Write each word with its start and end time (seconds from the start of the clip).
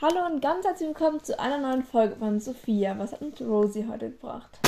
Hallo 0.00 0.26
und 0.26 0.40
ganz 0.42 0.64
herzlich 0.66 0.88
willkommen 0.88 1.22
zu 1.22 1.38
einer 1.40 1.58
neuen 1.58 1.82
Folge 1.82 2.16
von 2.16 2.38
Sophia. 2.40 2.98
Was 2.98 3.12
hat 3.12 3.22
uns 3.22 3.40
Rosie 3.40 3.86
heute 3.88 4.10
gebracht? 4.10 4.58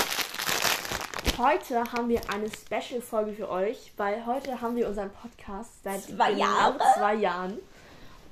Heute 1.37 1.85
haben 1.93 2.09
wir 2.09 2.21
eine 2.33 2.49
Special-Folge 2.51 3.33
für 3.33 3.49
euch, 3.51 3.93
weil 3.97 4.25
heute 4.27 4.61
haben 4.61 4.75
wir 4.77 4.89
unseren 4.89 5.11
Podcast 5.11 5.83
seit 5.85 6.01
Zwei 6.03 6.33
genau 6.33 6.45
Jahre. 6.45 6.79
zwei 6.97 7.15
Jahren. 7.15 7.59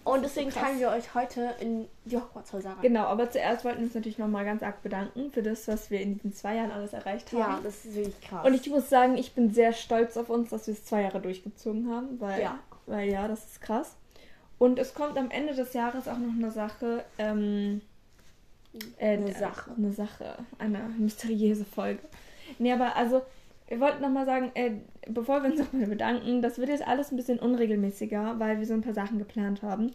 Und 0.04 0.22
deswegen 0.22 0.50
krass. 0.50 0.62
teilen 0.62 0.78
wir 0.80 0.88
euch 0.90 1.14
heute 1.14 1.54
in 1.60 1.88
die 2.04 2.16
Hogwarts-Häuser 2.16 2.70
rein. 2.70 2.82
Genau, 2.82 3.04
aber 3.04 3.28
zuerst 3.30 3.64
wollten 3.64 3.80
wir 3.80 3.86
uns 3.86 3.94
natürlich 3.94 4.18
nochmal 4.18 4.44
ganz 4.44 4.62
arg 4.62 4.82
bedanken 4.82 5.32
für 5.32 5.42
das, 5.42 5.66
was 5.68 5.90
wir 5.90 6.00
in 6.00 6.14
diesen 6.14 6.32
zwei 6.32 6.54
Jahren 6.56 6.70
alles 6.70 6.92
erreicht 6.92 7.30
haben. 7.32 7.38
Ja, 7.40 7.60
das 7.62 7.84
ist 7.84 7.96
wirklich 7.96 8.20
krass. 8.22 8.46
Und 8.46 8.54
ich 8.54 8.68
muss 8.70 8.88
sagen, 8.88 9.18
ich 9.18 9.34
bin 9.34 9.52
sehr 9.52 9.72
stolz 9.72 10.16
auf 10.16 10.30
uns, 10.30 10.50
dass 10.50 10.66
wir 10.68 10.74
es 10.74 10.84
zwei 10.84 11.02
Jahre 11.02 11.20
durchgezogen 11.20 11.90
haben, 11.92 12.20
weil 12.20 12.40
Ja. 12.40 12.58
weil 12.86 13.10
ja, 13.10 13.26
das 13.28 13.44
ist 13.44 13.60
krass. 13.60 13.96
Und 14.58 14.78
es 14.78 14.94
kommt 14.94 15.18
am 15.18 15.30
Ende 15.30 15.54
des 15.54 15.72
Jahres 15.74 16.08
auch 16.08 16.18
noch 16.18 16.32
eine 16.32 16.50
Sache, 16.50 17.04
ähm, 17.18 17.82
äh, 18.98 19.16
Eine 19.16 19.32
Sache. 19.32 19.70
Eine 19.76 19.92
Sache, 19.92 20.36
eine 20.58 20.78
mysteriöse 20.98 21.64
Folge. 21.64 22.00
Nee, 22.58 22.72
aber 22.72 22.96
also, 22.96 23.22
wir 23.68 23.80
wollten 23.80 24.02
nochmal 24.02 24.26
sagen, 24.26 24.50
äh, 24.54 24.72
bevor 25.08 25.42
wir 25.42 25.50
uns 25.50 25.58
nochmal 25.72 25.86
bedanken, 25.86 26.42
das 26.42 26.58
wird 26.58 26.68
jetzt 26.68 26.86
alles 26.86 27.10
ein 27.10 27.16
bisschen 27.16 27.38
unregelmäßiger, 27.38 28.38
weil 28.38 28.58
wir 28.58 28.66
so 28.66 28.74
ein 28.74 28.82
paar 28.82 28.94
Sachen 28.94 29.18
geplant 29.18 29.62
haben. 29.62 29.92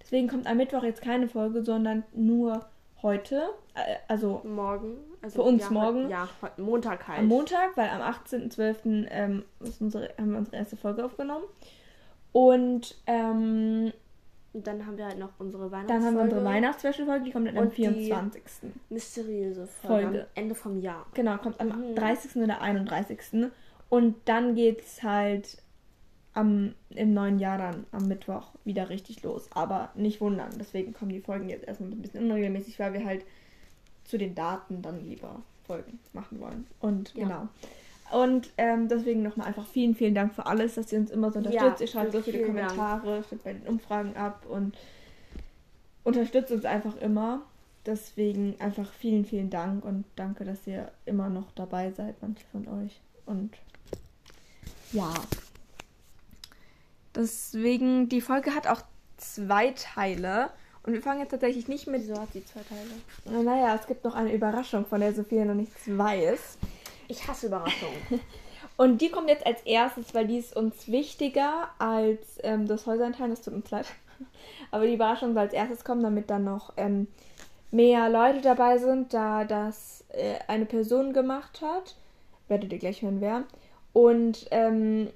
Deswegen 0.00 0.28
kommt 0.28 0.46
am 0.46 0.56
Mittwoch 0.56 0.82
jetzt 0.82 1.02
keine 1.02 1.28
Folge, 1.28 1.62
sondern 1.62 2.02
nur 2.14 2.66
heute, 3.02 3.42
äh, 3.74 3.96
also 4.08 4.42
morgen. 4.44 4.96
Also 5.20 5.42
Für 5.42 5.48
uns 5.48 5.62
ja, 5.62 5.70
morgen? 5.70 6.08
Ja, 6.08 6.28
Montag 6.56 7.06
halt. 7.06 7.20
am 7.20 7.26
Montag, 7.28 7.76
weil 7.76 7.88
am 7.88 8.00
18.12. 8.00 9.06
Ähm, 9.10 9.44
unsere, 9.80 10.10
haben 10.18 10.32
wir 10.32 10.38
unsere 10.38 10.56
erste 10.56 10.76
Folge 10.76 11.04
aufgenommen. 11.04 11.44
Und 12.32 12.96
ähm, 13.06 13.92
Und 14.54 14.66
dann 14.66 14.86
haben 14.86 14.98
wir 14.98 15.06
halt 15.06 15.18
noch 15.18 15.30
unsere 15.38 15.70
Weihnachtsfolge. 15.70 15.92
dann 16.00 16.04
haben 16.06 16.14
wir 16.16 16.22
unsere 16.24 16.44
Weihnachtsspecial-Folge, 16.44 17.24
die 17.24 17.30
kommt 17.32 17.48
dann 17.48 17.56
am 17.56 17.64
Und 17.64 17.76
die- 17.76 17.82
24. 17.88 18.42
Mysteriöse 18.90 19.66
Folge. 19.66 20.02
Folge. 20.04 20.20
Am 20.22 20.26
Ende 20.34 20.54
vom 20.54 20.78
Jahr. 20.80 21.06
Genau, 21.14 21.38
kommt 21.38 21.58
am 21.60 21.68
Mhm. 21.68 21.94
30. 21.94 22.42
oder 22.42 22.60
31. 22.60 23.50
Und 23.88 24.16
dann 24.26 24.54
geht's 24.54 25.02
halt 25.02 25.58
am, 26.34 26.74
im 26.90 27.12
neuen 27.14 27.38
Jahr 27.38 27.58
dann 27.58 27.86
am 27.92 28.08
Mittwoch 28.08 28.52
wieder 28.64 28.88
richtig 28.88 29.22
los. 29.22 29.48
Aber 29.54 29.90
nicht 29.94 30.20
wundern, 30.20 30.50
deswegen 30.58 30.92
kommen 30.94 31.10
die 31.12 31.20
Folgen 31.20 31.48
jetzt 31.48 31.66
erstmal 31.66 31.90
ein 31.90 32.00
bisschen 32.02 32.24
unregelmäßig, 32.24 32.78
weil 32.78 32.92
wir 32.94 33.04
halt 33.04 33.24
zu 34.04 34.16
den 34.18 34.34
Daten 34.34 34.82
dann 34.82 35.04
lieber 35.04 35.42
Folgen 35.66 35.98
machen 36.12 36.40
wollen. 36.40 36.66
Und 36.80 37.14
Ja. 37.14 37.24
genau. 37.24 37.48
Und 38.12 38.50
ähm, 38.58 38.88
deswegen 38.88 39.22
nochmal 39.22 39.48
einfach 39.48 39.66
vielen, 39.66 39.94
vielen 39.94 40.14
Dank 40.14 40.34
für 40.34 40.44
alles, 40.44 40.74
dass 40.74 40.92
ihr 40.92 40.98
uns 40.98 41.10
immer 41.10 41.32
so 41.32 41.38
unterstützt. 41.38 41.80
Ja, 41.80 41.86
ihr 41.86 41.86
schreibt 41.86 42.12
so 42.12 42.20
viele 42.20 42.38
Dank. 42.38 42.48
Kommentare, 42.48 43.24
stimmt 43.24 43.44
bei 43.44 43.52
den 43.54 43.66
Umfragen 43.66 44.16
ab 44.16 44.44
und 44.48 44.76
unterstützt 46.04 46.52
uns 46.52 46.64
einfach 46.64 46.96
immer. 46.96 47.42
Deswegen 47.86 48.54
einfach 48.60 48.92
vielen, 48.92 49.24
vielen 49.24 49.50
Dank 49.50 49.84
und 49.84 50.04
danke, 50.14 50.44
dass 50.44 50.66
ihr 50.66 50.92
immer 51.04 51.30
noch 51.30 51.50
dabei 51.54 51.90
seid, 51.90 52.14
manche 52.20 52.44
von 52.52 52.68
euch. 52.68 53.00
Und 53.26 53.54
ja. 54.92 55.12
Deswegen, 57.14 58.08
die 58.08 58.20
Folge 58.20 58.54
hat 58.54 58.66
auch 58.66 58.82
zwei 59.16 59.70
Teile. 59.70 60.50
Und 60.84 60.92
wir 60.92 61.02
fangen 61.02 61.20
jetzt 61.20 61.30
tatsächlich 61.30 61.66
nicht 61.66 61.86
mit. 61.86 62.02
Wieso 62.02 62.20
hat 62.20 62.32
sie 62.32 62.44
zwei 62.44 62.60
Teile? 62.62 63.42
Naja, 63.42 63.74
es 63.74 63.86
gibt 63.86 64.04
noch 64.04 64.14
eine 64.14 64.34
Überraschung, 64.34 64.84
von 64.84 65.00
der 65.00 65.14
Sophia 65.14 65.44
noch 65.44 65.54
nichts 65.54 65.80
weiß. 65.86 66.58
Ich 67.08 67.26
hasse 67.26 67.46
Überraschungen. 67.46 67.96
Und 68.76 69.00
die 69.00 69.10
kommt 69.10 69.28
jetzt 69.28 69.46
als 69.46 69.62
erstes, 69.62 70.14
weil 70.14 70.26
die 70.26 70.38
ist 70.38 70.56
uns 70.56 70.88
wichtiger 70.88 71.68
als 71.78 72.38
ähm, 72.42 72.66
das 72.66 72.86
Häusernteil. 72.86 73.30
Das 73.30 73.42
tut 73.42 73.54
uns 73.54 73.70
leid. 73.70 73.86
Aber 74.70 74.86
die 74.86 74.94
Überraschung 74.94 75.34
soll 75.34 75.42
als 75.42 75.52
erstes 75.52 75.84
kommen, 75.84 76.02
damit 76.02 76.30
dann 76.30 76.44
noch 76.44 76.72
ähm, 76.76 77.06
mehr 77.70 78.08
Leute 78.08 78.40
dabei 78.40 78.78
sind, 78.78 79.12
da 79.12 79.44
das 79.44 80.04
äh, 80.10 80.36
eine 80.48 80.66
Person 80.66 81.12
gemacht 81.12 81.60
hat. 81.60 81.96
Werdet 82.48 82.72
ihr 82.72 82.78
gleich 82.78 83.02
hören, 83.02 83.20
wer. 83.20 83.44
Und 83.92 84.46
ähm, 84.50 85.10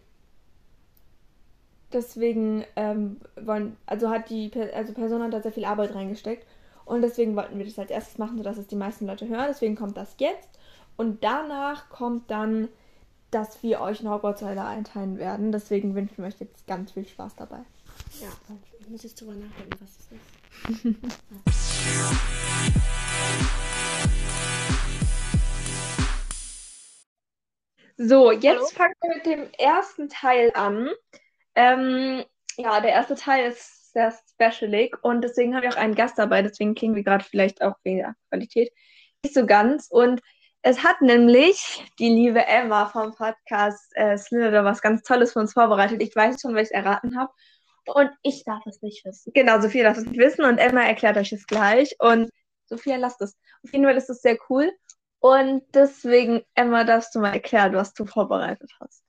deswegen 1.92 2.64
ähm, 2.76 3.20
wollen, 3.40 3.76
also 3.86 4.10
hat 4.10 4.28
die 4.30 4.50
also 4.74 4.92
Person 4.92 5.22
hat 5.22 5.32
da 5.32 5.40
sehr 5.40 5.52
viel 5.52 5.64
Arbeit 5.64 5.94
reingesteckt. 5.94 6.46
Und 6.84 7.02
deswegen 7.02 7.34
wollten 7.34 7.58
wir 7.58 7.64
das 7.64 7.78
als 7.78 7.90
erstes 7.90 8.18
machen, 8.18 8.36
sodass 8.36 8.58
es 8.58 8.68
die 8.68 8.76
meisten 8.76 9.06
Leute 9.06 9.26
hören. 9.28 9.46
Deswegen 9.48 9.74
kommt 9.74 9.96
das 9.96 10.14
jetzt. 10.18 10.48
Und 10.96 11.22
danach 11.24 11.88
kommt 11.90 12.30
dann, 12.30 12.68
dass 13.30 13.62
wir 13.62 13.80
euch 13.80 14.00
in 14.00 14.10
Hogwarts 14.10 14.42
Häuser 14.42 14.66
einteilen 14.66 15.18
werden. 15.18 15.52
Deswegen 15.52 15.94
wünschen 15.94 16.18
wir 16.18 16.26
euch 16.26 16.40
jetzt 16.40 16.66
ganz 16.66 16.92
viel 16.92 17.06
Spaß 17.06 17.36
dabei. 17.36 17.60
ja, 18.20 18.28
ich 18.80 18.88
muss 18.88 19.02
jetzt 19.02 19.20
drüber 19.20 19.34
nachdenken, 19.34 19.78
was 19.80 19.98
das 19.98 20.08
ist. 20.12 20.96
So, 27.98 28.30
jetzt 28.30 28.74
fangen 28.74 28.92
wir 29.00 29.14
mit 29.14 29.24
dem 29.24 29.48
ersten 29.58 30.10
Teil 30.10 30.52
an. 30.54 30.90
Ähm, 31.54 32.24
ja, 32.58 32.80
der 32.82 32.90
erste 32.90 33.14
Teil 33.14 33.50
ist 33.50 33.92
sehr 33.92 34.12
specialig 34.30 35.02
und 35.02 35.22
deswegen 35.22 35.54
haben 35.54 35.62
wir 35.62 35.70
auch 35.70 35.76
einen 35.76 35.94
Gast 35.94 36.18
dabei. 36.18 36.42
Deswegen 36.42 36.74
klingen 36.74 36.94
wir 36.94 37.04
gerade 37.04 37.24
vielleicht 37.24 37.62
auch 37.62 37.74
wegen 37.84 37.98
der 37.98 38.14
Qualität 38.28 38.70
nicht 39.22 39.34
so 39.34 39.46
ganz. 39.46 39.88
Und 39.90 40.20
es 40.66 40.82
hat 40.82 41.00
nämlich 41.00 41.84
die 42.00 42.08
liebe 42.08 42.44
Emma 42.44 42.88
vom 42.88 43.14
Podcast 43.14 43.92
äh, 43.94 44.18
Slither 44.18 44.64
was 44.64 44.82
ganz 44.82 45.04
Tolles 45.04 45.32
für 45.32 45.38
uns 45.38 45.52
vorbereitet. 45.52 46.02
Ich 46.02 46.16
weiß 46.16 46.40
schon, 46.40 46.56
weil 46.56 46.64
ich 46.64 46.72
erraten 46.72 47.16
habe. 47.16 47.32
Und 47.86 48.10
ich 48.22 48.42
darf 48.42 48.66
es 48.66 48.82
nicht 48.82 49.04
wissen. 49.04 49.30
Genau, 49.32 49.60
Sophia 49.60 49.84
darf 49.84 49.96
es 49.96 50.06
nicht 50.06 50.18
wissen 50.18 50.44
und 50.44 50.58
Emma 50.58 50.82
erklärt 50.82 51.18
euch 51.18 51.30
es 51.30 51.46
gleich. 51.46 51.94
Und 52.00 52.30
Sophia, 52.64 52.96
lasst 52.96 53.22
es. 53.22 53.36
Auf 53.62 53.72
jeden 53.72 53.84
Fall 53.84 53.96
ist 53.96 54.10
es 54.10 54.22
sehr 54.22 54.36
cool. 54.50 54.72
Und 55.20 55.62
deswegen, 55.72 56.44
Emma, 56.56 56.82
darfst 56.82 57.14
du 57.14 57.20
mal 57.20 57.32
erklären, 57.32 57.76
was 57.76 57.94
du 57.94 58.04
vorbereitet 58.04 58.72
hast. 58.80 59.04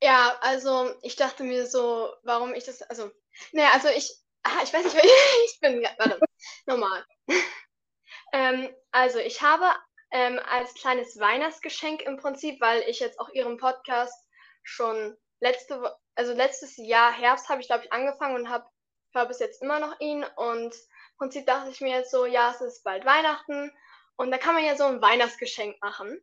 Ja, 0.00 0.38
also 0.42 0.94
ich 1.02 1.16
dachte 1.16 1.42
mir 1.42 1.66
so, 1.66 2.08
warum 2.22 2.54
ich 2.54 2.62
das, 2.62 2.82
also, 2.82 3.10
naja, 3.50 3.70
also 3.72 3.88
ich, 3.88 4.14
ah, 4.44 4.62
ich 4.62 4.72
weiß 4.72 4.84
nicht, 4.84 4.96
ich 5.46 5.58
bin, 5.58 5.82
warte, 5.98 6.20
nochmal. 6.66 7.04
ähm, 8.32 8.72
also 8.92 9.18
ich 9.18 9.42
habe 9.42 9.66
ähm, 10.14 10.40
als 10.48 10.72
kleines 10.74 11.18
Weihnachtsgeschenk 11.18 12.02
im 12.02 12.16
Prinzip, 12.16 12.60
weil 12.60 12.82
ich 12.88 13.00
jetzt 13.00 13.18
auch 13.18 13.28
Ihren 13.30 13.58
Podcast 13.58 14.14
schon 14.62 15.16
letzte, 15.40 15.92
also 16.14 16.32
letztes 16.32 16.76
Jahr 16.76 17.12
Herbst 17.12 17.48
habe 17.48 17.60
ich, 17.60 17.66
glaube 17.66 17.84
ich, 17.84 17.92
angefangen 17.92 18.36
und 18.36 18.48
habe, 18.48 18.64
höre 19.12 19.26
bis 19.26 19.40
jetzt 19.40 19.60
immer 19.60 19.80
noch 19.80 19.98
ihn 19.98 20.24
und 20.36 20.72
im 20.72 21.18
Prinzip 21.18 21.46
dachte 21.46 21.70
ich 21.70 21.80
mir 21.80 21.96
jetzt 21.96 22.12
so, 22.12 22.26
ja, 22.26 22.52
es 22.52 22.60
ist 22.60 22.84
bald 22.84 23.04
Weihnachten 23.04 23.72
und 24.14 24.30
da 24.30 24.38
kann 24.38 24.54
man 24.54 24.64
ja 24.64 24.76
so 24.76 24.84
ein 24.84 25.02
Weihnachtsgeschenk 25.02 25.82
machen. 25.82 26.22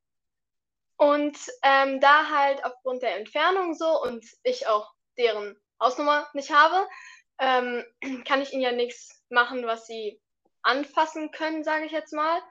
Und 0.96 1.38
ähm, 1.62 2.00
da 2.00 2.30
halt 2.30 2.64
aufgrund 2.64 3.02
der 3.02 3.18
Entfernung 3.18 3.74
so 3.74 4.02
und 4.02 4.26
ich 4.44 4.68
auch 4.68 4.90
deren 5.18 5.60
Hausnummer 5.82 6.30
nicht 6.34 6.54
habe, 6.54 6.88
ähm, 7.40 7.84
kann 8.26 8.42
ich 8.42 8.54
ihnen 8.54 8.62
ja 8.62 8.72
nichts 8.72 9.22
machen, 9.30 9.66
was 9.66 9.86
sie 9.86 10.22
anfassen 10.62 11.32
können, 11.32 11.66
sage 11.66 11.86
ich 11.86 11.92
jetzt 11.92 12.14
mal. 12.14 12.42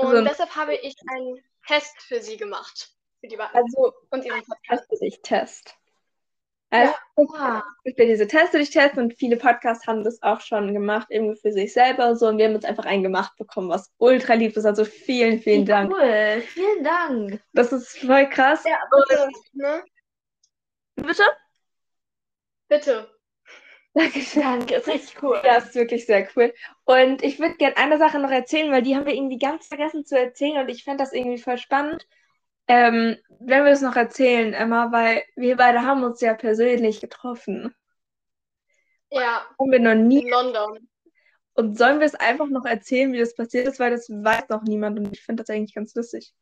Und 0.00 0.16
Also- 0.16 0.24
deshalb 0.28 0.56
habe 0.56 0.74
ich 0.74 0.94
einen 1.10 1.42
Test 1.66 2.00
für 2.02 2.20
sie 2.20 2.36
gemacht. 2.36 2.90
Für 3.20 3.28
die 3.28 3.38
Wa- 3.38 3.50
Also, 3.52 3.92
und 4.10 4.24
ihren 4.24 4.42
Podcast. 4.44 4.88
teste 4.88 5.04
dich 5.04 5.20
Test. 5.22 5.74
Also, 6.72 6.94
Ah, 7.36 7.62
es 7.78 7.82
gibt 7.84 7.98
ja 7.98 8.04
diese 8.06 8.28
Teste 8.28 8.58
dich 8.58 8.70
Test 8.70 8.96
und 8.96 9.12
viele 9.14 9.36
Podcasts 9.36 9.86
haben 9.88 10.04
das 10.04 10.22
auch 10.22 10.40
schon 10.40 10.72
gemacht, 10.72 11.08
irgendwie 11.10 11.38
für 11.38 11.52
sich 11.52 11.72
selber 11.72 12.14
so. 12.16 12.28
Und 12.28 12.38
wir 12.38 12.46
haben 12.46 12.54
jetzt 12.54 12.64
einfach 12.64 12.84
einen 12.86 13.02
gemacht 13.02 13.32
bekommen, 13.36 13.68
was 13.68 13.92
ultra 13.98 14.34
lieb 14.34 14.56
ist. 14.56 14.64
Also 14.64 14.84
vielen, 14.84 15.40
vielen 15.40 15.66
Dank. 15.66 15.92
Cool, 15.92 16.40
vielen 16.42 16.84
Dank. 16.84 17.42
Das 17.52 17.72
ist 17.72 17.98
voll 17.98 18.28
krass. 18.28 18.62
ja, 18.64 18.78
bitte, 19.08 19.28
ne? 19.52 19.84
Bitte? 20.94 21.24
Bitte. 22.68 23.19
Dankeschön. 23.94 24.42
Danke, 24.42 24.74
ist 24.76 24.86
richtig 24.86 25.22
cool. 25.22 25.40
Ja, 25.44 25.56
ist 25.56 25.74
wirklich 25.74 26.06
sehr 26.06 26.28
cool. 26.36 26.54
Und 26.84 27.22
ich 27.22 27.38
würde 27.40 27.56
gerne 27.56 27.76
eine 27.76 27.98
Sache 27.98 28.18
noch 28.18 28.30
erzählen, 28.30 28.70
weil 28.70 28.82
die 28.82 28.94
haben 28.94 29.06
wir 29.06 29.14
irgendwie 29.14 29.38
ganz 29.38 29.66
vergessen 29.66 30.04
zu 30.04 30.18
erzählen 30.18 30.58
und 30.58 30.68
ich 30.68 30.84
fände 30.84 31.02
das 31.02 31.12
irgendwie 31.12 31.38
voll 31.38 31.58
spannend. 31.58 32.06
Ähm, 32.68 33.16
wenn 33.40 33.64
wir 33.64 33.72
es 33.72 33.80
noch 33.80 33.96
erzählen, 33.96 34.54
Emma, 34.54 34.92
weil 34.92 35.24
wir 35.34 35.56
beide 35.56 35.82
haben 35.82 36.04
uns 36.04 36.20
ja 36.20 36.34
persönlich 36.34 37.00
getroffen. 37.00 37.74
Ja, 39.10 39.44
Haben 39.58 39.72
wir 39.72 39.80
noch 39.80 39.94
nie. 39.96 40.22
in 40.22 40.28
London. 40.28 40.88
Und 41.54 41.76
sollen 41.76 41.98
wir 41.98 42.06
es 42.06 42.14
einfach 42.14 42.46
noch 42.46 42.64
erzählen, 42.64 43.12
wie 43.12 43.18
das 43.18 43.34
passiert 43.34 43.66
ist, 43.66 43.80
weil 43.80 43.90
das 43.90 44.08
weiß 44.08 44.48
noch 44.50 44.62
niemand 44.62 44.98
und 45.00 45.12
ich 45.12 45.20
finde 45.22 45.42
das 45.42 45.50
eigentlich 45.50 45.74
ganz 45.74 45.94
lustig. 45.96 46.32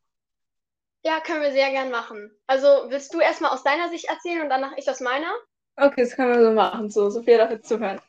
Ja, 1.03 1.21
können 1.21 1.41
wir 1.41 1.53
sehr 1.53 1.71
gern 1.71 1.91
machen. 1.91 2.31
Also 2.47 2.67
willst 2.89 3.15
du 3.15 3.21
erstmal 3.21 3.53
aus 3.53 3.63
deiner 3.65 3.89
Sicht 3.89 4.05
erzählen 4.09 4.43
und 4.43 4.51
danach 4.51 4.77
ich 4.77 4.91
aus 4.91 5.01
meiner? 5.01 5.33
Okay, 5.81 6.03
das 6.03 6.17
können 6.17 6.35
wir 6.35 6.45
so 6.45 6.53
machen. 6.53 6.91
So, 6.91 7.09
Sophia 7.09 7.39
darf 7.39 7.51
jetzt 7.53 7.69
zuhören. 7.69 8.01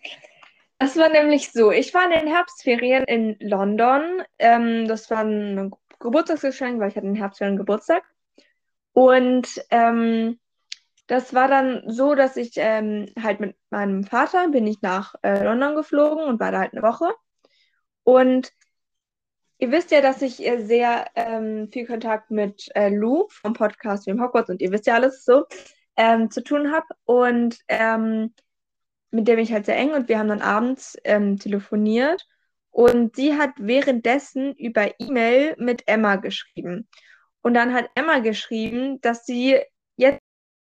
Das 0.79 0.97
war 0.97 1.09
nämlich 1.09 1.51
so, 1.51 1.71
ich 1.71 1.93
war 1.93 2.05
in 2.05 2.11
den 2.11 2.27
Herbstferien 2.27 3.03
in 3.03 3.37
London. 3.39 4.23
Ähm, 4.39 4.87
das 4.87 5.11
war 5.11 5.19
ein 5.19 5.71
Geburtstagsgeschenk, 5.99 6.79
weil 6.79 6.89
ich 6.89 6.95
hatte 6.95 7.05
in 7.05 7.13
den 7.13 7.21
Herbstferien 7.21 7.57
Geburtstag. 7.57 8.03
Und 8.93 9.47
ähm, 9.69 10.39
das 11.05 11.35
war 11.35 11.47
dann 11.47 11.83
so, 11.85 12.15
dass 12.15 12.37
ich 12.37 12.53
ähm, 12.55 13.05
halt 13.21 13.39
mit 13.39 13.55
meinem 13.69 14.03
Vater 14.03 14.47
bin 14.49 14.65
ich 14.65 14.81
nach 14.81 15.13
äh, 15.21 15.43
London 15.43 15.75
geflogen 15.75 16.23
und 16.23 16.39
war 16.39 16.51
da 16.51 16.59
halt 16.59 16.73
eine 16.73 16.81
Woche. 16.81 17.13
Und 18.03 18.51
ihr 19.59 19.71
wisst 19.71 19.91
ja, 19.91 20.01
dass 20.01 20.23
ich 20.23 20.43
äh, 20.43 20.59
sehr 20.65 21.05
ähm, 21.13 21.69
viel 21.71 21.85
Kontakt 21.85 22.31
mit 22.31 22.67
äh, 22.73 22.89
Lou 22.89 23.27
vom 23.29 23.53
Podcast 23.53 24.05
Film 24.05 24.21
Hogwarts 24.21 24.49
und 24.49 24.59
ihr 24.59 24.71
wisst 24.71 24.87
ja 24.87 24.95
alles 24.95 25.23
so 25.23 25.45
ähm, 25.99 26.31
zu 26.31 26.41
tun 26.43 26.71
habe. 26.71 26.87
Und 27.03 27.59
ähm, 27.67 28.33
mit 29.11 29.27
der 29.27 29.35
bin 29.35 29.43
ich 29.43 29.53
halt 29.53 29.65
sehr 29.65 29.77
eng 29.77 29.91
und 29.91 30.07
wir 30.07 30.17
haben 30.17 30.29
dann 30.29 30.41
abends 30.41 30.97
ähm, 31.03 31.37
telefoniert. 31.37 32.25
Und 32.71 33.15
sie 33.15 33.37
hat 33.37 33.51
währenddessen 33.57 34.55
über 34.55 34.99
E-Mail 34.99 35.55
mit 35.59 35.87
Emma 35.87 36.15
geschrieben. 36.15 36.87
Und 37.41 37.53
dann 37.53 37.73
hat 37.73 37.89
Emma 37.95 38.19
geschrieben, 38.19 39.01
dass 39.01 39.25
sie 39.25 39.59
jetzt 39.97 40.21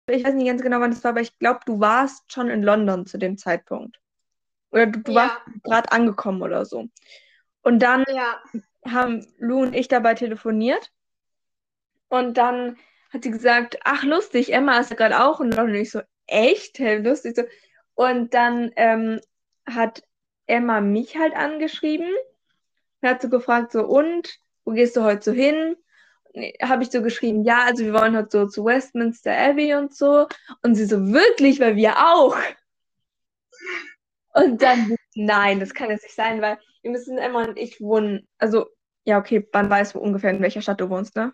ich 0.08 0.26
weiß 0.26 0.34
nicht 0.34 0.48
ganz 0.48 0.62
genau, 0.62 0.80
wann 0.80 0.92
das 0.92 1.04
war, 1.04 1.12
aber 1.12 1.22
ich 1.22 1.38
glaube, 1.40 1.62
du 1.66 1.80
warst 1.80 2.32
schon 2.32 2.50
in 2.50 2.64
London 2.64 3.06
zu 3.06 3.18
dem 3.18 3.38
Zeitpunkt. 3.38 4.00
Oder 4.72 4.88
du, 4.88 5.00
du 5.00 5.12
ja. 5.12 5.22
warst 5.22 5.64
gerade 5.64 5.92
angekommen 5.92 6.42
oder 6.42 6.66
so. 6.66 6.88
Und 7.62 7.80
dann 7.80 8.04
ja. 8.14 8.42
haben 8.86 9.26
Lou 9.38 9.62
und 9.62 9.74
ich 9.74 9.88
dabei 9.88 10.16
telefoniert. 10.16 10.92
Und 12.10 12.38
dann 12.38 12.78
hat 13.12 13.24
sie 13.24 13.32
gesagt, 13.32 13.78
ach 13.84 14.04
lustig, 14.04 14.54
Emma 14.54 14.80
ist 14.80 14.90
ja 14.90 14.96
gerade 14.96 15.24
auch 15.24 15.42
in 15.42 15.52
London. 15.52 15.76
Und 15.76 15.82
ich 15.82 15.92
so, 15.92 16.02
echt? 16.28 16.80
Hey, 16.80 16.98
lustig. 17.00 17.36
So. 17.36 17.44
Und 17.96 18.34
dann 18.34 18.72
ähm, 18.76 19.20
hat 19.66 20.04
Emma 20.48 20.82
mich 20.82 21.18
halt 21.18 21.36
angeschrieben. 21.36 22.10
Hat 23.04 23.22
so 23.22 23.30
gefragt, 23.30 23.72
so, 23.72 23.84
und, 23.86 24.38
wo 24.64 24.72
gehst 24.72 24.96
du 24.96 25.04
heute 25.04 25.24
so 25.24 25.32
hin? 25.32 25.76
habe 26.62 26.84
ich 26.84 26.92
so 26.92 27.02
geschrieben, 27.02 27.44
ja, 27.44 27.66
also 27.66 27.84
wir 27.84 27.94
wollen 27.94 28.16
heute 28.16 28.30
so 28.32 28.48
zu 28.48 28.66
Westminster 28.66 29.36
Abbey 29.38 29.76
und 29.76 29.94
so. 29.94 30.28
Und 30.62 30.76
sie 30.76 30.86
so, 30.86 31.12
wirklich, 31.12 31.60
weil 31.60 31.76
wir 31.76 31.98
auch. 31.98 32.38
Und 34.34 34.62
dann, 34.62 34.96
nein, 35.16 35.60
das 35.60 35.74
kann 35.74 35.90
jetzt 35.90 36.04
nicht 36.04 36.16
sein, 36.16 36.42
weil 36.42 36.58
wir 36.82 36.92
müssen 36.92 37.18
Emma 37.18 37.44
und 37.44 37.58
ich 37.58 37.82
wohnen, 37.82 38.28
also, 38.38 38.68
ja, 39.04 39.18
okay, 39.20 39.48
man 39.52 39.70
weiß 39.70 39.96
ungefähr, 39.96 40.32
in 40.32 40.42
welcher 40.42 40.62
Stadt 40.62 40.80
du 40.80 40.90
wohnst, 40.90 41.16
ne? 41.16 41.34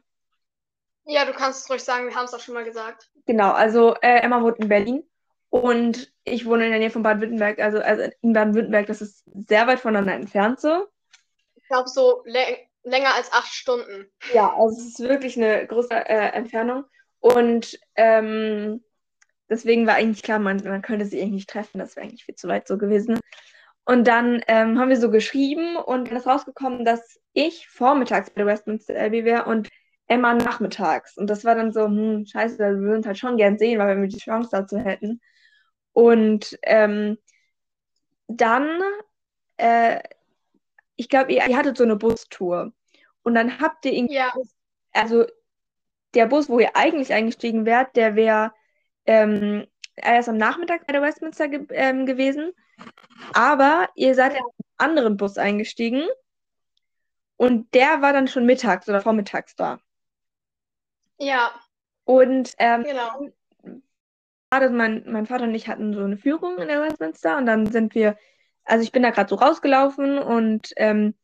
Ja, 1.07 1.25
du 1.25 1.33
kannst 1.33 1.63
es 1.63 1.69
ruhig 1.69 1.83
sagen, 1.83 2.07
wir 2.07 2.15
haben 2.15 2.25
es 2.25 2.33
auch 2.33 2.39
schon 2.39 2.53
mal 2.53 2.65
gesagt. 2.65 3.09
Genau, 3.25 3.51
also 3.51 3.95
äh, 4.01 4.19
Emma 4.19 4.41
wohnt 4.41 4.59
in 4.59 4.67
Berlin 4.67 5.03
und 5.49 6.11
ich 6.25 6.45
wohne 6.45 6.65
in 6.65 6.71
der 6.71 6.79
Nähe 6.79 6.89
von 6.89 7.03
Baden-Württemberg, 7.03 7.59
also, 7.59 7.79
also 7.79 8.09
in 8.21 8.33
Baden-Württemberg, 8.33 8.87
das 8.87 9.01
ist 9.01 9.23
sehr 9.47 9.67
weit 9.67 9.79
voneinander 9.79 10.13
entfernt 10.13 10.59
so. 10.59 10.87
Ich 11.55 11.67
glaube 11.67 11.89
so 11.89 12.23
länger 12.83 13.15
als 13.15 13.31
acht 13.31 13.53
Stunden. 13.53 14.09
Ja, 14.33 14.53
also 14.57 14.79
es 14.79 14.87
ist 14.87 14.99
wirklich 14.99 15.37
eine 15.37 15.65
große 15.65 15.93
äh, 15.93 16.31
Entfernung. 16.33 16.85
Und 17.19 17.79
ähm, 17.95 18.83
deswegen 19.49 19.87
war 19.87 19.95
eigentlich 19.95 20.23
klar, 20.23 20.39
man, 20.39 20.61
man 20.63 20.81
könnte 20.81 21.05
sie 21.05 21.19
eigentlich 21.19 21.33
nicht 21.33 21.49
treffen. 21.49 21.79
Das 21.79 21.95
wäre 21.95 22.05
eigentlich 22.05 22.25
viel 22.25 22.35
zu 22.35 22.47
weit 22.47 22.67
so 22.67 22.77
gewesen. 22.77 23.19
Und 23.85 24.07
dann 24.07 24.41
ähm, 24.47 24.77
haben 24.79 24.89
wir 24.89 24.99
so 24.99 25.09
geschrieben 25.09 25.77
und 25.77 26.09
dann 26.09 26.17
ist 26.17 26.27
rausgekommen, 26.27 26.83
dass 26.83 27.19
ich 27.33 27.67
vormittags 27.69 28.29
bei 28.29 28.43
der 28.43 28.45
Westminster 28.45 28.99
Abbey 28.99 29.23
wäre 29.23 29.45
und 29.45 29.69
Emma 30.07 30.33
nachmittags. 30.33 31.17
Und 31.17 31.29
das 31.29 31.43
war 31.45 31.55
dann 31.55 31.71
so, 31.73 31.85
hm, 31.85 32.25
scheiße, 32.25 32.57
wir 32.57 32.79
würden 32.79 32.97
uns 32.97 33.07
halt 33.07 33.17
schon 33.17 33.37
gern 33.37 33.57
sehen, 33.57 33.79
weil 33.79 33.99
wir 34.01 34.07
die 34.07 34.17
Chance 34.17 34.49
dazu 34.51 34.77
hätten. 34.77 35.21
Und 35.93 36.57
ähm, 36.63 37.17
dann, 38.27 38.81
äh, 39.57 39.99
ich 40.95 41.09
glaube, 41.09 41.33
ihr, 41.33 41.47
ihr 41.47 41.57
hattet 41.57 41.77
so 41.77 41.83
eine 41.83 41.95
Bustour. 41.95 42.73
Und 43.23 43.35
dann 43.35 43.59
habt 43.59 43.85
ihr 43.85 43.93
irgendwie, 43.93 44.15
ja. 44.15 44.33
also 44.93 45.25
der 46.13 46.27
Bus, 46.27 46.49
wo 46.49 46.59
ihr 46.59 46.75
eigentlich 46.75 47.13
eingestiegen 47.13 47.65
wärt, 47.65 47.95
der 47.95 48.15
wäre 48.15 48.53
ähm, 49.05 49.67
erst 49.95 50.29
am 50.29 50.37
Nachmittag 50.37 50.87
bei 50.87 50.93
der 50.93 51.01
Westminster 51.01 51.47
ge 51.49 51.65
ähm, 51.71 52.05
gewesen. 52.05 52.53
Aber 53.33 53.89
ihr 53.95 54.15
seid 54.15 54.33
ja. 54.33 54.39
in 54.39 54.43
einen 54.45 54.91
anderen 54.91 55.17
Bus 55.17 55.37
eingestiegen. 55.37 56.03
Und 57.35 57.73
der 57.73 58.01
war 58.01 58.13
dann 58.13 58.27
schon 58.27 58.45
mittags 58.45 58.87
oder 58.89 59.01
vormittags 59.01 59.55
da. 59.55 59.79
Ja. 61.19 61.51
Und 62.03 62.53
ähm, 62.57 62.83
genau. 62.83 63.81
gerade 64.49 64.69
mein, 64.69 65.03
mein 65.07 65.25
Vater 65.25 65.43
und 65.43 65.55
ich 65.55 65.67
hatten 65.67 65.93
so 65.93 66.03
eine 66.03 66.17
Führung 66.17 66.57
in 66.57 66.67
der 66.67 66.81
Westminster 66.81 67.37
und 67.37 67.45
dann 67.45 67.71
sind 67.71 67.95
wir, 67.95 68.17
also 68.63 68.83
ich 68.83 68.91
bin 68.91 69.03
da 69.03 69.09
gerade 69.09 69.29
so 69.29 69.35
rausgelaufen 69.35 70.17
und 70.17 70.71
ähm, 70.77 71.15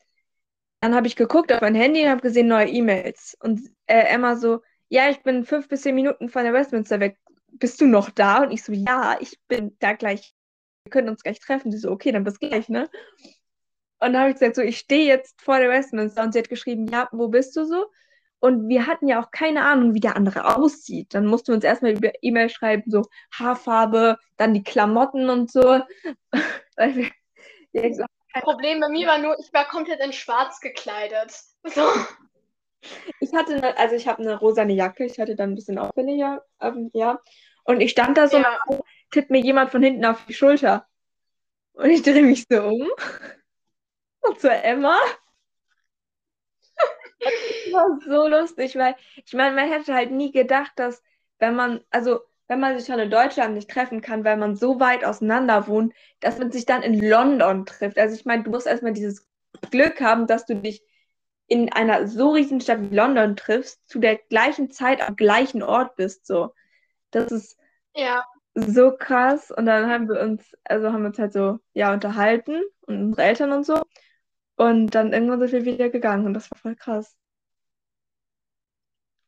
dann 0.84 0.96
habe 0.96 1.08
ich 1.08 1.16
geguckt 1.16 1.54
auf 1.54 1.62
mein 1.62 1.76
Handy 1.76 2.04
und 2.04 2.10
habe 2.10 2.20
gesehen 2.20 2.48
neue 2.48 2.68
E-Mails. 2.68 3.38
Und 3.40 3.62
äh, 3.86 4.14
Emma 4.14 4.36
so, 4.36 4.62
ja, 4.90 5.10
ich 5.10 5.24
bin 5.24 5.46
fünf 5.46 5.70
bis 5.70 5.84
zehn 5.84 5.96
Minuten 5.96 6.28
von 6.28 6.44
der 6.44 6.52
Westminster 6.52 7.00
weg. 7.00 7.18
Bist 7.54 7.80
du 7.80 7.86
noch 7.86 8.10
da? 8.10 8.44
Und 8.44 8.52
ich 8.52 8.64
so, 8.64 8.74
ja, 8.74 9.16
ich 9.22 9.40
bin 9.48 9.78
da 9.80 9.94
gleich. 9.94 10.36
Wir 10.84 10.92
können 10.92 11.08
uns 11.08 11.24
gleich 11.24 11.40
treffen. 11.40 11.72
Die 11.72 11.78
so, 11.78 11.90
okay, 11.90 12.12
dann 12.12 12.26
bis 12.26 12.38
gleich, 12.38 12.68
ne? 12.68 12.90
Und 14.00 14.12
dann 14.12 14.20
habe 14.20 14.30
ich 14.32 14.36
gesagt, 14.36 14.58
so, 14.58 14.62
ich 14.62 14.78
stehe 14.78 15.06
jetzt 15.08 15.42
vor 15.42 15.58
der 15.60 15.70
Westminster. 15.70 16.22
Und 16.22 16.34
sie 16.34 16.40
hat 16.40 16.50
geschrieben, 16.50 16.88
ja, 16.88 17.08
wo 17.14 17.30
bist 17.30 17.56
du 17.56 17.64
so? 17.64 17.86
Und 18.44 18.68
wir 18.68 18.88
hatten 18.88 19.08
ja 19.08 19.24
auch 19.24 19.32
keine 19.32 19.64
Ahnung, 19.64 19.94
wie 19.94 20.02
der 20.02 20.18
andere 20.18 20.58
aussieht. 20.58 21.14
Dann 21.14 21.26
mussten 21.26 21.48
wir 21.48 21.56
uns 21.56 21.64
erstmal 21.64 21.94
über 21.94 22.12
E-Mail 22.22 22.50
schreiben, 22.50 22.92
so 22.92 23.04
Haarfarbe, 23.32 24.18
dann 24.36 24.54
die 24.54 24.64
Klamotten 24.64 25.30
und 25.30 25.50
so. 25.50 25.82
Ja, 27.76 28.06
Problem 28.42 28.82
bei 28.82 28.90
mir 28.90 29.08
war 29.08 29.18
nur, 29.18 29.40
ich 29.40 29.52
war 29.54 29.66
komplett 29.66 30.00
in 30.00 30.14
schwarz 30.14 30.60
gekleidet. 30.60 31.32
So. 31.64 31.88
Ich 33.20 33.34
hatte, 33.34 33.56
eine, 33.56 33.78
also 33.78 33.96
ich 33.96 34.08
habe 34.08 34.22
eine 34.22 34.38
rosane 34.38 34.74
Jacke, 34.74 35.06
ich 35.06 35.20
hatte 35.20 35.36
dann 35.36 35.52
ein 35.52 35.56
bisschen 35.56 35.80
auffälliger, 35.80 36.44
ähm, 36.60 36.92
ja. 36.94 37.20
Und 37.64 37.80
ich 37.80 37.92
stand 37.92 38.18
da 38.18 38.28
so, 38.28 38.38
ja. 38.38 38.60
und 38.68 38.82
tippt 39.10 39.32
mir 39.32 39.40
jemand 39.40 39.72
von 39.72 39.82
hinten 39.82 40.06
auf 40.06 40.24
die 40.26 40.34
Schulter. 40.34 40.86
Und 41.74 41.90
ich 41.90 42.04
drehe 42.04 42.22
mich 42.22 42.46
so 42.50 42.62
um. 42.62 42.90
Und 44.22 44.40
zur 44.40 44.52
Emma. 44.52 45.00
War 47.74 48.00
so 48.06 48.28
lustig, 48.28 48.76
weil 48.76 48.96
ich 49.26 49.34
meine, 49.34 49.56
man 49.56 49.70
hätte 49.70 49.94
halt 49.94 50.12
nie 50.12 50.32
gedacht, 50.32 50.72
dass 50.76 51.04
wenn 51.40 51.56
man, 51.56 51.82
also 51.90 52.22
wenn 52.48 52.60
man 52.60 52.78
sich 52.78 52.88
schon 52.88 53.00
in 53.00 53.10
Deutschland 53.10 53.56
nicht 53.56 53.70
treffen 53.70 54.02
kann, 54.02 54.24
weil 54.24 54.38
man 54.38 54.56
so 54.56 54.80
weit 54.80 55.06
auseinander 55.06 55.68
wohnt, 55.68 55.94
dass 56.20 56.40
man 56.40 56.52
sich 56.52 56.66
dann 56.66 56.84
in 56.84 57.00
London 57.00 57.66
trifft. 57.66 57.98
Also 57.98 58.16
ich 58.16 58.26
meine, 58.26 58.44
du 58.44 58.52
musst 58.52 58.68
erstmal 58.68 58.94
dieses 58.94 59.28
Glück 59.72 60.02
haben, 60.02 60.28
dass 60.28 60.46
du 60.46 60.56
dich 60.56 60.84
in 61.48 61.72
einer 61.72 62.08
so 62.08 62.32
riesigen 62.32 62.62
Stadt 62.62 62.82
wie 62.82 62.96
London 62.96 63.36
triffst, 63.36 63.88
zu 63.90 64.00
der 64.00 64.18
gleichen 64.18 64.72
Zeit 64.72 65.08
am 65.08 65.16
gleichen 65.16 65.64
Ort 65.64 65.96
bist. 65.96 66.26
So. 66.26 66.54
Das 67.12 67.32
ist 67.32 67.58
ja. 67.96 68.24
so 68.56 68.96
krass. 68.98 69.52
Und 69.52 69.66
dann 69.66 69.90
haben 69.90 70.08
wir 70.10 70.20
uns, 70.20 70.56
also 70.64 70.92
haben 70.92 71.04
wir 71.04 71.10
uns 71.10 71.20
halt 71.20 71.34
so, 71.34 71.60
ja, 71.74 71.94
unterhalten 71.94 72.62
und 72.88 73.04
unsere 73.04 73.28
Eltern 73.28 73.52
und 73.52 73.66
so. 73.66 73.82
Und 74.56 74.96
dann 74.96 75.14
irgendwann 75.14 75.40
sind 75.48 75.66
wir 75.66 75.74
wieder 75.74 75.90
gegangen 75.90 76.26
und 76.26 76.34
das 76.34 76.50
war 76.52 76.58
voll 76.58 76.76
krass. 76.76 77.16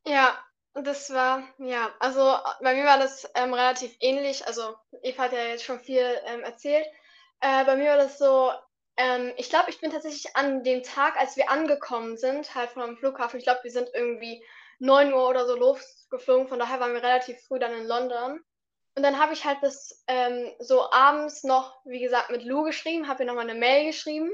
Ja, 0.05 0.38
das 0.74 1.09
war, 1.12 1.43
ja, 1.57 1.93
also 2.00 2.38
bei 2.62 2.74
mir 2.75 2.85
war 2.85 2.97
das 3.00 3.29
ähm, 3.35 3.53
relativ 3.53 3.95
ähnlich. 4.00 4.45
Also 4.45 4.75
Eva 5.01 5.24
hat 5.24 5.33
ja 5.33 5.39
jetzt 5.45 5.63
schon 5.63 5.79
viel 5.79 6.03
ähm, 6.25 6.41
erzählt. 6.43 6.85
Äh, 7.41 7.65
bei 7.65 7.75
mir 7.75 7.91
war 7.91 7.97
das 7.97 8.17
so, 8.17 8.51
ähm, 8.97 9.33
ich 9.38 9.50
glaube, 9.50 9.69
ich 9.69 9.79
bin 9.79 9.91
tatsächlich 9.91 10.35
an 10.35 10.63
dem 10.63 10.83
Tag, 10.83 11.17
als 11.17 11.38
wir 11.38 11.50
angekommen 11.50 12.17
sind, 12.17 12.53
halt 12.55 12.75
einem 12.77 12.97
Flughafen, 12.97 13.39
ich 13.39 13.45
glaube, 13.45 13.62
wir 13.63 13.71
sind 13.71 13.89
irgendwie 13.93 14.43
9 14.79 15.13
Uhr 15.13 15.27
oder 15.29 15.45
so 15.47 15.55
losgeflogen, 15.55 16.47
von 16.47 16.59
daher 16.59 16.79
waren 16.79 16.93
wir 16.93 17.03
relativ 17.03 17.39
früh 17.47 17.59
dann 17.59 17.74
in 17.74 17.88
London. 17.88 18.39
Und 18.97 19.03
dann 19.03 19.19
habe 19.19 19.33
ich 19.33 19.43
halt 19.43 19.57
das 19.62 20.03
ähm, 20.07 20.53
so 20.59 20.89
abends 20.91 21.43
noch, 21.43 21.81
wie 21.85 22.00
gesagt, 22.00 22.29
mit 22.29 22.43
Lou 22.43 22.63
geschrieben, 22.63 23.07
habe 23.07 23.24
ihr 23.24 23.27
nochmal 23.27 23.50
eine 23.50 23.59
Mail 23.59 23.85
geschrieben 23.85 24.31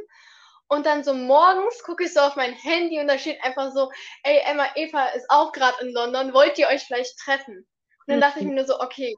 und 0.71 0.85
dann 0.85 1.03
so 1.03 1.13
morgens 1.13 1.83
gucke 1.83 2.05
ich 2.05 2.13
so 2.13 2.21
auf 2.21 2.37
mein 2.37 2.53
Handy 2.53 2.97
und 3.01 3.07
da 3.07 3.17
steht 3.17 3.43
einfach 3.43 3.73
so, 3.73 3.91
ey, 4.23 4.39
Emma, 4.45 4.65
Eva 4.75 5.07
ist 5.07 5.25
auch 5.29 5.51
gerade 5.51 5.75
in 5.81 5.91
London, 5.91 6.33
wollt 6.33 6.57
ihr 6.57 6.67
euch 6.67 6.83
vielleicht 6.83 7.19
treffen? 7.19 7.57
Und 7.57 8.07
dann 8.07 8.21
dachte 8.21 8.39
ich 8.39 8.45
mir 8.45 8.55
nur 8.55 8.65
so, 8.65 8.79
okay, 8.79 9.13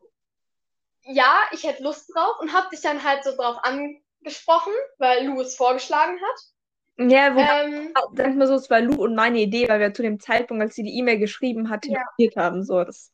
ja, 1.04 1.42
ich 1.52 1.64
hätte 1.64 1.84
Lust 1.84 2.10
drauf 2.14 2.40
und 2.40 2.54
hab 2.54 2.72
dich 2.72 2.82
dann 2.82 3.04
halt 3.04 3.24
so 3.24 3.36
drauf 3.36 3.58
angesprochen, 3.62 4.74
weil 4.98 5.28
Lou 5.28 5.42
es 5.42 5.56
vorgeschlagen 5.56 6.18
hat. 6.20 7.12
Ja, 7.12 7.36
wobei, 7.36 7.66
ähm, 7.66 7.94
sag 8.16 8.36
mal 8.36 8.48
so, 8.48 8.56
es 8.56 8.72
war 8.72 8.82
Lou 8.82 9.04
und 9.04 9.14
meine 9.14 9.40
Idee, 9.40 9.70
weil 9.70 9.80
wir 9.80 9.94
zu 9.94 10.02
dem 10.02 10.20
Zeitpunkt, 10.20 10.64
als 10.64 10.74
sie 10.74 10.84
die 10.84 10.98
E-Mail 10.98 11.20
geschrieben 11.20 11.70
hat, 11.70 11.84
telefoniert 11.84 12.36
ja. 12.36 12.44
haben. 12.44 12.64
So, 12.64 12.84
das 12.84 13.12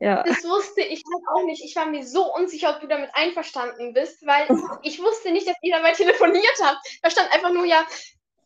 ja. 0.00 0.22
Das 0.22 0.44
wusste 0.44 0.82
ich 0.82 1.02
halt 1.12 1.24
auch 1.34 1.44
nicht. 1.44 1.64
Ich 1.64 1.74
war 1.74 1.86
mir 1.86 2.06
so 2.06 2.32
unsicher, 2.34 2.74
ob 2.74 2.80
du 2.80 2.86
damit 2.86 3.10
einverstanden 3.14 3.94
bist, 3.94 4.24
weil 4.24 4.46
ich 4.82 5.02
wusste 5.02 5.32
nicht, 5.32 5.48
dass 5.48 5.56
ihr 5.62 5.74
dabei 5.74 5.92
telefoniert 5.92 6.58
habt. 6.62 6.78
Da 7.02 7.10
stand 7.10 7.32
einfach 7.32 7.52
nur, 7.52 7.64
ja, 7.64 7.84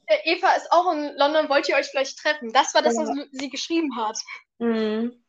äh, 0.06 0.32
Eva 0.32 0.52
ist 0.54 0.70
auch 0.72 0.92
in 0.92 1.14
London, 1.16 1.48
wollt 1.48 1.68
ihr 1.68 1.76
euch 1.76 1.86
vielleicht 1.86 2.18
treffen? 2.18 2.52
Das 2.52 2.74
war 2.74 2.82
das, 2.82 2.96
was 2.96 3.10
sie 3.32 3.50
geschrieben 3.50 3.96
hat. 3.96 4.16
Mhm. 4.58 5.22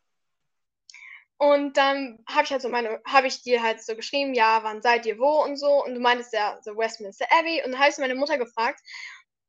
Und 1.38 1.76
dann 1.76 2.20
habe 2.30 2.44
ich 2.44 2.52
halt 2.52 2.62
so 2.62 2.70
meine, 2.70 3.02
habe 3.06 3.28
ich 3.28 3.42
dir 3.42 3.62
halt 3.62 3.84
so 3.84 3.96
geschrieben, 3.98 4.34
ja, 4.34 4.64
wann 4.64 4.82
seid 4.82 5.06
ihr 5.06 5.20
wo 5.20 5.44
und 5.44 5.58
so. 5.58 5.84
Und 5.84 5.94
du 5.94 6.00
meintest 6.00 6.32
ja 6.32 6.58
so 6.62 6.78
Westminster 6.78 7.26
Abbey. 7.38 7.62
Und 7.66 7.74
dann 7.74 7.82
habe 7.82 7.90
ich 7.90 7.98
meine 7.98 8.16
Mutter 8.16 8.38
gefragt. 8.38 8.80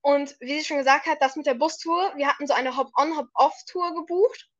Und 0.00 0.34
wie 0.40 0.58
sie 0.58 0.64
schon 0.64 0.78
gesagt 0.78 1.06
hat, 1.06 1.22
das 1.22 1.36
mit 1.36 1.46
der 1.46 1.54
Bustour, 1.54 2.12
wir 2.16 2.26
hatten 2.26 2.48
so 2.48 2.52
eine 2.52 2.76
Hop-on, 2.76 3.16
Hop-off-Tour 3.16 3.94
gebucht. 3.94 4.50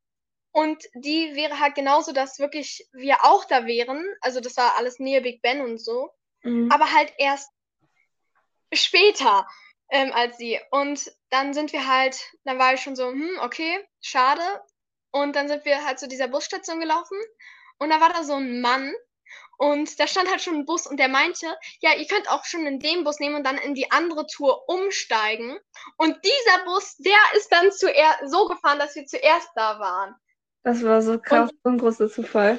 Und 0.55 0.85
die 0.95 1.35
wäre 1.35 1.59
halt 1.59 1.75
genauso, 1.75 2.13
dass 2.13 2.39
wirklich 2.39 2.89
wir 2.93 3.25
auch 3.25 3.45
da 3.45 3.67
wären. 3.67 4.07
Also 4.21 4.39
das 4.39 4.57
war 4.57 4.77
alles 4.77 5.01
nähe 5.01 5.21
Big 5.21 5.43
Ben 5.43 5.61
und 5.61 5.79
so. 5.79 6.13
Mhm. 6.45 6.71
Aber 6.71 6.93
halt 6.93 7.13
erst 7.19 7.51
später 8.73 9.49
ähm, 9.91 10.13
als 10.13 10.39
sie. 10.39 10.61
Und 10.71 11.11
dann 11.31 11.55
sind 11.55 11.73
wir 11.73 11.89
halt, 11.89 12.17
dann 12.45 12.61
war 12.61 12.73
ich 12.73 12.81
schon 12.81 12.95
so, 12.95 13.09
hm, 13.09 13.41
okay, 13.43 13.85
schade. 14.01 14.43
Und 15.11 15.35
dann 15.35 15.49
sind 15.49 15.65
wir 15.65 15.85
halt 15.85 15.99
zu 15.99 16.07
dieser 16.07 16.29
Busstation 16.29 16.79
gelaufen. 16.79 17.19
Und 17.79 17.91
da 17.91 18.01
war 18.01 18.13
da 18.13 18.23
so 18.23 18.35
ein 18.35 18.61
Mann. 18.61 18.95
Und 19.59 19.99
da 19.99 20.07
stand 20.07 20.31
halt 20.31 20.41
schon 20.41 20.55
ein 20.55 20.67
Bus 20.67 20.87
und 20.87 20.99
der 20.99 21.09
meinte, 21.09 21.59
ja, 21.81 21.95
ihr 21.95 22.07
könnt 22.07 22.31
auch 22.31 22.45
schon 22.45 22.65
in 22.65 22.79
den 22.79 23.03
Bus 23.03 23.19
nehmen 23.19 23.35
und 23.35 23.45
dann 23.45 23.59
in 23.59 23.75
die 23.75 23.91
andere 23.91 24.29
Tour 24.29 24.69
umsteigen. 24.69 25.59
Und 25.97 26.17
dieser 26.25 26.65
Bus, 26.65 26.97
der 26.99 27.19
ist 27.35 27.51
dann 27.51 27.73
zuerst 27.73 28.21
so 28.31 28.47
gefahren, 28.47 28.79
dass 28.79 28.95
wir 28.95 29.05
zuerst 29.05 29.49
da 29.57 29.81
waren. 29.81 30.15
Das 30.65 30.83
war 30.83 31.03
so 31.03 31.19
krass, 31.19 31.51
so 31.63 31.71
ein 31.71 31.79
großer 31.79 32.11
Zufall. 32.11 32.59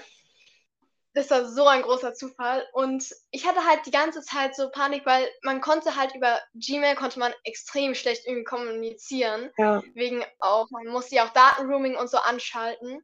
Das 1.16 1.32
war 1.32 1.46
so 1.46 1.66
ein 1.66 1.82
großer 1.82 2.14
Zufall. 2.14 2.66
Und 2.74 3.04
ich 3.32 3.48
hatte 3.48 3.66
halt 3.66 3.86
die 3.86 3.92
ganze 3.92 4.22
Zeit 4.22 4.56
so 4.56 4.70
Panik, 4.70 5.06
weil 5.06 5.28
man 5.42 5.60
konnte 5.60 5.96
halt 5.96 6.14
über 6.14 6.40
Gmail 6.54 6.96
konnte 6.96 7.20
man 7.20 7.34
extrem 7.44 7.96
schlecht 7.96 8.28
irgendwie 8.28 8.44
kommunizieren. 8.44 9.50
Ja. 9.58 9.82
Wegen 9.96 10.24
auch, 10.40 10.70
man 10.70 10.88
musste 10.88 11.16
ja 11.16 11.26
auch 11.26 11.34
Datenrooming 11.34 11.96
und 11.96 12.10
so 12.10 12.18
anschalten. 12.18 13.04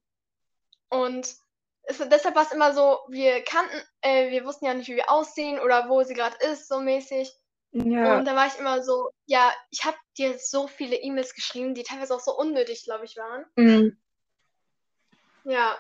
Und 0.90 1.36
es, 1.84 1.98
deshalb 1.98 2.36
war 2.36 2.44
es 2.44 2.52
immer 2.52 2.74
so, 2.74 3.00
wir 3.10 3.44
kannten, 3.44 3.82
äh, 4.02 4.30
wir 4.30 4.46
wussten 4.46 4.66
ja 4.66 4.74
nicht, 4.74 4.90
wie 4.90 4.98
wir 4.98 5.10
aussehen 5.10 5.60
oder 5.60 5.90
wo 5.90 6.04
sie 6.04 6.14
gerade 6.14 6.36
ist, 6.52 6.68
so 6.68 6.80
mäßig. 6.80 7.32
Ja. 7.72 8.18
Und 8.18 8.26
da 8.26 8.36
war 8.36 8.48
ich 8.48 8.60
immer 8.60 8.84
so, 8.84 9.10
ja, 9.26 9.52
ich 9.70 9.86
habe 9.86 9.98
dir 10.18 10.38
so 10.38 10.68
viele 10.68 10.98
E-Mails 10.98 11.34
geschrieben, 11.34 11.74
die 11.74 11.84
teilweise 11.84 12.14
auch 12.14 12.20
so 12.20 12.38
unnötig, 12.38 12.84
glaube 12.84 13.06
ich, 13.06 13.16
waren. 13.16 13.46
Mhm. 13.56 13.98
Ja. 15.46 15.78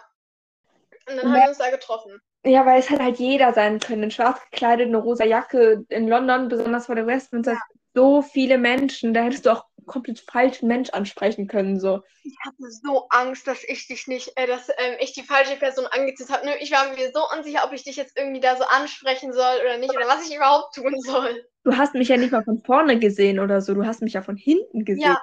Und 1.07 1.17
dann 1.17 1.17
Ja. 1.17 1.23
haben 1.23 1.41
wir 1.41 1.49
uns 1.49 1.57
da 1.57 1.69
getroffen. 1.69 2.21
Ja, 2.43 2.65
weil 2.65 2.79
es 2.79 2.89
hat 2.89 2.99
halt 2.99 3.17
jeder 3.19 3.53
sein 3.53 3.79
können. 3.79 4.03
In 4.03 4.11
schwarz 4.11 4.39
gekleidet, 4.49 4.87
eine 4.87 4.97
rosa 4.97 5.25
Jacke 5.25 5.85
in 5.89 6.07
London, 6.07 6.47
besonders 6.47 6.87
vor 6.87 6.95
der 6.95 7.05
Westminster. 7.05 7.57
So 7.93 8.21
viele 8.21 8.57
Menschen, 8.57 9.13
da 9.13 9.23
hättest 9.23 9.45
du 9.45 9.51
auch 9.51 9.65
komplett 9.85 10.19
falschen 10.19 10.67
Mensch 10.67 10.89
ansprechen 10.91 11.47
können. 11.47 11.79
So. 11.79 12.01
Ich 12.23 12.35
hatte 12.45 12.71
so 12.71 13.07
Angst, 13.09 13.47
dass 13.47 13.63
ich 13.63 13.87
dich 13.87 14.07
nicht, 14.07 14.31
äh, 14.37 14.47
dass 14.47 14.69
ähm, 14.69 14.95
ich 14.99 15.13
die 15.13 15.23
falsche 15.23 15.57
Person 15.57 15.85
angezählt 15.87 16.29
habe. 16.31 16.55
Ich 16.59 16.71
war 16.71 16.89
mir 16.89 17.11
so 17.13 17.21
unsicher, 17.35 17.63
ob 17.65 17.73
ich 17.73 17.83
dich 17.83 17.95
jetzt 17.95 18.17
irgendwie 18.17 18.39
da 18.39 18.55
so 18.55 18.63
ansprechen 18.63 19.33
soll 19.33 19.59
oder 19.61 19.77
nicht 19.77 19.95
oder 19.95 20.07
was 20.07 20.27
ich 20.27 20.35
überhaupt 20.35 20.75
tun 20.75 20.99
soll. 21.01 21.45
Du 21.63 21.77
hast 21.77 21.93
mich 21.93 22.07
ja 22.07 22.17
nicht 22.17 22.31
mal 22.31 22.43
von 22.43 22.63
vorne 22.63 22.99
gesehen 22.99 23.39
oder 23.39 23.61
so. 23.61 23.73
Du 23.73 23.85
hast 23.85 24.01
mich 24.01 24.13
ja 24.13 24.21
von 24.21 24.35
hinten 24.37 24.85
gesehen. 24.85 25.03
Ja. 25.03 25.21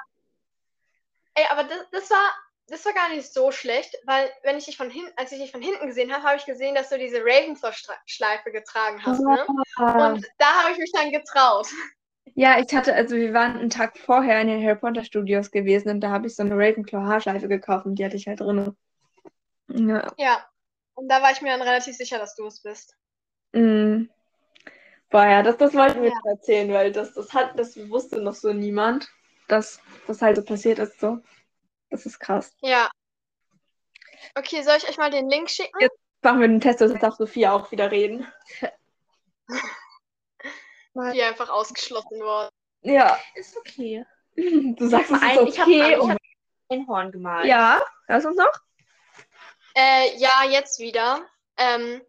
Ey, 1.35 1.45
aber 1.51 1.65
das, 1.65 1.79
das 1.91 2.11
war, 2.11 2.33
das 2.69 2.85
war 2.85 2.93
gar 2.93 3.09
nicht 3.09 3.33
so 3.33 3.51
schlecht, 3.51 3.97
weil 4.05 4.31
wenn 4.43 4.59
ich 4.59 4.67
dich 4.67 4.77
von 4.77 4.91
hinten, 4.91 5.13
als 5.17 5.33
ich 5.33 5.39
dich 5.41 5.53
von 5.53 5.63
hinten 5.63 5.87
gesehen 5.87 6.13
habe, 6.13 6.23
habe 6.23 6.37
ich 6.37 6.45
gesehen, 6.47 6.75
dass 6.75 6.91
du 6.91 6.99
diese 6.99 7.21
Ravenclaw-Schleife 7.21 8.51
getragen 8.53 9.03
hast, 9.05 9.21
ne? 9.21 9.47
Und 9.79 10.27
da 10.39 10.47
habe 10.63 10.73
ich 10.73 10.79
mich 10.79 10.93
dann 10.93 11.11
getraut. 11.11 11.69
Ja, 12.35 12.59
ich 12.59 12.75
hatte, 12.75 12.95
also 12.95 13.17
wir 13.17 13.33
waren 13.33 13.59
einen 13.59 13.71
Tag 13.71 13.99
vorher 13.99 14.41
in 14.41 14.49
den 14.49 14.63
Harry 14.65 14.77
Potter 14.79 15.05
Studios 15.05 15.51
gewesen 15.51 15.89
und 15.91 16.01
da 16.01 16.11
habe 16.11 16.27
ich 16.27 16.37
so 16.37 16.43
eine 16.43 16.55
Ravenclaw 16.55 17.05
Haarschleife 17.05 17.49
gekauft 17.49 17.87
und 17.87 17.97
die 17.97 18.05
hatte 18.05 18.17
ich 18.17 18.29
halt 18.29 18.41
drin. 18.41 18.77
Ja. 19.69 20.13
Ja. 20.17 20.47
Und 20.95 21.09
da 21.09 21.23
war 21.23 21.33
ich 21.33 21.41
mir 21.43 21.51
dann 21.51 21.63
relativ 21.63 21.97
sicher, 21.97 22.19
dass 22.19 22.35
du 22.35 22.47
es 22.47 22.63
bist. 22.63 22.95
Mm. 23.53 24.05
Boah, 25.11 25.25
ja, 25.25 25.43
das, 25.43 25.57
das 25.57 25.75
wollten 25.75 26.03
wir 26.03 26.11
Ja. 26.11 26.31
erzählen, 26.31 26.73
weil 26.73 26.93
das, 26.93 27.15
das 27.15 27.33
hat, 27.33 27.59
das 27.59 27.77
wusste 27.89 28.21
noch 28.21 28.35
so 28.35 28.53
niemand, 28.53 29.09
dass 29.49 29.81
das 30.07 30.21
halt 30.21 30.37
so 30.37 30.45
passiert 30.45 30.79
ist 30.79 31.01
so. 31.01 31.19
Das 31.91 32.07
ist 32.07 32.19
krass. 32.19 32.53
Ja. 32.61 32.91
Okay, 34.35 34.63
soll 34.63 34.77
ich 34.77 34.89
euch 34.89 34.99
mal 34.99 35.11
den 35.11 35.29
Link 35.29 35.49
schicken? 35.51 35.79
Ja. 35.81 35.89
Machen 36.23 36.41
wir 36.41 36.49
den 36.49 36.61
Test, 36.61 36.81
jetzt 36.81 37.01
darf 37.03 37.15
Sophia 37.15 37.53
auch 37.53 37.71
wieder 37.71 37.91
reden. 37.93 38.27
Die 41.13 41.23
einfach 41.23 41.49
ausgeschlossen 41.49 42.19
worden. 42.21 42.51
Ja, 42.83 43.19
Ist 43.35 43.57
okay. 43.57 44.05
du 44.35 44.89
sagst, 44.89 45.11
es 45.13 45.17
ist 45.17 45.23
Ein, 45.23 45.47
ich 45.47 45.59
habe 45.61 45.71
okay. 45.71 45.93
ich 45.95 45.99
um- 46.01 46.11
hab 46.11 46.19
ein 46.71 46.87
Horn 46.89 47.13
gemalt. 47.13 47.47
ja, 47.47 47.81
hörst 48.09 48.25
du 48.25 48.31
uns 48.31 48.39
noch? 48.39 48.53
Äh, 49.75 50.17
ja, 50.17 50.43
jetzt 50.51 50.81
wieder. 50.81 51.25
Ähm, 51.57 52.03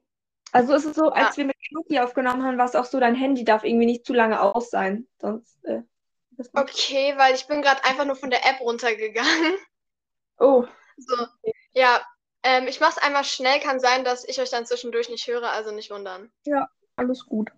Also 0.52 0.74
ist 0.74 0.86
es 0.86 0.96
so, 0.96 1.12
als 1.12 1.38
wir 1.38 1.46
mit 1.46 1.56
Schnucki 1.62 2.00
aufgenommen 2.00 2.44
haben, 2.44 2.58
war 2.58 2.66
es 2.66 2.76
auch 2.76 2.86
so, 2.86 3.00
dein 3.00 3.16
Handy 3.16 3.44
darf 3.44 3.64
irgendwie 3.64 3.86
nicht 3.86 4.06
zu 4.06 4.14
lange 4.14 4.42
aus 4.42 4.70
sein. 4.72 5.08
Sonst, 5.20 5.64
äh, 5.66 5.82
okay, 6.56 7.14
weil 7.18 7.36
ich 7.36 7.46
bin 7.48 7.62
gerade 7.62 7.84
einfach 7.84 8.06
nur 8.06 8.16
von 8.16 8.32
der 8.32 8.44
App 8.46 8.60
runtergegangen. 8.60 9.54
Oh, 10.40 10.66
So, 10.98 11.16
ja. 11.74 12.02
Ähm, 12.42 12.68
ich 12.68 12.80
mach's 12.80 12.98
einmal 12.98 13.26
schnell, 13.26 13.60
kann 13.60 13.80
sein, 13.82 14.06
dass 14.06 14.28
ich 14.28 14.40
euch 14.40 14.50
dann 14.50 14.66
zwischendurch 14.66 15.10
nicht 15.10 15.28
höre, 15.28 15.50
also 15.52 15.72
nicht 15.72 15.92
wundern. 15.92 16.32
alles 16.96 17.26
gut. 17.26 17.52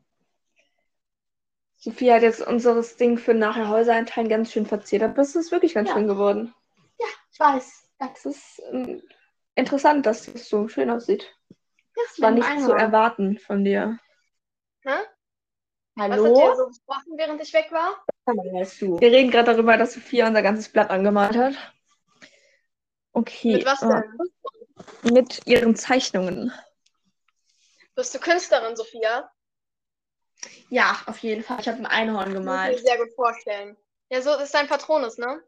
Sophia 1.78 2.16
hat 2.16 2.22
jetzt 2.24 2.42
unseres 2.46 2.96
Ding 2.98 3.18
für 3.18 3.34
nachher 3.34 3.70
Häuser 3.70 3.94
einteilen 3.94 4.30
ganz 4.30 4.52
schön 4.52 4.66
verziert, 4.66 5.02
aber 5.04 5.20
es 5.22 5.36
ist 5.36 5.52
wirklich 5.52 5.74
ganz 5.74 5.90
Ja. 5.90 5.96
schön 5.96 6.08
geworden. 6.08 6.54
Ich 7.32 7.40
weiß. 7.40 7.88
Es 8.14 8.26
ist 8.26 8.62
ähm, 8.72 9.02
interessant, 9.56 10.06
dass 10.06 10.28
es 10.28 10.48
so 10.50 10.68
schön 10.68 10.90
aussieht. 10.90 11.32
Das 11.96 12.20
War 12.22 12.32
nicht 12.32 12.46
zu 12.46 12.52
Einhorn. 12.52 12.80
erwarten 12.80 13.38
von 13.40 13.64
dir. 13.64 13.98
Ne? 14.84 15.00
Was 15.96 16.10
habt 16.10 16.12
Hallo? 16.14 16.50
ihr 16.50 16.56
so 16.56 16.68
besprochen, 16.68 17.14
während 17.18 17.42
ich 17.42 17.54
weg 17.54 17.72
war? 17.72 18.04
Wir 18.26 19.12
reden 19.12 19.30
gerade 19.32 19.52
darüber, 19.54 19.78
dass 19.78 19.94
Sophia 19.94 20.28
unser 20.28 20.42
ganzes 20.42 20.70
Blatt 20.70 20.90
angemalt 20.90 21.36
hat. 21.36 21.54
Okay. 23.14 23.56
Mit 23.56 23.66
was 23.66 23.82
äh, 23.82 23.88
denn? 23.88 25.14
mit 25.14 25.46
ihren 25.46 25.76
Zeichnungen. 25.76 26.52
Bist 27.96 28.14
du 28.16 28.20
Künstlerin, 28.20 28.76
Sophia? 28.76 29.32
Ja, 30.70 31.00
auf 31.06 31.20
jeden 31.20 31.44
Fall. 31.44 31.60
Ich 31.60 31.68
habe 31.68 31.80
ein 31.80 31.86
Einhorn 31.86 32.24
Kann 32.24 32.32
ich 32.32 32.34
mir 32.34 32.40
gemalt. 32.40 32.80
sehr 32.80 32.98
gut 32.98 33.14
vorstellen. 33.16 33.78
Ja, 34.10 34.22
so 34.22 34.34
ist 34.38 34.54
dein 34.54 34.68
Patronus, 34.68 35.18
ne? 35.18 35.42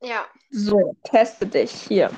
Ja. 0.00 0.26
So, 0.50 0.96
teste 1.04 1.46
dich 1.46 1.70
hier. 1.70 2.10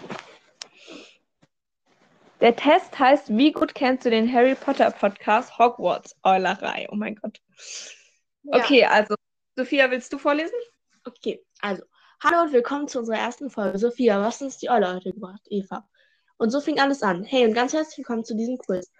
Der 2.40 2.56
Test 2.56 2.98
heißt, 2.98 3.36
wie 3.36 3.52
gut 3.52 3.74
kennst 3.74 4.06
du 4.06 4.10
den 4.10 4.32
Harry 4.32 4.54
Potter 4.54 4.90
Podcast 4.90 5.58
Hogwarts 5.58 6.16
Eulerei? 6.22 6.88
Oh 6.90 6.94
mein 6.94 7.16
Gott. 7.16 7.40
ja. 8.44 8.56
Okay, 8.56 8.84
also, 8.84 9.14
Sophia, 9.56 9.90
willst 9.90 10.12
du 10.12 10.18
vorlesen? 10.18 10.56
Okay, 11.04 11.44
also. 11.60 11.82
Hallo 12.22 12.42
und 12.42 12.52
willkommen 12.52 12.86
zu 12.86 12.98
unserer 12.98 13.16
ersten 13.16 13.48
Folge. 13.48 13.78
Sophia, 13.78 14.20
was 14.20 14.42
uns 14.42 14.58
die 14.58 14.68
Eule 14.68 14.94
heute 14.94 15.10
gebracht? 15.10 15.40
Eva. 15.48 15.88
Und 16.36 16.50
so 16.50 16.60
fing 16.60 16.78
alles 16.78 17.02
an. 17.02 17.24
Hey 17.24 17.46
und 17.46 17.54
ganz 17.54 17.72
herzlich 17.72 17.96
willkommen 17.96 18.26
zu 18.26 18.36
diesem 18.36 18.58
Quiz. 18.58 18.90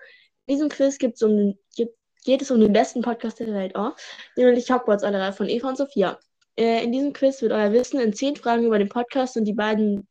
In 0.46 0.54
diesem 0.54 0.70
Quiz 0.70 0.96
gibt's 0.96 1.22
um, 1.22 1.58
gibt, 1.76 1.94
geht 2.24 2.40
es 2.40 2.50
um 2.50 2.58
den 2.58 2.72
besten 2.72 3.02
Podcast 3.02 3.38
der 3.38 3.48
Welt, 3.48 3.72
oh, 3.76 3.90
nämlich 4.36 4.70
Hogwarts 4.70 5.04
Eulerei 5.04 5.32
von 5.32 5.50
Eva 5.50 5.68
und 5.68 5.76
Sophia. 5.76 6.18
Äh, 6.56 6.82
in 6.82 6.92
diesem 6.92 7.12
Quiz 7.12 7.42
wird 7.42 7.52
euer 7.52 7.70
Wissen 7.74 8.00
in 8.00 8.14
zehn 8.14 8.36
Fragen 8.36 8.64
über 8.64 8.78
den 8.78 8.88
Podcast 8.88 9.36
und 9.36 9.44
die 9.44 9.52
beiden 9.52 10.08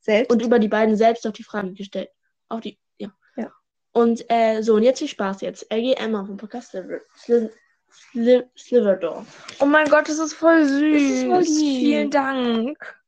Selbst? 0.00 0.32
und 0.32 0.42
über 0.42 0.58
die 0.58 0.66
beiden 0.66 0.96
selbst 0.96 1.28
auf 1.28 1.34
die 1.34 1.44
Fragen 1.44 1.76
gestellt. 1.76 2.10
Auf 2.48 2.60
die, 2.60 2.76
ja. 2.98 3.12
Ja. 3.36 3.52
Und 3.92 4.24
äh, 4.30 4.62
so, 4.62 4.74
und 4.74 4.82
jetzt 4.82 4.98
viel 4.98 5.06
Spaß 5.06 5.42
jetzt. 5.42 5.72
LG 5.72 5.92
Emma 5.92 6.24
vom 6.24 6.36
Podcast 6.36 6.72
Sliver, 6.72 7.50
Sliv, 7.98 8.44
Sliverdor. 8.56 9.26
oh 9.60 9.66
mein 9.66 9.88
Gott, 9.90 10.08
das 10.08 10.18
ist 10.18 10.34
voll 10.34 10.64
süß. 10.64 11.02
ist 11.02 11.24
voll 11.26 11.42
lieb. 11.42 11.78
Vielen 11.80 12.10
Dank. 12.10 13.02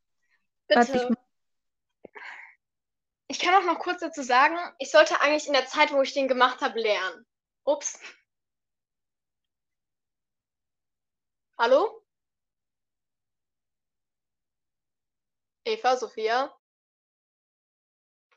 Bitte. 0.68 1.08
ich- 1.10 1.16
Ich 3.28 3.38
kann 3.38 3.54
auch 3.54 3.66
noch 3.72 3.78
kurz 3.78 4.00
dazu 4.00 4.22
sagen, 4.22 4.56
ich 4.78 4.90
sollte 4.90 5.20
eigentlich 5.20 5.46
in 5.46 5.52
der 5.52 5.66
Zeit, 5.66 5.92
wo 5.92 6.02
ich 6.02 6.12
den 6.12 6.26
gemacht 6.28 6.60
habe, 6.60 6.80
lernen. 6.80 7.24
Ups. 7.64 7.98
Hallo? 11.56 12.02
Eva, 15.64 15.96
Sophia? 15.96 16.52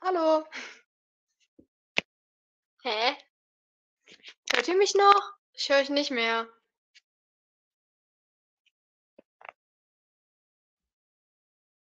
Hallo? 0.02 0.46
Hä? 2.84 3.16
Hört 4.54 4.68
ihr 4.68 4.76
mich 4.78 4.94
noch? 4.94 5.34
Ich 5.56 5.70
höre 5.70 5.78
euch 5.78 5.90
nicht 5.90 6.12
mehr. 6.12 6.48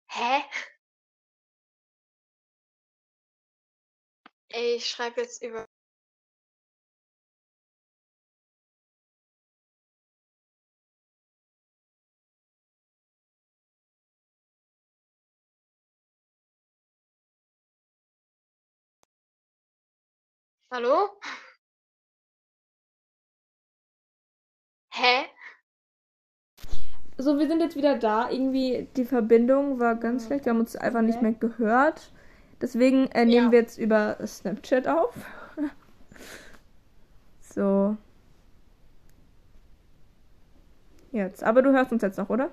Hä? 0.09 0.45
Ey, 4.50 4.76
ich 4.76 4.88
schreibe 4.88 5.21
jetzt 5.23 5.43
über. 5.43 5.67
Hallo? 20.71 21.21
Hä? 24.95 25.25
so, 27.17 27.39
wir 27.39 27.47
sind 27.49 27.61
jetzt 27.61 27.77
wieder 27.77 27.99
da. 27.99 28.29
Irgendwie 28.31 28.89
die 28.97 29.05
Verbindung 29.05 29.79
war 29.79 29.95
ganz 29.95 30.27
schlecht. 30.27 30.45
Wir 30.45 30.51
haben 30.51 30.61
uns 30.61 30.77
einfach 30.77 31.01
nicht 31.01 31.23
mehr 31.23 31.33
gehört. 31.33 32.11
Deswegen 32.61 33.07
äh, 33.13 33.25
nehmen 33.25 33.47
Ja. 33.47 33.53
wir 33.53 33.61
jetzt 33.61 33.79
über 33.79 34.19
Snapchat 34.27 34.87
auf. 34.87 35.15
so. 37.41 37.97
Jetzt. 41.11 41.43
Aber 41.43 41.63
du 41.63 41.73
hörst 41.73 41.93
uns 41.93 42.03
jetzt 42.03 42.19
noch, 42.19 42.29
oder? 42.29 42.51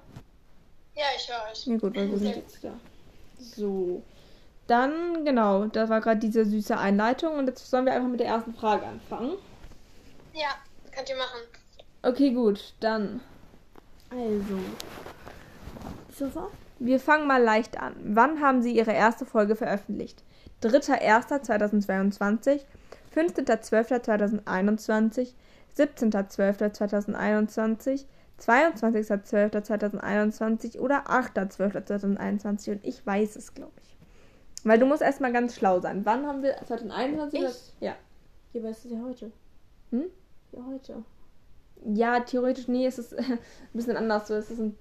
Ja, 0.95 1.05
ich 1.17 1.29
höre 1.29 1.51
euch. 1.51 1.65
Ja 1.67 1.77
gut, 1.77 1.95
weil 1.95 2.09
wir 2.09 2.17
sind 2.17 2.35
jetzt 2.35 2.63
da. 2.63 2.73
So. 3.37 4.01
Dann, 4.67 5.25
genau, 5.25 5.65
das 5.65 5.89
war 5.89 5.99
gerade 5.99 6.19
diese 6.19 6.45
süße 6.45 6.77
Einleitung 6.77 7.35
und 7.37 7.47
jetzt 7.47 7.69
sollen 7.69 7.85
wir 7.85 7.93
einfach 7.93 8.09
mit 8.09 8.19
der 8.19 8.27
ersten 8.27 8.53
Frage 8.53 8.85
anfangen. 8.85 9.33
Ja, 10.33 10.49
könnt 10.91 11.09
ihr 11.09 11.17
machen. 11.17 11.39
Okay, 12.01 12.31
gut, 12.31 12.73
dann. 12.79 13.19
Also. 14.09 14.57
So 16.15 16.33
war? 16.35 16.49
Wir 16.79 16.99
fangen 16.99 17.27
mal 17.27 17.41
leicht 17.43 17.79
an. 17.79 17.95
Wann 18.03 18.41
haben 18.41 18.61
Sie 18.61 18.73
Ihre 18.75 18.91
erste 18.93 19.25
Folge 19.25 19.55
veröffentlicht? 19.55 20.23
3.1.2022, 20.63 22.61
15.12.2021, 23.15 25.33
17.12.2021, 25.77 28.05
22.12.2021 28.39 30.79
oder 30.79 31.07
8.12.2021 31.09 32.71
und 32.71 32.85
ich 32.85 33.05
weiß 33.05 33.35
es, 33.35 33.53
glaube 33.53 33.73
ich. 33.81 33.95
Weil 34.63 34.79
du 34.79 34.85
musst 34.85 35.01
erstmal 35.01 35.31
ganz 35.33 35.55
schlau 35.55 35.79
sein. 35.81 36.05
Wann 36.05 36.25
haben 36.27 36.43
wir 36.43 36.55
2021? 36.65 37.39
oder- 37.39 37.49
Ich? 37.49 37.73
Ja. 37.79 37.95
Aber 38.55 38.69
es 38.69 38.83
ist 38.85 38.91
ja 38.91 38.99
heute. 39.01 39.31
Hm? 39.91 40.05
Ja, 40.51 40.59
heute. 40.65 41.03
Ja, 41.85 42.19
theoretisch, 42.19 42.67
nee, 42.67 42.85
es 42.85 42.99
ist 42.99 43.13
ein 43.17 43.39
bisschen 43.73 43.97
anders. 43.97 44.27
So, 44.27 44.35
es 44.35 44.51
ist 44.51 44.59
ein 44.59 44.77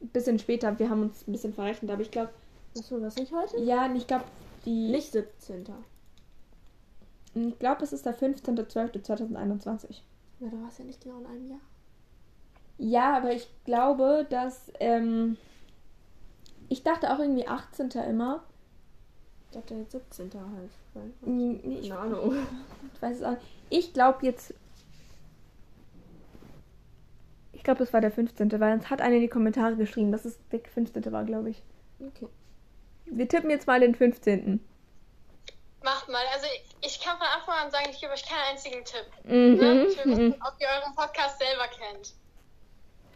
bisschen 0.00 0.38
später. 0.38 0.78
Wir 0.78 0.90
haben 0.90 1.02
uns 1.02 1.26
ein 1.26 1.32
bisschen 1.32 1.54
verrechnet, 1.54 1.90
aber 1.90 2.02
ich 2.02 2.10
glaube, 2.10 2.30
Achso, 2.76 3.00
was 3.00 3.16
nicht 3.16 3.32
heute? 3.32 3.58
ja, 3.60 3.92
ich 3.94 4.06
glaube, 4.06 4.24
die. 4.64 4.90
Nicht 4.90 5.12
17. 5.12 5.64
Ich 7.34 7.58
glaube, 7.58 7.84
es 7.84 7.92
ist 7.92 8.04
der 8.06 8.16
15.12.2021. 8.16 10.00
Ja, 10.40 10.48
da 10.48 10.60
war 10.60 10.68
es 10.68 10.78
ja 10.78 10.84
nicht 10.84 11.00
genau 11.02 11.18
in 11.18 11.26
einem 11.26 11.50
Jahr. 11.50 11.60
Ja, 12.78 13.16
aber 13.16 13.32
ich 13.32 13.48
glaube, 13.64 14.26
dass. 14.28 14.72
Ähm, 14.80 15.36
ich 16.68 16.82
dachte 16.82 17.12
auch 17.12 17.18
irgendwie 17.18 17.46
18. 17.46 17.90
immer. 18.08 18.42
Ich 19.50 19.56
dachte 19.56 19.74
jetzt 19.74 19.92
17. 19.92 20.30
halt. 20.34 20.70
Keine 21.24 21.98
Ahnung. 21.98 22.34
ich 22.94 23.02
weiß 23.02 23.16
es 23.16 23.22
auch 23.22 23.30
nicht. 23.30 23.42
Ich 23.70 23.92
glaube 23.92 24.26
jetzt. 24.26 24.54
Ich 27.58 27.64
glaube, 27.64 27.82
es 27.82 27.92
war 27.92 28.00
der 28.00 28.12
15. 28.12 28.52
Weil 28.60 28.72
uns 28.72 28.88
hat 28.88 29.00
einer 29.00 29.16
in 29.16 29.20
die 29.20 29.28
Kommentare 29.28 29.76
geschrieben, 29.76 30.12
dass 30.12 30.24
es 30.24 30.38
der 30.50 30.60
15. 30.60 31.12
war, 31.12 31.24
glaube 31.24 31.50
ich. 31.50 31.62
Okay. 32.00 32.28
Wir 33.04 33.28
tippen 33.28 33.50
jetzt 33.50 33.66
mal 33.66 33.80
den 33.80 33.94
15. 33.94 34.60
Macht 35.82 36.08
mal. 36.08 36.22
Also 36.34 36.46
ich, 36.80 37.00
kann 37.00 37.18
von 37.18 37.26
Anfang 37.26 37.66
an 37.66 37.70
sagen, 37.70 37.86
ich 37.90 38.00
gebe 38.00 38.12
euch 38.12 38.24
keinen 38.24 38.52
einzigen 38.52 38.84
Tipp. 38.84 39.06
Mhm. 39.24 39.56
Ne? 39.56 39.86
Ich 39.86 40.04
will 40.04 40.12
wissen, 40.12 40.34
ob 40.40 40.54
ihr 40.60 40.68
euren 40.68 40.94
Podcast 40.94 41.38
selber 41.38 41.64
kennt. 41.68 42.14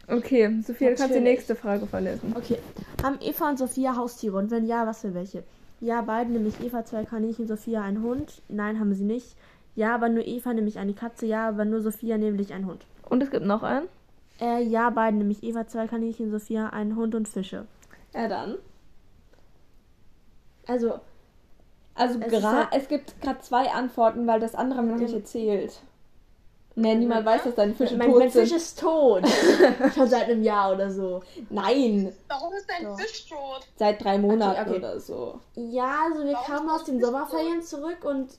Okay, 0.08 0.60
Sophia, 0.66 0.90
du 0.90 0.96
kannst 0.96 1.14
die 1.14 1.20
nächste 1.20 1.54
Frage 1.54 1.86
verlesen. 1.86 2.34
Okay. 2.36 2.58
Haben 3.02 3.20
Eva 3.20 3.48
und 3.48 3.58
Sophia 3.58 3.96
Haustiere? 3.96 4.36
Und 4.36 4.50
wenn 4.50 4.66
ja, 4.66 4.86
was 4.86 5.02
für 5.02 5.14
welche? 5.14 5.44
Ja, 5.80 6.02
beide, 6.02 6.32
nämlich 6.32 6.60
Eva 6.60 6.84
zwei 6.84 7.04
Kaninchen, 7.04 7.46
Sophia 7.46 7.82
ein 7.82 8.02
Hund. 8.02 8.42
Nein, 8.48 8.80
haben 8.80 8.92
sie 8.94 9.04
nicht. 9.04 9.36
Ja, 9.76 9.94
aber 9.94 10.08
nur 10.08 10.26
Eva, 10.26 10.52
nämlich 10.52 10.78
eine 10.78 10.94
Katze. 10.94 11.26
Ja, 11.26 11.48
aber 11.48 11.64
nur 11.64 11.80
Sophia, 11.80 12.18
nämlich 12.18 12.52
ein 12.52 12.66
Hund. 12.66 12.84
Und 13.08 13.22
es 13.22 13.30
gibt 13.30 13.46
noch 13.46 13.62
einen. 13.62 13.88
Äh, 14.42 14.62
ja, 14.62 14.90
beide, 14.90 15.16
nämlich 15.16 15.42
Eva 15.44 15.66
zwei 15.68 15.86
Kaninchen, 15.86 16.30
Sophia 16.32 16.68
ein 16.70 16.96
Hund 16.96 17.14
und 17.14 17.28
Fische. 17.28 17.66
Ja, 18.12 18.26
dann. 18.28 18.56
Also, 20.66 21.00
also 21.94 22.18
Es 22.20 22.32
gra- 22.32 22.68
es 22.72 22.88
gibt 22.88 23.20
gerade 23.20 23.40
zwei 23.40 23.70
Antworten, 23.70 24.26
weil 24.26 24.40
das 24.40 24.54
andere 24.54 24.78
haben 24.78 24.88
wir 24.88 24.94
noch 24.94 25.02
nicht 25.02 25.14
erzählt. 25.14 25.80
Nee, 26.74 26.94
niemand 26.94 27.26
weiß, 27.26 27.44
dass 27.44 27.54
deine 27.54 27.74
Fische 27.74 27.96
mein 27.98 28.08
tot 28.10 28.18
mein 28.20 28.30
sind. 28.30 28.42
Fisch 28.48 28.56
ist 28.56 28.80
tot. 28.80 29.24
Schon 29.94 30.08
seit 30.08 30.24
einem 30.30 30.42
Jahr 30.42 30.72
oder 30.72 30.90
so. 30.90 31.22
Nein, 31.50 32.10
Warum 32.28 32.54
ist 32.54 32.66
dein 32.68 32.84
Doch. 32.86 32.98
Fisch 32.98 33.28
tot? 33.28 33.60
seit 33.76 34.02
drei 34.02 34.16
Monaten 34.16 34.68
okay. 34.70 34.78
oder 34.78 34.98
so. 34.98 35.38
Ja, 35.54 35.98
also 36.10 36.24
wir 36.24 36.32
Warum 36.32 36.46
kamen 36.46 36.70
aus 36.70 36.84
den 36.84 36.98
Sommerferien 37.00 37.60
zurück 37.60 38.02
und 38.04 38.30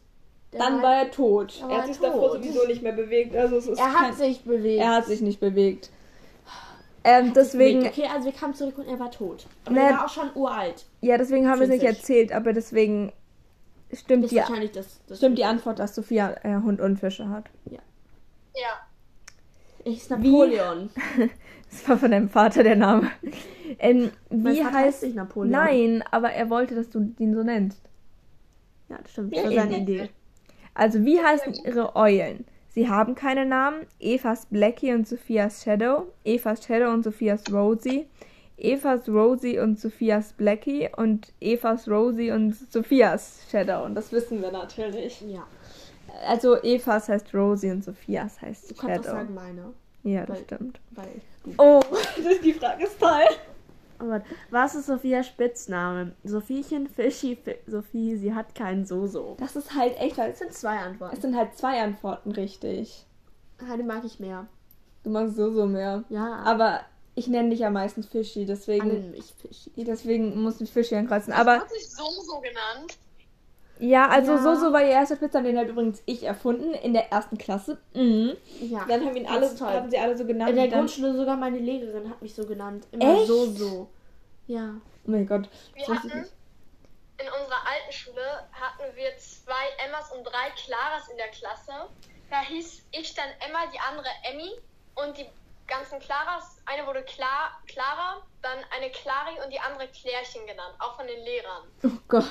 der 0.51 0.59
Dann 0.61 0.75
war- 0.77 0.83
war 0.83 0.95
er 0.95 1.11
tot. 1.11 1.63
Er 1.69 1.77
hat 1.79 1.85
sich 1.87 1.99
davor 1.99 2.31
tot. 2.33 2.43
sowieso 2.43 2.65
nicht 2.65 2.81
mehr 2.81 2.93
bewegt. 2.93 3.35
Also 3.35 3.57
es 3.57 3.67
ist 3.67 3.77
er 3.79 3.93
hat 3.93 4.01
kein- 4.01 4.13
sich 4.15 4.43
bewegt. 4.43 4.81
er 4.81 4.95
hat 4.95 5.05
sich 5.05 5.21
nicht 5.21 5.39
bewegt. 5.39 5.91
Ähm, 7.03 7.33
deswegen, 7.33 7.85
Okay, 7.87 8.05
also 8.11 8.25
wir 8.25 8.31
kamen 8.33 8.53
zurück 8.53 8.77
und 8.77 8.87
er 8.87 8.99
war 8.99 9.11
tot. 9.11 9.45
Aber 9.65 9.75
Ne- 9.75 9.81
er 9.81 9.93
war 9.93 10.05
auch 10.05 10.09
schon 10.09 10.29
uralt. 10.35 10.85
ja, 11.01 11.17
deswegen 11.17 11.47
haben 11.49 11.59
wir 11.59 11.65
es 11.65 11.73
nicht 11.73 11.83
erzählt, 11.83 12.31
aber 12.31 12.53
deswegen 12.53 13.11
stimmt 13.91 14.31
die, 14.31 14.37
wahrscheinlich 14.37 14.71
das, 14.71 15.01
das 15.07 15.17
stimmt 15.17 15.37
die 15.37 15.43
Antwort, 15.45 15.79
dass 15.79 15.93
Sophia 15.95 16.35
äh, 16.43 16.55
Hund 16.63 16.79
und 16.79 16.97
Fische 16.99 17.27
hat. 17.29 17.45
Ja. 17.69 17.79
Ich 19.83 19.97
ist 19.97 20.09
Napoleon. 20.09 20.89
Das 21.69 21.89
war 21.89 21.97
von 21.97 22.11
deinem 22.11 22.29
Vater 22.29 22.61
der 22.61 22.75
Name. 22.75 23.09
Ähm, 23.79 24.11
wie 24.29 24.61
Vater 24.61 24.73
heißt. 24.77 25.01
nicht 25.01 25.15
Napoleon? 25.15 25.49
Nein, 25.51 26.03
aber 26.11 26.31
er 26.31 26.51
wollte, 26.51 26.75
dass 26.75 26.91
du 26.91 27.15
ihn 27.17 27.33
so 27.33 27.41
nennst. 27.41 27.81
Ja, 28.89 28.99
das 29.01 29.11
stimmt. 29.11 29.35
Das 29.35 29.43
war 29.45 29.51
seine 29.55 29.77
Idee. 29.79 30.09
Also, 30.75 31.03
wie 31.03 31.19
heißen 31.19 31.55
ihre 31.65 31.95
Eulen? 31.95 32.45
Sie 32.73 32.89
haben 32.89 33.15
keine 33.15 33.45
Namen. 33.45 33.85
Evas 33.99 34.47
Blackie 34.47 34.93
und 34.93 35.07
Sophias 35.07 35.63
Shadow. 35.63 36.07
Evas 36.25 36.63
Shadow 36.65 36.91
und 36.91 37.03
Sophias 37.03 37.43
Rosie. 37.51 38.07
Evas 38.57 39.07
Rosie 39.07 39.59
und 39.59 39.79
Sophias 39.79 40.33
Blackie. 40.33 40.89
Und 40.95 41.31
Evas 41.39 41.87
Rosie 41.87 42.31
und 42.31 42.55
Sophias 42.71 43.41
Shadow. 43.51 43.83
Und 43.85 43.95
das 43.95 44.11
wissen 44.11 44.41
wir 44.41 44.51
natürlich. 44.51 45.21
Ja. 45.21 45.45
Also, 46.27 46.57
Evas 46.63 47.09
heißt 47.09 47.33
Rosie 47.33 47.69
und 47.71 47.83
Sophias 47.83 48.41
heißt 48.41 48.71
Du 48.71 48.75
kannst 48.75 49.01
auch 49.01 49.03
Shadow. 49.03 49.17
sagen 49.17 49.33
meine. 49.33 49.73
Ja, 50.03 50.25
das 50.25 50.37
weil- 50.37 50.43
stimmt. 50.43 50.79
Weil 50.91 51.21
du. 51.43 51.51
Oh, 51.57 51.81
die 52.43 52.53
Frage 52.53 52.83
ist 52.85 52.99
toll. 52.99 53.21
Aber 53.99 54.21
was 54.49 54.75
ist 54.75 54.87
Sophias 54.87 55.27
Spitzname? 55.27 56.13
Sophiechen, 56.23 56.87
Fischi, 56.87 57.35
Fi 57.35 57.55
Sophie, 57.67 58.15
sie 58.17 58.33
hat 58.33 58.55
keinen 58.55 58.85
Soso. 58.85 59.35
Das 59.39 59.55
ist 59.55 59.73
halt 59.75 59.97
echt, 59.99 60.17
weil 60.17 60.31
Das 60.31 60.39
sind 60.39 60.53
zwei 60.53 60.77
Antworten. 60.79 61.15
es 61.15 61.21
sind 61.21 61.35
halt 61.35 61.57
zwei 61.57 61.81
Antworten 61.81 62.31
richtig. 62.31 63.05
Eine 63.69 63.83
mag 63.83 64.03
ich 64.05 64.19
mehr. 64.19 64.47
Du 65.03 65.09
magst 65.09 65.35
so 65.35 65.51
so 65.51 65.65
mehr. 65.65 66.03
Ja, 66.09 66.37
Aber 66.45 66.81
ich 67.15 67.27
nenne 67.27 67.49
dich 67.49 67.59
ja 67.59 67.69
meistens 67.69 68.07
Fischi, 68.07 68.45
deswegen, 68.45 68.87
nennen 68.87 69.11
mich 69.11 69.33
Fischi. 69.39 69.71
deswegen 69.83 70.41
muss 70.41 70.59
ich 70.61 70.71
Fischi 70.71 70.95
ankreuzen. 70.95 71.33
Aber 71.33 71.59
Hat 71.59 71.69
sich 71.71 71.89
so 71.89 72.03
so 72.03 72.39
genannt. 72.39 72.97
Ja, 73.83 74.07
also 74.07 74.33
Ja. 74.33 74.37
so 74.37 74.55
so 74.55 74.73
war 74.73 74.81
ihr 74.81 74.89
erster 74.89 75.15
Spitzname, 75.15 75.49
den 75.49 75.57
hat 75.57 75.67
übrigens 75.67 76.01
ich 76.05 76.23
erfunden 76.23 76.73
in 76.73 76.93
der 76.93 77.11
ersten 77.11 77.37
Klasse. 77.37 77.77
Mhm. 77.93 78.37
Ja. 78.61 78.85
Dann 78.87 79.05
haben 79.05 79.15
ihn 79.15 79.27
alle, 79.27 79.49
haben 79.59 79.89
sie 79.89 79.97
alle 79.97 80.17
so 80.17 80.25
genannt. 80.25 80.51
In 80.51 80.55
der 80.55 80.67
Grundschule 80.69 81.15
sogar 81.15 81.35
meine 81.35 81.59
Lehrerin 81.59 82.09
hat 82.09 82.21
mich 82.21 82.33
so 82.33 82.45
genannt. 82.45 82.87
Immer 82.91 83.17
Echt? 83.17 83.27
so 83.27 83.45
so. 83.45 83.89
Ja. 84.47 84.75
oh 85.05 85.11
mein 85.11 85.27
Gott. 85.27 85.49
Wir 85.75 85.87
hatten 85.87 86.09
in 86.09 87.27
unserer 87.27 87.67
alten 87.67 87.91
Schule 87.91 88.47
hatten 88.51 88.95
wir 88.95 89.17
zwei 89.17 89.85
Emmas 89.85 90.11
und 90.11 90.23
drei 90.23 90.49
Claras 90.55 91.09
in 91.09 91.17
der 91.17 91.29
Klasse. 91.29 91.71
Da 92.29 92.41
hieß 92.41 92.83
ich 92.91 93.13
dann 93.13 93.29
Emma, 93.47 93.59
die 93.73 93.79
andere 93.79 94.09
Emmy 94.23 94.51
und 94.95 95.17
die 95.17 95.25
ganzen 95.67 95.99
Claras, 95.99 96.57
eine 96.65 96.85
wurde 96.87 97.03
Klar, 97.03 97.61
Clara, 97.67 98.21
dann 98.41 98.57
eine 98.75 98.89
Clari 98.91 99.39
und 99.43 99.51
die 99.51 99.59
andere 99.59 99.87
Klärchen 99.87 100.45
genannt, 100.45 100.75
auch 100.79 100.95
von 100.95 101.07
den 101.07 101.23
Lehrern. 101.23 101.63
Oh 101.83 101.99
Gott. 102.07 102.23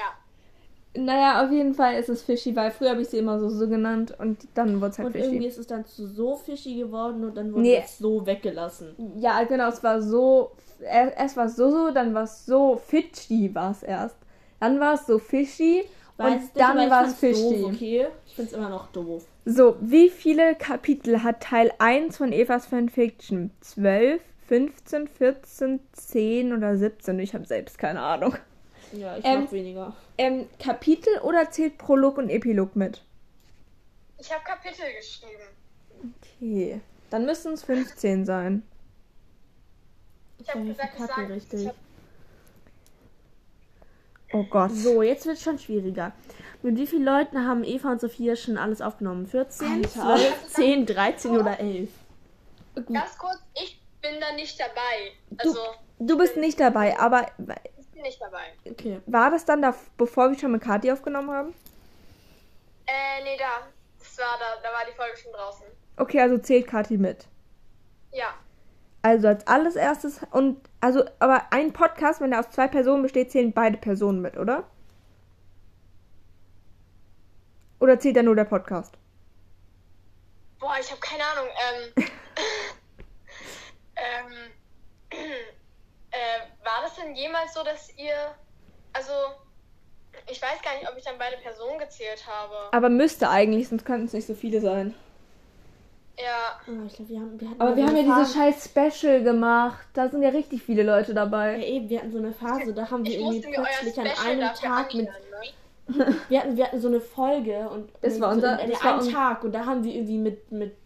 Ja. 0.00 1.00
Naja, 1.02 1.44
auf 1.44 1.52
jeden 1.52 1.74
Fall 1.74 1.94
ist 2.00 2.08
es 2.08 2.22
Fischi, 2.22 2.56
weil 2.56 2.72
früher 2.72 2.90
habe 2.90 3.02
ich 3.02 3.08
sie 3.08 3.18
immer 3.18 3.38
so 3.38 3.48
so 3.48 3.68
genannt 3.68 4.12
und 4.18 4.38
dann 4.54 4.80
wurde 4.80 4.90
es 4.90 4.98
halt 4.98 5.06
Und 5.08 5.14
irgendwie 5.14 5.36
Fischi. 5.36 5.48
ist 5.48 5.58
es 5.58 5.66
dann 5.68 5.84
zu 5.86 6.06
so 6.08 6.34
fishy 6.34 6.74
geworden 6.74 7.22
und 7.24 7.36
dann 7.36 7.52
wurde 7.52 7.62
Nee. 7.62 7.80
es 7.84 7.98
so 7.98 8.26
weggelassen. 8.26 8.96
Ja, 9.16 9.44
genau, 9.44 9.68
es 9.68 9.84
war 9.84 10.02
so. 10.02 10.50
er- 10.80 11.16
Erst 11.16 11.36
war 11.36 11.46
es 11.46 11.54
so 11.54 11.70
so, 11.70 11.90
dann 11.92 12.12
war 12.12 12.24
es 12.24 12.44
so 12.44 12.80
Fischi 12.84 13.54
war 13.54 13.70
es 13.70 13.84
erst. 13.84 14.16
Dann 14.58 14.80
war 14.80 14.94
es 14.94 15.06
so 15.06 15.18
Fischi 15.20 15.84
Weiß 16.16 16.32
und 16.42 16.50
dann 16.56 16.90
war 16.90 17.06
es 17.06 17.14
fand's 17.14 17.40
doof, 17.40 17.64
okay? 17.72 18.06
Ich 18.26 18.34
find's 18.34 18.52
immer 18.52 18.68
noch 18.68 18.88
doof. 18.88 19.24
So, 19.44 19.76
wie 19.80 20.10
viele 20.10 20.54
Kapitel 20.56 21.22
hat 21.22 21.40
Teil 21.40 21.70
1 21.78 22.16
von 22.18 22.32
Evas 22.32 22.66
Fanfiction? 22.66 23.52
12, 23.60 24.20
15, 24.48 25.06
14, 25.08 25.80
10 25.92 26.52
oder 26.52 26.76
17? 26.76 27.18
Ich 27.20 27.32
habe 27.34 27.46
selbst 27.46 27.78
keine 27.78 28.00
Ahnung. 28.02 28.34
Ja, 28.92 29.16
ich 29.16 29.24
Ähm, 29.24 29.40
mag 29.42 29.52
weniger. 29.52 29.96
Ähm, 30.18 30.48
Kapitel 30.58 31.18
oder 31.20 31.50
zählt 31.50 31.78
Prolog 31.78 32.18
und 32.18 32.28
Epilog 32.30 32.76
mit? 32.76 33.02
Ich 34.18 34.30
habe 34.32 34.42
Kapitel 34.44 34.84
geschrieben. 34.98 35.42
Okay. 36.36 36.80
Dann 37.10 37.26
müssen 37.26 37.52
es 37.52 37.64
15 37.64 38.24
sein. 38.24 38.62
Ich 40.38 40.48
habe 40.48 40.64
gesagt, 40.64 40.90
ich 40.92 40.98
Verkacke 41.04 41.20
sag, 41.22 41.30
richtig. 41.36 41.60
ich 41.62 41.68
hab, 41.68 41.74
Oh 44.32 44.44
Gott. 44.44 44.70
So, 44.72 45.02
jetzt 45.02 45.26
wird 45.26 45.38
schon 45.40 45.58
schwieriger. 45.58 46.12
Mit 46.62 46.76
wie 46.76 46.86
vielen 46.86 47.04
Leuten 47.04 47.46
haben 47.46 47.64
Eva 47.64 47.90
und 47.92 48.00
Sophia 48.00 48.36
schon 48.36 48.58
alles 48.58 48.80
aufgenommen? 48.80 49.26
14, 49.26 49.84
Alter. 49.84 50.16
12, 50.16 50.46
10, 50.48 50.86
13 50.86 51.30
oder 51.36 51.58
11? 51.58 51.90
Ganz 52.74 53.18
kurz, 53.18 53.38
ich 53.54 53.80
bin 54.00 54.20
da 54.20 54.32
nicht 54.34 54.58
dabei. 54.60 55.12
Also, 55.38 55.58
Du 55.98 56.16
bist 56.16 56.36
nicht 56.36 56.60
dabei, 56.60 56.98
aber 56.98 57.26
bin 58.00 58.08
nicht 58.08 58.20
dabei. 58.20 58.52
Okay. 58.68 59.00
war 59.06 59.30
das 59.30 59.44
dann 59.44 59.62
da, 59.62 59.74
bevor 59.96 60.30
wir 60.30 60.38
schon 60.38 60.52
mit 60.52 60.62
Kathi 60.62 60.90
aufgenommen 60.90 61.30
haben? 61.30 61.54
Äh, 62.86 63.22
nee, 63.22 63.36
da. 63.38 63.66
Das 63.98 64.18
war 64.18 64.38
da, 64.38 64.62
da 64.62 64.72
war 64.72 64.84
die 64.90 64.96
Folge 64.96 65.16
schon 65.16 65.32
draußen. 65.32 65.66
Okay, 65.96 66.20
also 66.20 66.38
zählt 66.38 66.66
Kathi 66.66 66.96
mit. 66.96 67.26
Ja. 68.12 68.34
Also 69.02 69.28
als 69.28 69.46
alles 69.46 69.76
erstes 69.76 70.20
und 70.30 70.68
also 70.80 71.04
aber 71.18 71.52
ein 71.52 71.72
Podcast, 71.72 72.20
wenn 72.20 72.32
er 72.32 72.40
aus 72.40 72.50
zwei 72.50 72.68
Personen 72.68 73.02
besteht, 73.02 73.30
zählen 73.30 73.52
beide 73.52 73.78
Personen 73.78 74.20
mit, 74.20 74.36
oder? 74.36 74.64
Oder 77.78 77.98
zählt 77.98 78.16
da 78.16 78.22
nur 78.22 78.36
der 78.36 78.44
Podcast? 78.44 78.94
Boah, 80.58 80.76
ich 80.78 80.90
habe 80.90 81.00
keine 81.00 81.24
Ahnung. 81.24 81.48
Ähm, 81.96 82.04
ähm, 83.96 84.32
äh, 84.34 84.59
denn 87.04 87.14
jemals 87.14 87.54
so, 87.54 87.62
dass 87.62 87.90
ihr, 87.96 88.14
also, 88.92 89.12
ich 90.30 90.40
weiß 90.40 90.60
gar 90.62 90.74
nicht, 90.78 90.88
ob 90.90 90.96
ich 90.96 91.04
dann 91.04 91.18
beide 91.18 91.36
Personen 91.38 91.78
gezählt 91.78 92.24
habe. 92.26 92.54
Aber 92.72 92.88
müsste 92.88 93.28
eigentlich, 93.28 93.68
sonst 93.68 93.84
könnten 93.84 94.06
es 94.06 94.12
nicht 94.12 94.26
so 94.26 94.34
viele 94.34 94.60
sein. 94.60 94.94
Ja, 96.18 96.60
Aber 96.66 96.84
ich 96.86 96.94
glaube, 96.96 97.08
wir 97.10 97.20
haben, 97.20 97.40
wir 97.40 97.48
hatten 97.50 97.60
Aber 97.62 97.76
wir 97.76 97.84
so 97.84 97.88
haben 97.88 98.06
ja 98.08 98.18
dieses 98.18 98.34
scheiß 98.34 98.64
Special 98.66 99.22
gemacht. 99.22 99.86
Da 99.94 100.08
sind 100.10 100.22
ja 100.22 100.28
richtig 100.28 100.62
viele 100.62 100.82
Leute 100.82 101.08
Ja, 101.12 101.14
dabei. 101.14 101.64
eben, 101.64 101.88
wir 101.88 101.98
hatten 102.00 102.12
so 102.12 102.18
eine 102.18 102.32
Phase, 102.32 102.74
da 102.74 102.90
haben 102.90 103.04
wir 103.04 103.12
ich 103.12 103.20
irgendwie 103.20 103.40
plötzlich 103.40 103.98
an 103.98 104.26
einem 104.26 104.54
Tag 104.54 104.92
mit. 104.94 105.06
ne? 105.06 105.14
Wir 106.28 106.40
hatten, 106.40 106.56
wir 106.56 106.66
hatten 106.66 106.80
so 106.80 106.86
eine 106.86 107.00
Folge 107.00 107.68
und 107.68 107.90
Das 108.00 108.20
war 108.20 108.30
so 108.30 108.36
unser- 108.36 108.60
in, 108.60 108.70
das 108.70 108.84
war 108.84 109.04
Tag 109.04 109.42
und 109.42 109.50
da 109.52 109.66
haben 109.66 109.82
wir 109.82 109.92
irgendwie 109.92 110.18
mit, 110.18 110.52
mit 110.52 110.76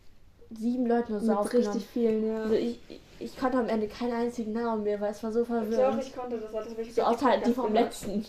sieben 0.51 0.87
Leuten 0.87 1.13
oder 1.13 1.21
so 1.21 1.27
Mit 1.31 1.37
aufgenommen. 1.39 1.69
richtig 1.73 1.89
vielen, 1.93 2.37
Also 2.37 2.55
ja. 2.55 2.61
ich, 2.61 2.79
ich, 2.89 3.01
ich 3.21 3.39
konnte 3.39 3.59
am 3.59 3.69
Ende 3.69 3.89
keinen 3.89 4.13
einzigen 4.13 4.53
Namen 4.53 4.83
mehr, 4.83 5.01
weil 5.01 5.11
es 5.13 5.23
war 5.23 5.33
so 5.33 5.45
verwirrend. 5.45 6.15
konnte 6.17 6.39
das. 6.39 6.53
das 6.53 6.95
So 6.95 7.03
außer 7.03 7.27
halt 7.27 7.47
die 7.47 7.53
vom 7.53 7.73
letzten. 7.73 8.25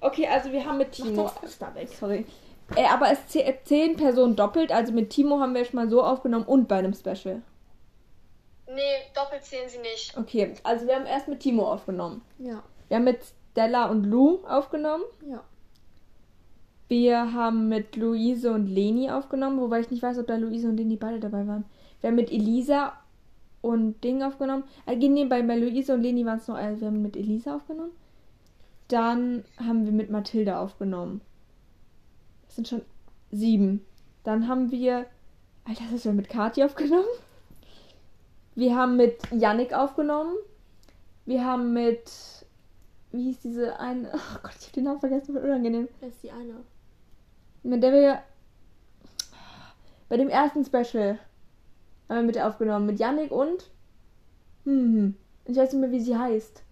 Okay, 0.00 0.26
also 0.28 0.52
wir 0.52 0.64
haben 0.64 0.78
mit 0.78 0.92
Timo. 0.92 1.24
das 1.24 1.32
Fuß 1.32 1.58
da 1.58 1.74
weg. 1.74 1.88
Sorry. 1.88 2.24
Äh, 2.76 2.84
aber 2.86 3.10
es 3.10 3.18
zäh- 3.34 3.54
zehn 3.64 3.96
Personen 3.96 4.36
doppelt. 4.36 4.70
Also 4.72 4.92
mit 4.92 5.10
Timo 5.10 5.40
haben 5.40 5.54
wir 5.54 5.64
schon 5.64 5.76
mal 5.76 5.88
so 5.88 6.02
aufgenommen 6.02 6.44
und 6.44 6.68
bei 6.68 6.76
einem 6.76 6.94
Special. 6.94 7.42
Nee, 8.66 8.80
doppelt 9.14 9.42
zählen 9.44 9.68
sie 9.68 9.78
nicht. 9.78 10.16
Okay, 10.16 10.54
also 10.62 10.86
wir 10.86 10.94
haben 10.94 11.06
erst 11.06 11.28
mit 11.28 11.40
Timo 11.40 11.72
aufgenommen. 11.72 12.22
Ja, 12.38 12.62
Wir 12.88 12.98
haben 12.98 13.04
mit 13.04 13.20
Stella 13.52 13.86
und 13.86 14.04
Lou 14.04 14.40
aufgenommen. 14.46 15.04
ja. 15.26 15.42
Wir 16.88 17.34
haben 17.34 17.68
mit 17.68 17.96
Luise 17.96 18.52
und 18.52 18.66
Leni 18.66 19.10
aufgenommen, 19.10 19.60
wobei 19.60 19.80
ich 19.80 19.90
nicht 19.90 20.02
weiß, 20.02 20.18
ob 20.18 20.26
da 20.26 20.36
Luise 20.36 20.68
und 20.68 20.78
Leni 20.78 20.96
beide 20.96 21.20
dabei 21.20 21.46
waren. 21.46 21.64
Wir 22.00 22.08
haben 22.08 22.16
mit 22.16 22.32
Elisa 22.32 22.94
und 23.60 24.02
Ding 24.02 24.22
aufgenommen. 24.22 24.64
Äh, 24.86 24.96
nee, 24.96 25.26
bei, 25.26 25.40
Luise 25.40 25.94
und 25.94 26.02
Leni 26.02 26.24
waren 26.24 26.38
es 26.38 26.48
noch, 26.48 26.56
also 26.56 26.80
wir 26.80 26.86
haben 26.88 27.02
mit 27.02 27.16
Elisa 27.16 27.56
aufgenommen. 27.56 27.92
Dann 28.88 29.44
haben 29.58 29.84
wir 29.84 29.92
mit 29.92 30.10
Mathilda 30.10 30.62
aufgenommen. 30.62 31.20
Das 32.46 32.56
sind 32.56 32.68
schon 32.68 32.82
sieben. 33.30 33.84
Dann 34.24 34.48
haben 34.48 34.70
wir, 34.70 35.06
Alter, 35.66 35.82
das 35.84 35.92
ist 35.92 36.04
ja 36.04 36.12
mit 36.12 36.30
Kathi 36.30 36.64
aufgenommen. 36.64 37.04
Wir 38.54 38.74
haben 38.74 38.96
mit 38.96 39.20
Yannick 39.30 39.74
aufgenommen. 39.74 40.34
Wir 41.26 41.44
haben 41.44 41.74
mit, 41.74 42.10
wie 43.12 43.24
hieß 43.24 43.40
diese 43.40 43.78
eine, 43.78 44.10
oh 44.14 44.38
Gott, 44.42 44.56
ich 44.58 44.66
hab 44.68 44.72
den 44.72 44.84
Namen 44.84 45.00
vergessen, 45.00 45.34
voll 45.34 45.44
unangenehm 45.44 45.88
Das 46.00 46.10
ist 46.10 46.22
die 46.22 46.30
eine. 46.30 46.54
Mit 47.62 47.82
der 47.82 47.92
wir 47.92 48.22
bei 50.08 50.16
dem 50.16 50.28
ersten 50.28 50.64
Special 50.64 51.18
haben 52.08 52.16
wir 52.16 52.22
mit 52.22 52.34
der 52.36 52.48
aufgenommen. 52.48 52.86
Mit 52.86 52.98
Yannick 52.98 53.30
und 53.30 53.70
hm, 54.64 55.14
ich 55.46 55.56
weiß 55.56 55.72
nicht 55.72 55.80
mehr, 55.80 55.90
wie 55.90 56.00
sie 56.00 56.16
heißt. 56.16 56.62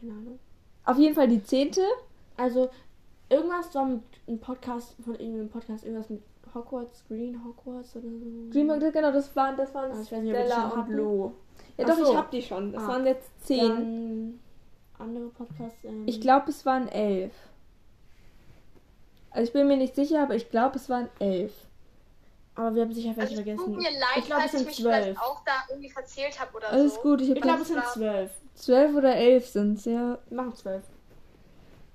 Keine 0.00 0.12
Ahnung. 0.12 0.38
Auf 0.84 0.98
jeden 0.98 1.14
Fall 1.14 1.28
die 1.28 1.42
zehnte. 1.42 1.82
Also, 2.36 2.70
irgendwas 3.28 3.74
war 3.74 3.84
mit 3.84 4.02
einem 4.26 4.38
Podcast, 4.38 4.94
von 5.04 5.14
irgendeinem 5.14 5.48
Podcast, 5.48 5.84
irgendwas 5.84 6.08
mit 6.08 6.22
Hogwarts, 6.54 7.04
Green 7.08 7.44
Hogwarts 7.44 7.96
oder 7.96 8.08
so. 8.08 8.50
Dreamworks, 8.50 8.92
genau, 8.92 9.12
das 9.12 9.34
waren, 9.36 9.56
das 9.56 9.74
waren 9.74 9.90
ich 9.90 10.10
weiß 10.10 10.22
nicht, 10.22 10.30
Stella 10.30 10.68
und. 10.68 10.88
Lou. 10.88 11.32
Ja, 11.76 11.84
Ach 11.84 11.88
doch, 11.90 12.04
so. 12.04 12.12
ich 12.12 12.16
hab 12.16 12.30
die 12.30 12.42
schon. 12.42 12.72
Das 12.72 12.82
Ah. 12.84 12.88
waren 12.88 13.06
jetzt 13.06 13.28
zehn. 13.46 13.68
Dann 13.68 14.40
andere 14.98 15.26
Podcasts. 15.28 15.78
Ähm, 15.84 16.04
Ich 16.06 16.20
glaube, 16.20 16.50
es 16.50 16.64
waren 16.64 16.88
elf. 16.88 17.32
Also 19.30 19.46
ich 19.48 19.52
bin 19.52 19.68
mir 19.68 19.76
nicht 19.76 19.94
sicher, 19.94 20.22
aber 20.22 20.34
ich 20.34 20.50
glaube, 20.50 20.76
es 20.76 20.88
waren 20.88 21.08
elf. 21.18 21.52
Aber 22.54 22.74
wir 22.74 22.82
haben 22.82 22.92
sicher 22.92 23.10
welche 23.16 23.20
Also, 23.20 23.34
es 23.34 23.40
vergessen. 23.44 23.64
tut 23.64 23.76
mir 23.76 23.90
leid, 23.90 24.16
ich 24.18 24.24
glaube, 24.26 24.42
es 24.44 24.50
falls 24.50 24.52
ich 24.52 24.58
sind 24.58 24.66
mich 24.66 24.76
vielleicht 24.76 25.04
zwölf. 25.04 25.20
auch 25.22 25.44
da 25.44 25.52
irgendwie 25.68 25.90
verzählt 25.90 26.40
habe 26.40 26.56
oder 26.56 26.68
Alles 26.70 26.94
so. 26.94 27.00
gut, 27.02 27.20
ich 27.20 27.30
Ich 27.30 27.40
glaube, 27.40 27.62
es 27.62 27.68
sind 27.68 27.84
zwölf. 27.92 28.30
zwölf 28.54 28.94
oder 28.96 29.14
elf 29.14 29.46
sind 29.46 29.84
ja. 29.84 30.18
Wir 30.28 30.36
machen 30.36 30.54
zwölf. 30.56 30.82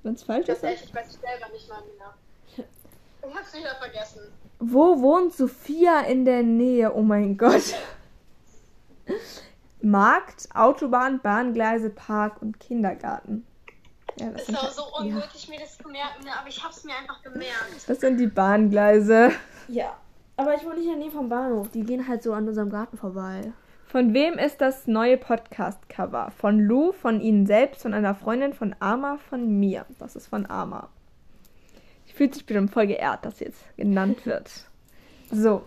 Wenn 0.03 0.13
es 0.13 0.23
falsch 0.23 0.47
ist. 0.47 0.57
ist 0.57 0.63
echt, 0.63 0.85
ich 0.85 0.95
weiß 0.95 1.11
selber 1.13 1.51
nicht 1.51 1.67
mal 1.69 1.81
mehr. 1.97 2.13
Ich 3.29 3.35
hab's 3.35 3.53
wieder 3.53 3.75
vergessen. 3.75 4.21
Wo 4.59 5.01
wohnt 5.01 5.33
Sophia 5.33 6.01
in 6.01 6.25
der 6.25 6.43
Nähe? 6.43 6.93
Oh 6.93 7.01
mein 7.01 7.37
Gott. 7.37 7.73
Markt, 9.81 10.47
Autobahn, 10.53 11.19
Bahngleise, 11.21 11.89
Park 11.89 12.41
und 12.41 12.59
Kindergarten. 12.59 13.45
Ja, 14.19 14.29
das, 14.29 14.41
Es 14.41 14.45
sind, 14.47 14.55
war 14.55 14.63
halt- 14.63 14.73
so 14.73 14.83
unmöglich, 14.99 15.49
mir 15.49 15.59
das 15.59 15.77
zu 15.77 15.87
merken, 15.89 16.23
ne, 16.23 16.31
aber 16.39 16.47
ich 16.47 16.63
hab's 16.63 16.83
mir 16.83 16.93
einfach 16.95 17.21
gemerkt. 17.23 17.87
das 17.87 17.99
sind 17.99 18.17
die 18.17 18.27
Bahngleise. 18.27 19.31
Ja. 19.67 19.95
Aber 20.37 20.55
ich 20.55 20.63
wohne 20.63 20.75
nicht 20.75 20.85
in 20.85 20.91
der 20.91 20.99
Nähe 20.99 21.11
vom 21.11 21.29
Bahnhof. 21.29 21.69
Die 21.69 21.83
gehen 21.83 22.07
halt 22.07 22.23
so 22.23 22.33
an 22.33 22.47
unserem 22.47 22.69
Garten 22.69 22.97
vorbei. 22.97 23.53
Von 23.85 24.13
wem 24.15 24.39
ist 24.39 24.61
das 24.61 24.87
neue 24.87 25.17
Podcast-Cover? 25.17 26.31
Von 26.35 26.59
Lou, 26.59 26.91
von 26.91 27.21
Ihnen 27.21 27.45
selbst, 27.45 27.83
von 27.83 27.93
einer 27.93 28.15
Freundin, 28.15 28.53
von 28.53 28.75
Ama, 28.79 29.17
von 29.29 29.59
mir. 29.59 29.85
Das 29.99 30.15
ist 30.15 30.27
von 30.27 30.49
Ama. 30.49 30.89
Ich 32.07 32.15
fühle 32.15 32.33
sich 32.33 32.45
bestimmt 32.45 32.71
voll 32.71 32.87
geehrt, 32.87 33.23
dass 33.25 33.39
jetzt 33.39 33.63
genannt 33.77 34.25
wird. 34.25 34.49
So. 35.31 35.63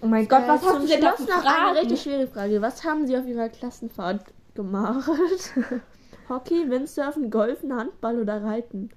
Oh 0.00 0.06
mein 0.06 0.26
Gott, 0.26 0.42
was 0.48 0.62
Äh, 0.62 0.66
hast 0.66 0.82
du 0.82 0.86
denn 0.88 1.00
noch 1.00 1.18
eine 1.18 1.26
Fragen? 1.28 1.76
richtig 1.78 2.02
schwere 2.02 2.26
Frage. 2.26 2.60
Was 2.60 2.82
haben 2.84 3.06
Sie 3.06 3.16
auf 3.16 3.26
Ihrer 3.26 3.48
Klassenfahrt 3.48 4.24
gemacht? 4.54 5.08
Hockey, 6.28 6.68
Windsurfen, 6.70 7.30
Golfen, 7.30 7.74
Handball 7.74 8.20
oder 8.20 8.42
Reiten? 8.42 8.90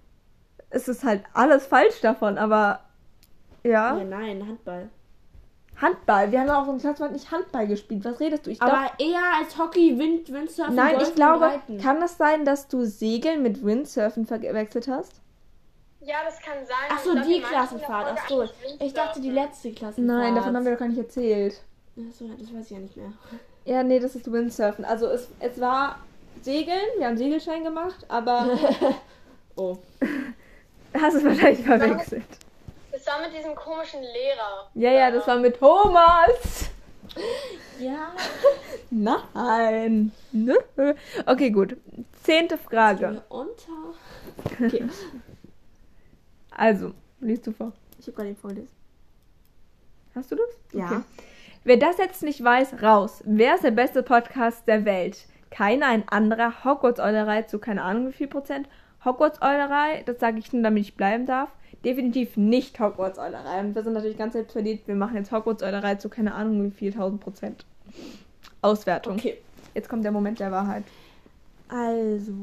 Es 0.70 0.88
ist 0.88 1.04
halt 1.04 1.24
alles 1.34 1.66
falsch 1.68 2.02
davon, 2.02 2.38
aber 2.38 2.82
ja. 3.64 3.98
Ja, 3.98 4.04
nein, 4.04 4.46
Handball. 4.48 4.90
Handball. 5.82 6.32
Wir 6.32 6.40
haben 6.40 6.48
ja 6.48 6.62
auch 6.62 6.68
im 6.70 6.78
Klassenfahrt 6.78 7.12
nicht 7.12 7.32
Handball 7.32 7.68
gespielt. 7.68 8.06
Was 8.06 8.20
redest 8.20 8.46
du? 8.46 8.52
Ich 8.52 8.62
Aber 8.62 8.92
eher 8.98 9.22
als 9.40 9.58
Hockey, 9.58 9.98
Wind, 10.00 10.32
Windsurfen, 10.32 10.76
Nein, 10.76 10.94
Golfen 10.96 11.10
ich 11.10 11.16
glaube, 11.16 11.46
Reiten. 11.46 11.78
kann 11.80 12.02
es 12.02 12.18
sein, 12.18 12.46
dass 12.46 12.68
du 12.68 12.86
Segeln 12.86 13.42
mit 13.44 13.64
Windsurfen 13.66 14.26
verwechselt 14.26 14.88
hast? 14.88 15.22
Ja, 16.00 16.18
das 16.24 16.40
kann 16.40 16.66
sein. 16.66 16.76
Ach 16.90 17.00
so, 17.00 17.10
Ich 17.10 17.16
glaub, 17.16 17.28
die 17.28 17.42
Klassenfahrt. 17.42 18.06
Folge 18.06 18.22
Ach 18.24 18.30
so, 18.30 18.42
eigentlich 18.42 18.82
ich 18.82 18.94
dachte 18.94 19.22
die 19.22 19.32
letzte 19.32 19.72
Klassenfahrt. 19.72 20.20
Nein, 20.20 20.36
davon 20.36 20.56
haben 20.56 20.64
wir 20.64 20.74
doch 20.74 20.80
gar 20.80 20.88
nicht 20.88 21.00
erzählt. 21.00 21.62
Ach 21.98 22.14
so, 22.14 22.28
das 22.28 22.54
weiß 22.54 22.66
ich 22.66 22.70
ja 22.72 22.80
nicht 22.80 22.96
mehr. 22.96 23.12
Ja, 23.66 23.84
nee, 23.84 24.00
das 24.00 24.16
ist 24.16 24.32
Windsurfen. 24.32 24.86
Also 24.86 25.08
es, 25.08 25.28
es 25.40 25.60
war 25.60 26.00
Segeln, 26.42 26.80
wir 26.98 27.08
haben 27.08 27.18
Segelschein 27.18 27.64
gemacht, 27.64 28.06
aber 28.08 28.58
Oh. 29.58 29.78
hast 30.94 31.16
es 31.16 31.24
wahrscheinlich 31.24 31.66
verwechselt. 31.66 32.26
Das 32.92 33.06
war 33.08 33.22
mit 33.22 33.34
diesem 33.38 33.56
komischen 33.56 34.02
Lehrer. 34.02 34.70
Ja, 34.74 34.92
ja, 34.92 35.12
das 35.12 35.26
war 35.28 35.38
mit 35.38 35.58
Thomas. 35.58 36.70
Ja. 37.80 38.12
Nein. 38.90 40.12
Nö. 40.32 40.56
Okay, 41.26 41.50
gut. 41.52 41.78
Zehnte 42.24 42.58
Frage. 42.58 43.22
Unter. 43.30 43.94
Okay, 44.46 44.86
Also, 46.52 46.92
liest 47.22 47.48
du 47.48 47.52
vor. 47.54 47.72
ich 48.00 48.08
habe 48.08 48.16
gerade 48.18 48.30
den 48.30 48.38
vorgelesen. 48.38 48.70
Hast 50.16 50.32
du 50.32 50.36
das? 50.36 50.50
Ja. 50.74 51.04
Wer 51.64 51.78
das 51.78 51.98
jetzt 51.98 52.24
nicht 52.24 52.44
weiß, 52.44 52.82
raus. 52.82 53.22
Wer 53.26 53.56
ist 53.56 53.64
der 53.64 53.72
beste 53.72 54.04
Podcast 54.04 54.68
der 54.68 54.84
Welt? 54.86 55.26
Keiner, 55.56 55.88
ein 55.88 56.04
anderer. 56.10 56.66
Hogwarts-Eulerei 56.66 57.44
zu 57.44 57.60
keine 57.60 57.82
Ahnung 57.82 58.10
wie 58.10 58.12
viel 58.12 58.28
Prozent. 58.28 58.68
Hogwarts-Eulerei, 59.06 60.04
das 60.06 60.20
sage 60.20 60.38
ich 60.38 60.52
nur, 60.52 60.62
damit 60.64 60.84
ich 60.84 60.98
bleiben 60.98 61.26
darf. 61.26 61.50
Definitiv 61.86 62.36
nicht 62.36 62.78
Hogwarts-Eulerei. 62.78 63.62
Und 63.62 63.74
wir 63.74 63.82
sind 63.82 63.94
natürlich 63.94 64.18
ganz 64.18 64.34
selbstverliebt. 64.34 64.86
Wir 64.86 64.96
machen 64.96 65.16
jetzt 65.16 65.32
Hogwarts-Eulerei 65.32 65.96
zu 65.96 66.10
keine 66.10 66.34
Ahnung 66.34 66.62
wie 66.66 66.72
viel 66.72 66.92
tausend 66.92 67.22
Prozent. 67.22 67.66
Auswertung. 68.62 69.16
Okay. 69.16 69.38
Jetzt 69.74 69.88
kommt 69.88 70.04
der 70.04 70.12
Moment 70.12 70.42
der 70.42 70.52
Wahrheit. 70.52 70.84
Also. 71.70 72.34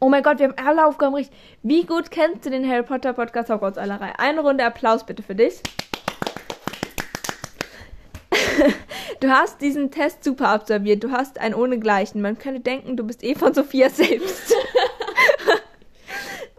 Oh 0.00 0.08
mein 0.08 0.24
Gott, 0.24 0.40
wir 0.40 0.48
haben 0.48 0.58
alle 0.58 0.86
Aufgaben 0.86 1.14
richtig. 1.14 1.38
Wie 1.62 1.84
gut 1.84 2.10
kennst 2.10 2.44
du 2.44 2.50
den 2.50 2.68
Harry 2.68 2.82
Potter 2.82 3.12
Podcast 3.12 3.48
Hogwarts-Eulerei? 3.48 4.18
Eine 4.18 4.40
Runde 4.40 4.64
Applaus 4.64 5.06
bitte 5.06 5.22
für 5.22 5.36
dich. 5.36 5.62
Du 9.20 9.30
hast 9.30 9.60
diesen 9.60 9.90
Test 9.90 10.24
super 10.24 10.48
absolviert. 10.48 11.02
Du 11.02 11.10
hast 11.10 11.38
einen 11.38 11.54
ohnegleichen. 11.54 12.20
Man 12.20 12.38
könnte 12.38 12.60
denken, 12.60 12.96
du 12.96 13.04
bist 13.04 13.24
eh 13.24 13.34
von 13.34 13.54
Sophia 13.54 13.88
selbst. 13.90 14.54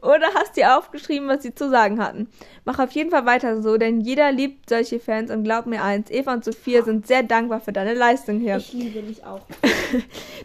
oder 0.01 0.27
hast 0.35 0.55
dir 0.55 0.77
aufgeschrieben, 0.77 1.27
was 1.27 1.43
sie 1.43 1.53
zu 1.53 1.69
sagen 1.69 2.01
hatten. 2.01 2.29
Mach 2.65 2.79
auf 2.79 2.91
jeden 2.91 3.11
Fall 3.11 3.25
weiter 3.25 3.61
so, 3.61 3.77
denn 3.77 4.01
jeder 4.01 4.31
liebt 4.31 4.69
solche 4.69 4.99
Fans 4.99 5.31
und 5.31 5.43
glaub 5.43 5.65
mir 5.65 5.83
eins, 5.83 6.09
Eva 6.09 6.33
und 6.33 6.45
Sophia 6.45 6.83
sind 6.83 7.07
sehr 7.07 7.23
dankbar 7.23 7.59
für 7.59 7.73
deine 7.73 7.93
Leistung 7.93 8.39
hier. 8.39 8.57
Ich 8.57 8.73
liebe 8.73 9.01
dich 9.01 9.23
auch. 9.23 9.41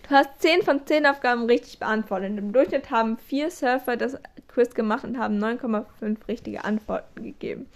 Du 0.08 0.10
hast 0.10 0.40
10 0.40 0.62
von 0.62 0.86
10 0.86 1.04
Aufgaben 1.06 1.46
richtig 1.46 1.80
beantwortet. 1.80 2.38
Im 2.38 2.52
Durchschnitt 2.52 2.90
haben 2.90 3.18
vier 3.18 3.50
Surfer 3.50 3.96
das 3.96 4.16
Quiz 4.46 4.74
gemacht 4.74 5.04
und 5.04 5.18
haben 5.18 5.42
9,5 5.42 6.28
richtige 6.28 6.64
Antworten 6.64 7.24
gegeben. 7.24 7.66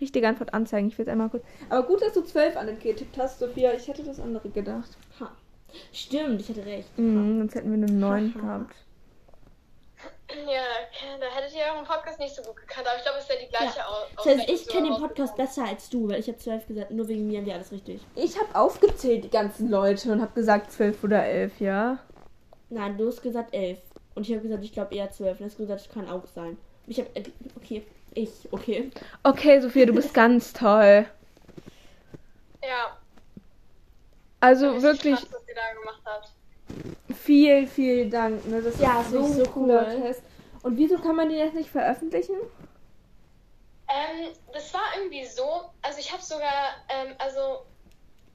Richtige 0.00 0.28
Antwort 0.28 0.54
anzeigen, 0.54 0.88
ich 0.88 0.96
will 0.98 1.04
es 1.06 1.10
einmal 1.12 1.28
kurz. 1.28 1.44
Aber 1.70 1.86
gut, 1.86 2.00
dass 2.02 2.12
du 2.12 2.22
12 2.22 2.56
angetippt 2.56 3.16
hast, 3.18 3.38
Sophia. 3.40 3.72
Ich 3.72 3.88
hätte 3.88 4.02
das 4.04 4.20
andere 4.20 4.48
gedacht. 4.50 4.96
Ha. 5.20 5.30
Stimmt, 5.92 6.40
ich 6.40 6.48
hatte 6.48 6.64
recht. 6.64 6.96
Mhm, 6.98 7.38
sonst 7.38 7.54
hätten 7.54 7.70
wir 7.70 7.86
eine 7.86 7.92
9 7.92 8.34
Haha. 8.34 8.40
gehabt. 8.40 8.74
Ja, 10.30 10.60
da 11.18 11.26
hättet 11.34 11.56
ihr 11.56 11.62
euren 11.74 11.86
Podcast 11.86 12.20
nicht 12.20 12.34
so 12.36 12.42
gut 12.42 12.54
gekannt, 12.56 12.86
aber 12.86 12.98
ich 12.98 13.02
glaube, 13.02 13.16
es 13.18 13.24
ist 13.24 13.30
ja 13.32 13.40
die 13.42 13.48
gleiche 13.50 13.80
Au- 13.86 14.06
Das 14.16 14.26
heißt, 14.26 14.50
ich 14.50 14.68
kenne 14.68 14.88
den 14.90 14.98
Podcast 15.00 15.34
besser 15.36 15.64
als 15.64 15.88
du, 15.88 16.06
weil 16.08 16.20
ich 16.20 16.28
habe 16.28 16.36
zwölf 16.36 16.66
gesagt. 16.66 16.90
Nur 16.90 17.08
wegen 17.08 17.26
mir 17.26 17.38
haben 17.38 17.46
die 17.46 17.52
alles 17.52 17.72
richtig. 17.72 18.02
Ich 18.14 18.38
habe 18.38 18.54
aufgezählt, 18.54 19.24
die 19.24 19.30
ganzen 19.30 19.70
Leute, 19.70 20.12
und 20.12 20.20
habe 20.20 20.32
gesagt 20.34 20.70
12 20.70 21.02
oder 21.02 21.24
11, 21.24 21.60
ja? 21.60 21.98
Nein, 22.68 22.98
du 22.98 23.06
hast 23.08 23.22
gesagt 23.22 23.54
elf. 23.54 23.78
Und 24.14 24.28
ich 24.28 24.32
habe 24.32 24.42
gesagt, 24.42 24.62
ich 24.64 24.72
glaube 24.72 24.94
eher 24.94 25.10
zwölf. 25.10 25.32
Und 25.32 25.38
du 25.40 25.44
hast 25.46 25.56
gesagt, 25.56 25.80
das 25.86 25.88
kann 25.94 26.08
auch 26.10 26.26
sein. 26.26 26.58
Ich 26.86 26.98
habe. 26.98 27.08
Okay, 27.56 27.86
ich, 28.14 28.48
okay. 28.52 28.90
Okay, 29.22 29.60
Sophia, 29.60 29.86
du 29.86 29.92
bist 29.94 30.14
ganz 30.14 30.52
toll. 30.52 31.06
Ja, 32.62 32.98
Also 34.40 34.82
richtig 34.82 34.82
wirklich 34.82 35.20
krass, 35.20 35.28
was 35.32 35.46
ihr 35.48 35.54
da 35.54 35.72
gemacht 35.74 36.02
habt. 36.04 36.34
viel, 37.14 37.66
viel 37.66 38.10
Dank. 38.10 38.46
Ne? 38.46 38.62
Das 38.62 38.80
Ja, 38.80 39.00
ist 39.00 39.10
so 39.10 39.12
wirklich 39.12 39.36
so 39.36 39.46
cool. 39.46 39.52
cooler 39.52 39.88
Test. 39.88 40.22
Und 40.62 40.76
wieso 40.76 40.98
kann 40.98 41.16
man 41.16 41.28
den 41.28 41.38
jetzt 41.38 41.54
nicht 41.54 41.70
veröffentlichen? 41.70 42.34
Ähm, 43.88 44.34
das 44.52 44.72
war 44.74 44.82
irgendwie 44.96 45.24
so, 45.26 45.70
also 45.82 45.98
ich 45.98 46.12
habe 46.12 46.22
sogar, 46.22 46.74
ähm, 46.90 47.14
also 47.18 47.66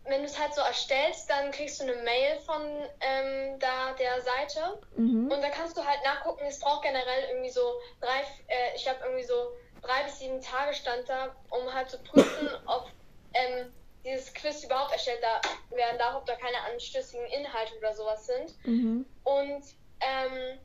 wenn 0.06 0.22
du 0.22 0.26
es 0.28 0.40
halt 0.40 0.54
so 0.56 0.62
erstellst, 0.62 1.30
dann 1.30 1.52
kriegst 1.52 1.80
du 1.80 1.86
eine 1.86 2.04
Mail 2.04 2.40
von 2.42 2.62
ähm, 3.02 3.60
da 3.60 3.94
der 3.94 4.22
Seite 4.22 4.82
Mhm. 4.98 5.30
und 5.30 5.42
da 5.42 5.50
kannst 5.50 5.78
du 5.78 5.86
halt 5.86 6.00
nachgucken, 6.06 6.46
es 6.48 6.60
braucht 6.60 6.84
generell 6.84 7.30
irgendwie 7.32 7.52
so 7.52 7.62
drei, 8.02 8.22
äh, 8.48 8.76
ich 8.76 8.88
habe 8.88 9.00
irgendwie 9.06 9.26
so 9.26 9.54
drei 9.84 10.04
bis 10.04 10.20
sieben 10.20 10.42
Tage 10.42 10.74
stand 10.74 11.08
da, 11.08 11.36
um 11.50 11.72
halt 11.74 11.90
zu 11.90 12.00
prüfen, 12.00 12.50
ob 12.66 12.90
ähm, 13.34 13.72
dieses 14.04 14.34
Quiz 14.34 14.64
überhaupt 14.64 14.92
erstellt 14.92 15.22
da 15.22 15.76
werden 15.76 15.98
darf, 15.98 16.16
ob 16.16 16.26
da 16.26 16.36
keine 16.36 16.60
anstößigen 16.72 17.26
Inhalte 17.28 17.78
oder 17.78 17.94
sowas 17.94 18.26
sind. 18.26 18.66
Mhm. 18.66 19.06
Und 19.24 19.64
ähm, 20.02 20.60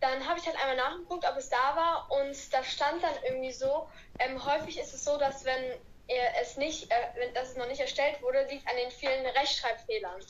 dann 0.00 0.28
habe 0.28 0.38
ich 0.38 0.46
halt 0.46 0.56
einmal 0.60 0.76
nachgeguckt, 0.76 1.24
ob 1.28 1.36
es 1.36 1.48
da 1.48 1.76
war 1.76 2.10
und 2.10 2.36
da 2.52 2.64
stand 2.64 3.02
dann 3.02 3.14
irgendwie 3.24 3.52
so, 3.52 3.88
ähm, 4.18 4.44
häufig 4.44 4.78
ist 4.78 4.92
es 4.92 5.04
so, 5.04 5.16
dass 5.16 5.44
wenn 5.44 5.78
er 6.08 6.40
es 6.40 6.56
nicht, 6.56 6.90
äh, 6.90 6.94
wenn 7.14 7.32
das 7.34 7.56
noch 7.56 7.68
nicht 7.68 7.80
erstellt 7.80 8.20
wurde, 8.20 8.44
liegt 8.50 8.66
an 8.68 8.76
den 8.76 8.90
vielen 8.90 9.24
Rechtschreibfehlern. 9.24 10.20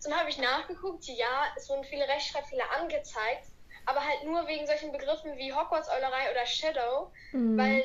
So, 0.00 0.10
dann 0.10 0.18
habe 0.18 0.30
ich 0.30 0.38
nachgeguckt, 0.38 1.04
ja, 1.04 1.44
es 1.56 1.68
wurden 1.68 1.84
viele 1.84 2.08
Rechtschreibfehler 2.08 2.70
angezeigt, 2.72 3.46
aber 3.86 4.00
halt 4.04 4.24
nur 4.24 4.46
wegen 4.46 4.66
solchen 4.66 4.92
Begriffen 4.92 5.36
wie 5.36 5.52
Hogwarts-Eulerei 5.52 6.30
oder 6.30 6.46
Shadow, 6.46 7.10
Mhm. 7.32 7.58
weil 7.58 7.84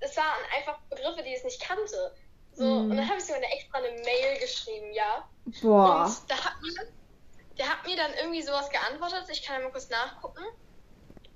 es 0.00 0.16
waren 0.16 0.26
einfach 0.56 0.78
Begriffe, 0.90 1.22
die 1.22 1.34
es 1.34 1.44
nicht 1.44 1.60
kannte. 1.62 2.14
So, 2.52 2.64
Mhm. 2.64 2.90
und 2.90 2.96
dann 2.96 3.08
habe 3.08 3.18
ich 3.18 3.24
sogar 3.24 3.42
eine 3.42 3.52
extra 3.52 3.78
eine 3.78 3.90
Mail 4.02 4.38
geschrieben, 4.40 4.92
ja. 4.92 5.28
Boah. 5.62 6.04
Und 6.06 6.30
da 6.30 6.36
hat 6.36 6.54
mir, 6.62 6.72
der 7.58 7.68
hat 7.68 7.86
mir 7.86 7.96
dann 7.96 8.12
irgendwie 8.20 8.42
sowas 8.42 8.70
geantwortet. 8.70 9.24
Ich 9.30 9.42
kann 9.42 9.56
ja 9.58 9.64
mal 9.64 9.72
kurz 9.72 9.88
nachgucken. 9.90 10.42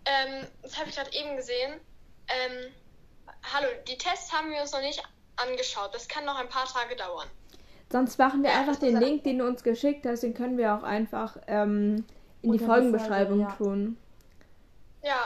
Ähm, 0.04 0.46
das 0.62 0.78
habe 0.78 0.88
ich 0.88 0.96
gerade 0.96 1.12
eben 1.12 1.36
gesehen. 1.36 1.80
Ähm, 2.28 2.72
hallo, 3.52 3.68
die 3.86 3.98
Tests 3.98 4.32
haben 4.32 4.50
wir 4.50 4.60
uns 4.60 4.72
noch 4.72 4.80
nicht 4.80 5.02
angeschaut. 5.36 5.94
Das 5.94 6.08
kann 6.08 6.24
noch 6.24 6.36
ein 6.36 6.48
paar 6.48 6.66
Tage 6.66 6.96
dauern. 6.96 7.28
Sonst 7.90 8.18
machen 8.18 8.42
wir 8.42 8.50
Ja, 8.50 8.60
einfach 8.60 8.76
den 8.76 8.98
Link, 9.00 9.24
den 9.24 9.38
du 9.38 9.46
uns 9.46 9.62
geschickt 9.62 10.04
hast, 10.06 10.22
den 10.22 10.34
können 10.34 10.58
wir 10.58 10.74
auch 10.74 10.82
einfach 10.82 11.36
ähm, 11.46 12.04
in 12.42 12.52
die 12.52 12.58
die 12.58 12.64
Folgenbeschreibung 12.64 13.38
Folge, 13.46 13.52
ja. 13.52 13.56
tun. 13.56 13.96
Ja, 15.02 15.16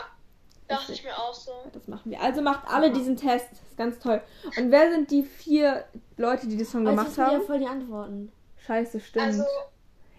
dachte 0.68 0.92
ich 0.92 1.04
mir 1.04 1.16
auch 1.16 1.34
so. 1.34 1.52
Das 1.72 1.88
machen 1.88 2.10
wir. 2.10 2.20
Also 2.20 2.42
macht 2.42 2.66
alle 2.68 2.90
diesen 2.92 3.16
Test. 3.16 3.48
Das 3.50 3.60
ist 3.60 3.76
ganz 3.76 3.98
toll. 3.98 4.20
Und 4.56 4.70
wer 4.70 4.90
sind 4.90 5.10
die 5.10 5.22
vier 5.22 5.84
Leute, 6.16 6.46
die 6.46 6.56
das 6.56 6.70
schon 6.70 6.86
Also 6.86 6.90
gemacht 6.96 7.06
das 7.08 7.14
sind 7.14 7.24
ja 7.26 7.32
haben? 7.32 7.42
voll 7.46 7.58
die 7.58 7.66
Antworten. 7.66 8.32
Scheiße, 8.66 9.00
stimmt. 9.00 9.26
Also, 9.26 9.44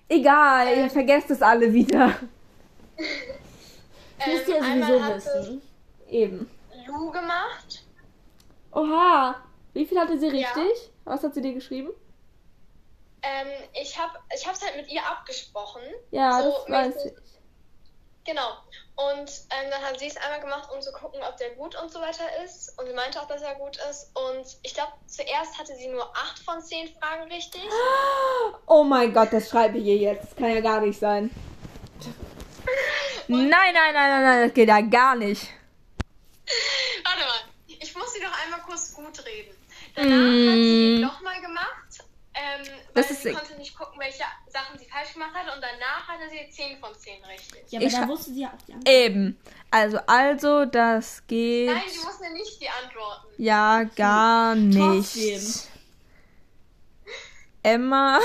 Egal, 0.09 0.67
äh, 0.67 0.83
ihr 0.83 0.89
vergesst 0.89 1.31
es 1.31 1.41
alle 1.41 1.71
wieder. 1.73 2.13
Das 4.19 4.27
müsst 4.27 4.47
ihr 4.47 4.55
ja 4.57 4.63
sowieso 4.63 5.15
wissen. 5.15 5.61
Eben. 6.09 6.49
Lou 6.87 7.09
gemacht. 7.11 7.83
Oha. 8.73 9.35
Wie 9.73 9.85
viel 9.85 9.99
hatte 9.99 10.19
sie 10.19 10.27
Ja. 10.27 10.31
richtig? 10.49 10.91
Was 11.05 11.23
hat 11.23 11.33
sie 11.33 11.41
dir 11.41 11.53
geschrieben? 11.53 11.89
Ähm, 13.23 13.47
ich 13.81 13.97
habe 13.97 14.19
ich 14.35 14.45
es 14.45 14.61
halt 14.61 14.75
mit 14.75 14.89
ihr 14.89 15.03
abgesprochen. 15.05 15.81
Ja, 16.11 16.41
So, 16.41 16.51
das 16.67 16.69
weiß 16.69 17.05
ich. 17.05 17.13
Genau. 18.25 18.49
Und 18.95 19.29
ähm, 19.49 19.69
dann 19.69 19.81
hat 19.81 19.99
sie 19.99 20.07
es 20.07 20.15
einmal 20.17 20.39
gemacht, 20.39 20.69
um 20.73 20.81
zu 20.81 20.91
gucken, 20.93 21.19
ob 21.27 21.35
der 21.37 21.49
gut 21.55 21.75
und 21.81 21.91
so 21.91 21.99
weiter 21.99 22.23
ist. 22.45 22.77
Und 22.79 22.87
sie 22.87 22.93
meinte 22.93 23.19
auch, 23.19 23.27
dass 23.27 23.41
er 23.41 23.55
gut 23.55 23.77
ist. 23.89 24.11
Und 24.13 24.45
ich 24.61 24.73
glaube, 24.73 24.93
zuerst 25.07 25.57
hatte 25.57 25.75
sie 25.75 25.87
nur 25.87 26.09
8 26.15 26.39
von 26.39 26.61
10 26.61 26.93
Fragen 26.99 27.23
richtig. 27.31 27.63
Oh 28.67 28.83
mein 28.83 29.13
Gott, 29.13 29.33
das 29.33 29.49
schreibe 29.49 29.77
ich 29.77 29.85
ihr 29.85 29.97
jetzt. 29.97 30.23
Das 30.31 30.35
kann 30.37 30.53
ja 30.53 30.61
gar 30.61 30.79
nicht 30.81 30.99
sein. 30.99 31.31
Nein, 33.27 33.49
nein, 33.49 33.73
nein, 33.73 33.93
nein, 33.93 34.23
nein, 34.23 34.47
das 34.47 34.53
geht 34.53 34.67
ja 34.69 34.81
gar 34.81 35.15
nicht. 35.15 35.47
Warte 37.03 37.19
mal, 37.19 37.39
ich 37.67 37.95
muss 37.95 38.13
sie 38.13 38.21
doch 38.21 38.43
einmal 38.43 38.61
kurz 38.61 38.93
gut 38.93 39.25
reden. 39.25 39.55
Danach 39.95 40.11
hat 40.11 40.31
sie 40.31 40.95
den 40.95 41.01
nochmal 41.01 41.41
gemacht. 41.41 41.82
Ähm, 42.35 42.65
weil 42.65 43.03
Das 43.03 43.11
ist 43.11 43.21
sie 43.21 43.29
sick. 43.29 43.37
konnte 43.37 43.55
nicht 43.57 43.77
gucken, 43.77 43.99
welche 43.99 44.23
Sachen 44.47 44.79
sie 44.79 44.85
falsch 44.85 45.13
gemacht 45.13 45.33
hat. 45.35 45.53
Und 45.55 45.61
danach 45.61 46.07
hatte 46.07 46.23
sie 46.29 46.49
10 46.49 46.79
von 46.79 46.93
10 46.97 47.23
richtig. 47.25 47.63
Ja, 47.71 47.79
aber 47.79 47.87
Ich 47.87 47.93
da 47.93 48.07
wusste 48.07 48.31
sie 48.33 48.41
ja 48.41 48.47
auch 48.49 48.61
die 48.65 48.73
Antwort. 48.73 48.95
Eben. 48.95 49.37
Also, 49.69 49.99
also, 50.07 50.65
das 50.65 51.25
geht. 51.27 51.67
Nein, 51.69 51.81
sie 51.87 51.99
mussten 52.03 52.23
ja 52.23 52.29
nicht 52.31 52.59
die 52.61 52.69
antworten. 52.69 53.27
Ja, 53.37 53.83
gar 53.95 54.55
nicht. 54.55 55.13
Trotzdem. 55.13 55.69
Emma 57.61 58.19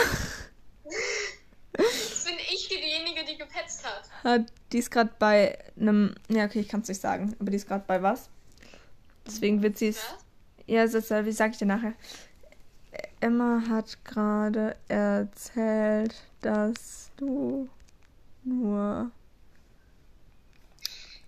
Das 1.72 2.24
bin 2.24 2.34
ich 2.52 2.68
diejenige, 2.68 3.24
die 3.24 3.36
gepetzt 3.38 3.84
hat. 3.86 4.02
hat, 4.24 4.52
die 4.72 4.78
ist 4.78 4.90
gerade 4.90 5.10
bei 5.18 5.56
einem. 5.78 6.14
Ja, 6.28 6.44
okay, 6.46 6.60
ich 6.60 6.68
kann 6.68 6.80
es 6.80 6.88
nicht 6.88 7.00
sagen, 7.00 7.36
aber 7.38 7.50
die 7.50 7.56
ist 7.56 7.68
gerade 7.68 7.84
bei 7.86 8.02
was. 8.02 8.28
Deswegen 9.26 9.62
wird 9.62 9.78
sie 9.78 9.88
es. 9.88 9.98
Was? 9.98 10.24
Ja, 10.66 10.82
das, 10.84 10.94
ist- 10.94 11.10
wie 11.26 11.32
sag 11.32 11.52
ich 11.52 11.58
dir 11.58 11.66
nachher? 11.66 11.94
Emma 13.20 13.62
hat 13.68 14.04
gerade 14.04 14.76
erzählt, 14.88 16.14
dass 16.40 17.10
du 17.16 17.68
nur 18.44 19.10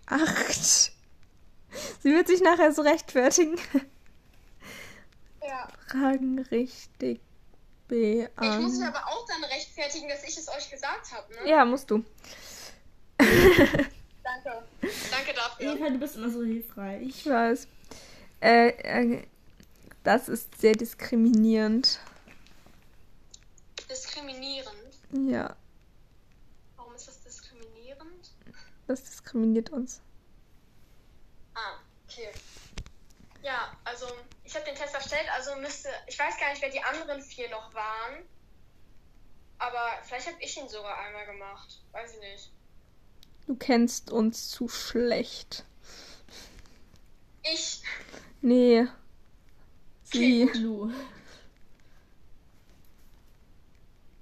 acht. 0.06 0.92
Sie 2.02 2.12
wird 2.12 2.26
sich 2.28 2.40
nachher 2.40 2.72
so 2.72 2.82
rechtfertigen. 2.82 3.58
Ja. 5.42 5.68
Fragen 5.88 6.38
richtig 6.50 7.20
Ich 7.90 8.58
muss 8.60 8.78
mich 8.78 8.86
aber 8.86 9.04
auch 9.06 9.26
dann 9.26 9.42
rechtfertigen, 9.50 10.08
dass 10.08 10.22
ich 10.22 10.36
es 10.38 10.48
euch 10.48 10.70
gesagt 10.70 11.12
habe, 11.12 11.32
ne? 11.34 11.50
Ja, 11.50 11.64
musst 11.64 11.90
du. 11.90 12.04
Danke. 13.18 14.62
Danke 15.10 15.34
dafür. 15.34 15.74
Eva, 15.74 15.90
du 15.90 15.98
bist 15.98 16.16
immer 16.16 16.30
so 16.30 16.42
hilfreich. 16.42 17.02
Ich 17.02 17.26
weiß. 17.26 17.66
Äh, 18.40 18.68
äh, 18.68 19.22
das 20.02 20.28
ist 20.28 20.60
sehr 20.60 20.72
diskriminierend. 20.72 22.00
Diskriminierend. 23.88 24.76
Ja, 25.12 25.56
Warum 26.76 26.94
ist 26.94 27.08
das 27.08 27.20
diskriminierend? 27.20 28.30
das 28.86 29.02
diskriminiert 29.04 29.70
uns. 29.70 30.00
Ah, 31.54 31.78
okay. 32.06 32.30
Ja, 33.42 33.72
also 33.84 34.06
ich 34.44 34.54
habe 34.54 34.64
den 34.64 34.74
Test 34.74 34.94
erstellt, 34.94 35.26
also 35.34 35.56
müsste. 35.56 35.88
Ich 36.06 36.18
weiß 36.18 36.38
gar 36.38 36.50
nicht, 36.50 36.62
wer 36.62 36.70
die 36.70 36.82
anderen 36.82 37.22
vier 37.22 37.48
noch 37.50 37.72
waren. 37.74 38.24
Aber 39.58 39.90
vielleicht 40.04 40.26
habe 40.26 40.36
ich 40.40 40.56
ihn 40.56 40.68
sogar 40.68 40.98
einmal 40.98 41.26
gemacht. 41.26 41.82
Weiß 41.92 42.14
ich 42.14 42.20
nicht. 42.20 42.50
Du 43.46 43.54
kennst 43.56 44.10
uns 44.10 44.48
zu 44.48 44.68
schlecht. 44.68 45.64
Ich. 47.42 47.82
Nee. 48.40 48.86
Sie. 50.12 50.44
Lu. 50.54 50.90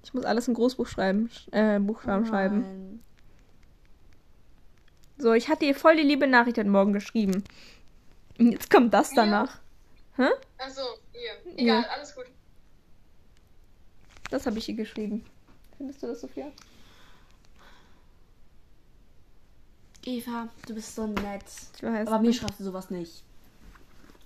Ich 0.03 0.13
muss 0.13 0.25
alles 0.25 0.47
in 0.47 0.53
Großbuch 0.53 0.87
schreiben. 0.87 1.29
Äh, 1.51 1.79
Buchstaben 1.79 2.25
schreiben. 2.25 2.61
Nein. 2.61 3.03
So, 5.17 5.33
ich 5.33 5.49
hatte 5.49 5.65
ihr 5.65 5.75
voll 5.75 5.97
die 5.97 6.03
liebe 6.03 6.27
Nachricht 6.27 6.57
heute 6.57 6.69
Morgen 6.69 6.93
geschrieben. 6.93 7.43
Und 8.39 8.51
Jetzt 8.53 8.69
kommt 8.71 8.93
das 8.93 9.11
danach. 9.13 9.59
Hä? 10.15 10.29
Achso, 10.57 10.81
hier. 11.11 11.53
Egal, 11.57 11.81
Ja. 11.83 11.89
alles 11.89 12.15
gut. 12.15 12.25
Das 14.31 14.45
habe 14.45 14.57
ich 14.59 14.69
ihr 14.69 14.75
geschrieben. 14.75 15.25
Findest 15.77 16.01
du 16.03 16.07
das, 16.07 16.21
Sophia? 16.21 16.51
Eva, 20.05 20.47
du 20.67 20.73
bist 20.75 20.95
so 20.95 21.07
nett. 21.07 21.43
Ich 21.75 21.83
weiß. 21.83 22.07
Aber 22.07 22.19
mir 22.19 22.33
schreibst 22.33 22.59
du 22.59 22.63
sowas 22.63 22.89
nicht. 22.89 23.23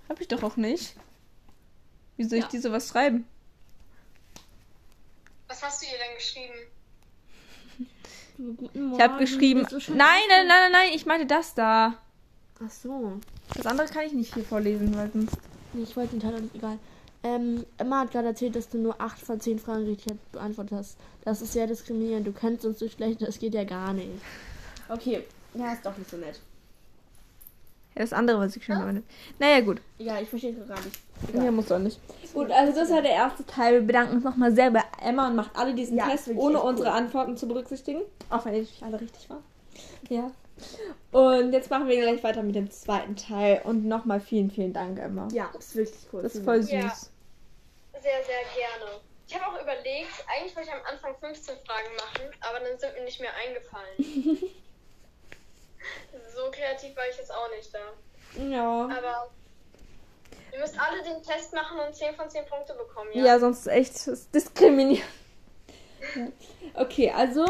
Hab 0.09 0.21
ich 0.21 0.27
doch 0.27 0.43
auch 0.43 0.57
nicht. 0.57 0.95
Wie 2.23 2.29
soll 2.29 2.37
ich 2.39 2.45
Ja. 2.45 2.51
dir 2.51 2.61
sowas 2.61 2.87
schreiben? 2.87 3.25
Was 5.49 5.61
hast 5.61 5.81
du 5.81 5.87
ihr 5.87 5.97
denn 5.97 6.15
geschrieben? 6.15 6.53
Guten 8.57 8.85
Morgen. 8.85 8.95
Ich 8.95 9.01
habe 9.03 9.19
geschrieben. 9.19 9.67
Nein, 9.89 9.97
nein, 10.29 10.47
nein, 10.47 10.47
nein, 10.47 10.71
nein, 10.71 10.89
ich 10.93 11.05
meinte 11.05 11.25
das 11.25 11.53
da. 11.53 11.95
Ach 12.65 12.71
so. 12.71 13.19
Das 13.55 13.65
andere 13.65 13.87
kann 13.89 14.05
ich 14.05 14.13
nicht 14.13 14.33
hier 14.33 14.45
vorlesen, 14.45 14.95
weil 14.95 15.11
sonst. 15.11 15.35
Nee, 15.73 15.83
ich 15.83 15.97
wollte 15.97 16.11
den 16.11 16.21
Teil 16.21 16.39
nicht. 16.41 16.55
Egal. 16.55 16.79
Ähm, 17.23 17.65
Emma 17.77 17.99
hat 18.01 18.11
gerade 18.11 18.29
erzählt, 18.29 18.55
dass 18.55 18.69
du 18.69 18.77
nur 18.77 19.01
8 19.01 19.19
von 19.19 19.41
10 19.41 19.59
Fragen 19.59 19.85
richtig 19.85 20.13
beantwortet 20.31 20.77
hast. 20.77 20.97
Das 21.25 21.41
ist 21.41 21.51
sehr 21.51 21.67
diskriminierend. 21.67 22.25
Du 22.25 22.31
kennst 22.31 22.63
uns 22.63 22.79
so 22.79 22.87
schlecht, 22.87 23.21
das 23.21 23.37
geht 23.37 23.53
ja 23.53 23.65
gar 23.65 23.91
nicht. 23.91 24.11
Okay, 24.87 25.25
ja, 25.55 25.73
ist 25.73 25.85
doch 25.85 25.97
nicht 25.97 26.09
so 26.09 26.15
nett. 26.17 26.39
Ja, 27.95 28.01
das 28.01 28.13
andere, 28.13 28.39
was 28.39 28.55
ich 28.55 28.65
schon 28.65 28.77
meine. 28.77 29.03
Naja, 29.39 29.61
gut. 29.61 29.81
Ja, 29.99 30.19
ich 30.19 30.27
verstehe 30.29 30.55
es 30.59 30.67
gar 30.67 30.79
nicht. 30.81 30.99
Ja, 31.33 31.51
muss 31.51 31.67
doch 31.67 31.79
nicht. 31.79 31.99
Gut, 32.33 32.49
also 32.51 32.77
das 32.77 32.89
war 32.89 33.01
der 33.01 33.11
erste 33.11 33.45
Teil. 33.45 33.73
Wir 33.73 33.81
bedanken 33.87 34.15
uns 34.15 34.23
nochmal 34.23 34.53
sehr 34.53 34.71
bei 34.71 34.81
Emma 35.01 35.27
und 35.27 35.35
macht 35.35 35.51
alle 35.55 35.73
diesen 35.73 35.97
Ja, 35.97 36.09
Test, 36.09 36.29
ohne 36.35 36.61
unsere 36.61 36.89
cool. 36.89 36.95
Antworten 36.95 37.37
zu 37.37 37.47
berücksichtigen. 37.47 38.01
Auch 38.29 38.45
wenn 38.45 38.53
natürlich 38.53 38.83
alle 38.83 38.99
richtig 38.99 39.29
waren. 39.29 39.43
Ja. 40.09 40.31
Und 41.11 41.53
jetzt 41.53 41.69
machen 41.69 41.87
wir 41.87 41.99
gleich 42.01 42.23
weiter 42.23 42.41
mit 42.43 42.55
dem 42.55 42.71
zweiten 42.71 43.15
Teil. 43.15 43.61
Und 43.63 43.85
nochmal 43.85 44.19
vielen, 44.19 44.49
vielen 44.49 44.73
Dank, 44.73 44.99
Emma. 44.99 45.27
Ja, 45.31 45.51
ist 45.57 45.75
wirklich 45.75 46.07
cool. 46.11 46.23
Das 46.23 46.35
ist 46.35 46.43
voll 46.43 46.61
süß. 46.61 46.71
Ja. 46.71 46.89
Sehr, 46.89 48.23
sehr 48.23 48.43
gerne. 48.55 48.99
Ich 49.27 49.39
habe 49.39 49.45
auch 49.55 49.61
überlegt, 49.61 50.09
eigentlich 50.27 50.55
wollte 50.55 50.69
ich 50.69 50.75
am 50.75 50.81
Anfang 50.91 51.15
15 51.19 51.55
Fragen 51.65 51.95
machen, 51.95 52.25
aber 52.41 52.59
dann 52.59 52.77
sind 52.77 52.93
mir 52.95 53.03
nicht 53.05 53.21
mehr 53.21 53.31
eingefallen. 53.35 54.37
so 56.35 56.51
kreativ 56.51 56.95
war 56.95 57.03
ich 57.09 57.17
jetzt 57.17 57.33
auch 57.33 57.49
nicht 57.55 57.73
da. 57.73 58.41
Ja. 58.41 58.85
Aber 58.85 59.29
ihr 60.51 60.59
müsst 60.59 60.79
alle 60.79 61.01
den 61.03 61.23
Test 61.23 61.53
machen 61.53 61.79
und 61.79 61.95
10 61.95 62.15
von 62.15 62.29
10 62.29 62.45
Punkte 62.45 62.73
bekommen, 62.73 63.09
ja? 63.13 63.25
Ja, 63.25 63.39
sonst 63.39 63.61
ist 63.61 63.67
echt 63.67 64.07
das 64.07 64.29
diskriminierend. 64.31 65.07
Okay, 66.75 67.11
also 67.11 67.45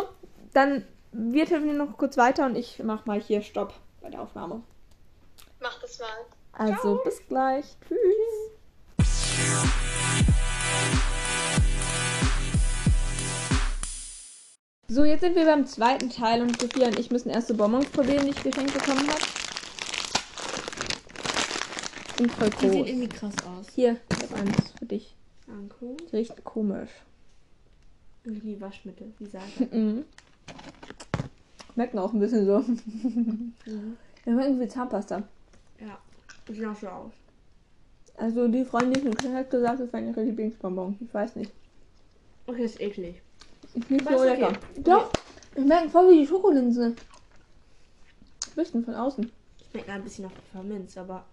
dann 0.53 0.85
wir 1.13 1.45
telefonieren 1.45 1.77
noch 1.77 1.97
kurz 1.97 2.17
weiter 2.17 2.45
und 2.45 2.55
ich 2.55 2.81
mach 2.83 3.05
mal 3.05 3.21
hier 3.21 3.41
Stopp 3.41 3.73
bei 4.01 4.09
der 4.09 4.21
Aufnahme. 4.21 4.63
Macht 5.59 5.83
es 5.83 5.99
mal. 5.99 6.09
Also 6.53 6.99
bis 7.03 7.25
gleich. 7.27 7.65
Tschüss. 7.87 9.87
So, 14.89 15.05
jetzt 15.05 15.21
sind 15.21 15.35
wir 15.35 15.45
beim 15.45 15.65
zweiten 15.65 16.09
Teil 16.09 16.41
und 16.41 16.59
Sophia 16.59 16.87
und 16.87 16.99
ich 16.99 17.09
müssen 17.09 17.29
erst 17.29 17.47
so 17.47 17.55
Bonbons 17.55 17.87
probieren, 17.89 18.25
die 18.25 18.31
ich 18.31 18.43
geschenkt 18.43 18.73
bekommen 18.73 19.07
habe. 19.07 19.21
Und 22.19 22.31
voll 22.31 22.49
Die 22.49 22.57
sehen 22.59 22.71
groß. 22.71 22.87
irgendwie 22.89 23.07
krass 23.09 23.33
aus. 23.47 23.67
Hier, 23.73 23.97
ich 24.11 24.23
habe 24.29 24.35
eins 24.35 24.71
für 24.77 24.85
dich. 24.85 25.15
Danke. 25.47 25.97
Die 26.11 26.15
riecht 26.15 26.43
komisch. 26.43 26.89
Irgendwie 28.23 28.59
Waschmittel, 28.61 29.13
wie 29.19 29.25
sagt 29.25 29.59
Mhm. 29.73 30.05
Schmecken 31.73 31.97
auch 31.99 32.13
ein 32.13 32.19
bisschen 32.19 32.45
so. 32.45 32.59
Mhm. 32.59 33.53
Ja, 34.25 34.33
schmecken 34.33 34.59
wie 34.59 34.67
Zahnpasta. 34.67 35.23
Ja, 35.79 35.97
sieht 36.47 36.65
auch 36.65 36.75
so 36.75 36.87
aus. 36.87 37.11
Also 38.15 38.47
die 38.47 38.63
Freundin, 38.63 38.93
die 38.93 38.99
ich 38.99 39.15
gekriegt 39.15 39.33
hat, 39.33 39.49
gesagt, 39.49 39.79
das 39.79 39.91
wären 39.91 40.09
ihre 40.09 40.23
Lieblingsbonbons. 40.23 40.97
Ich 41.01 41.11
weiß 41.11 41.35
nicht. 41.35 41.51
Okay, 42.45 42.63
ist 42.63 42.79
eklig. 42.79 43.21
Ist 43.75 43.89
nicht 43.91 44.07
Aber 44.07 44.17
so 44.19 44.23
lecker. 44.25 44.47
okay. 44.49 44.81
Doch, 44.83 45.09
die 45.57 45.61
schmecken 45.61 45.89
voll 45.89 46.09
wie 46.11 46.19
die 46.19 46.27
Schokolinse. 46.27 46.95
Bisschen 48.55 48.85
von 48.85 48.93
außen. 48.95 49.31
Schmeckt 49.71 49.89
ein 49.89 50.03
bisschen 50.03 50.25
nach 50.25 50.31
Pfefferminz, 50.31 50.97
aber. 50.97 51.25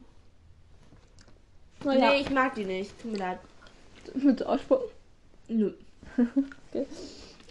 Naja, 1.84 2.10
Nee, 2.10 2.20
ich 2.20 2.30
mag 2.30 2.54
die 2.54 2.64
nicht. 2.64 2.98
Tut 3.00 3.12
mir 3.12 3.18
leid. 3.18 3.38
mit 4.14 4.42
ausspucken. 4.44 4.88
Nö. 5.48 5.72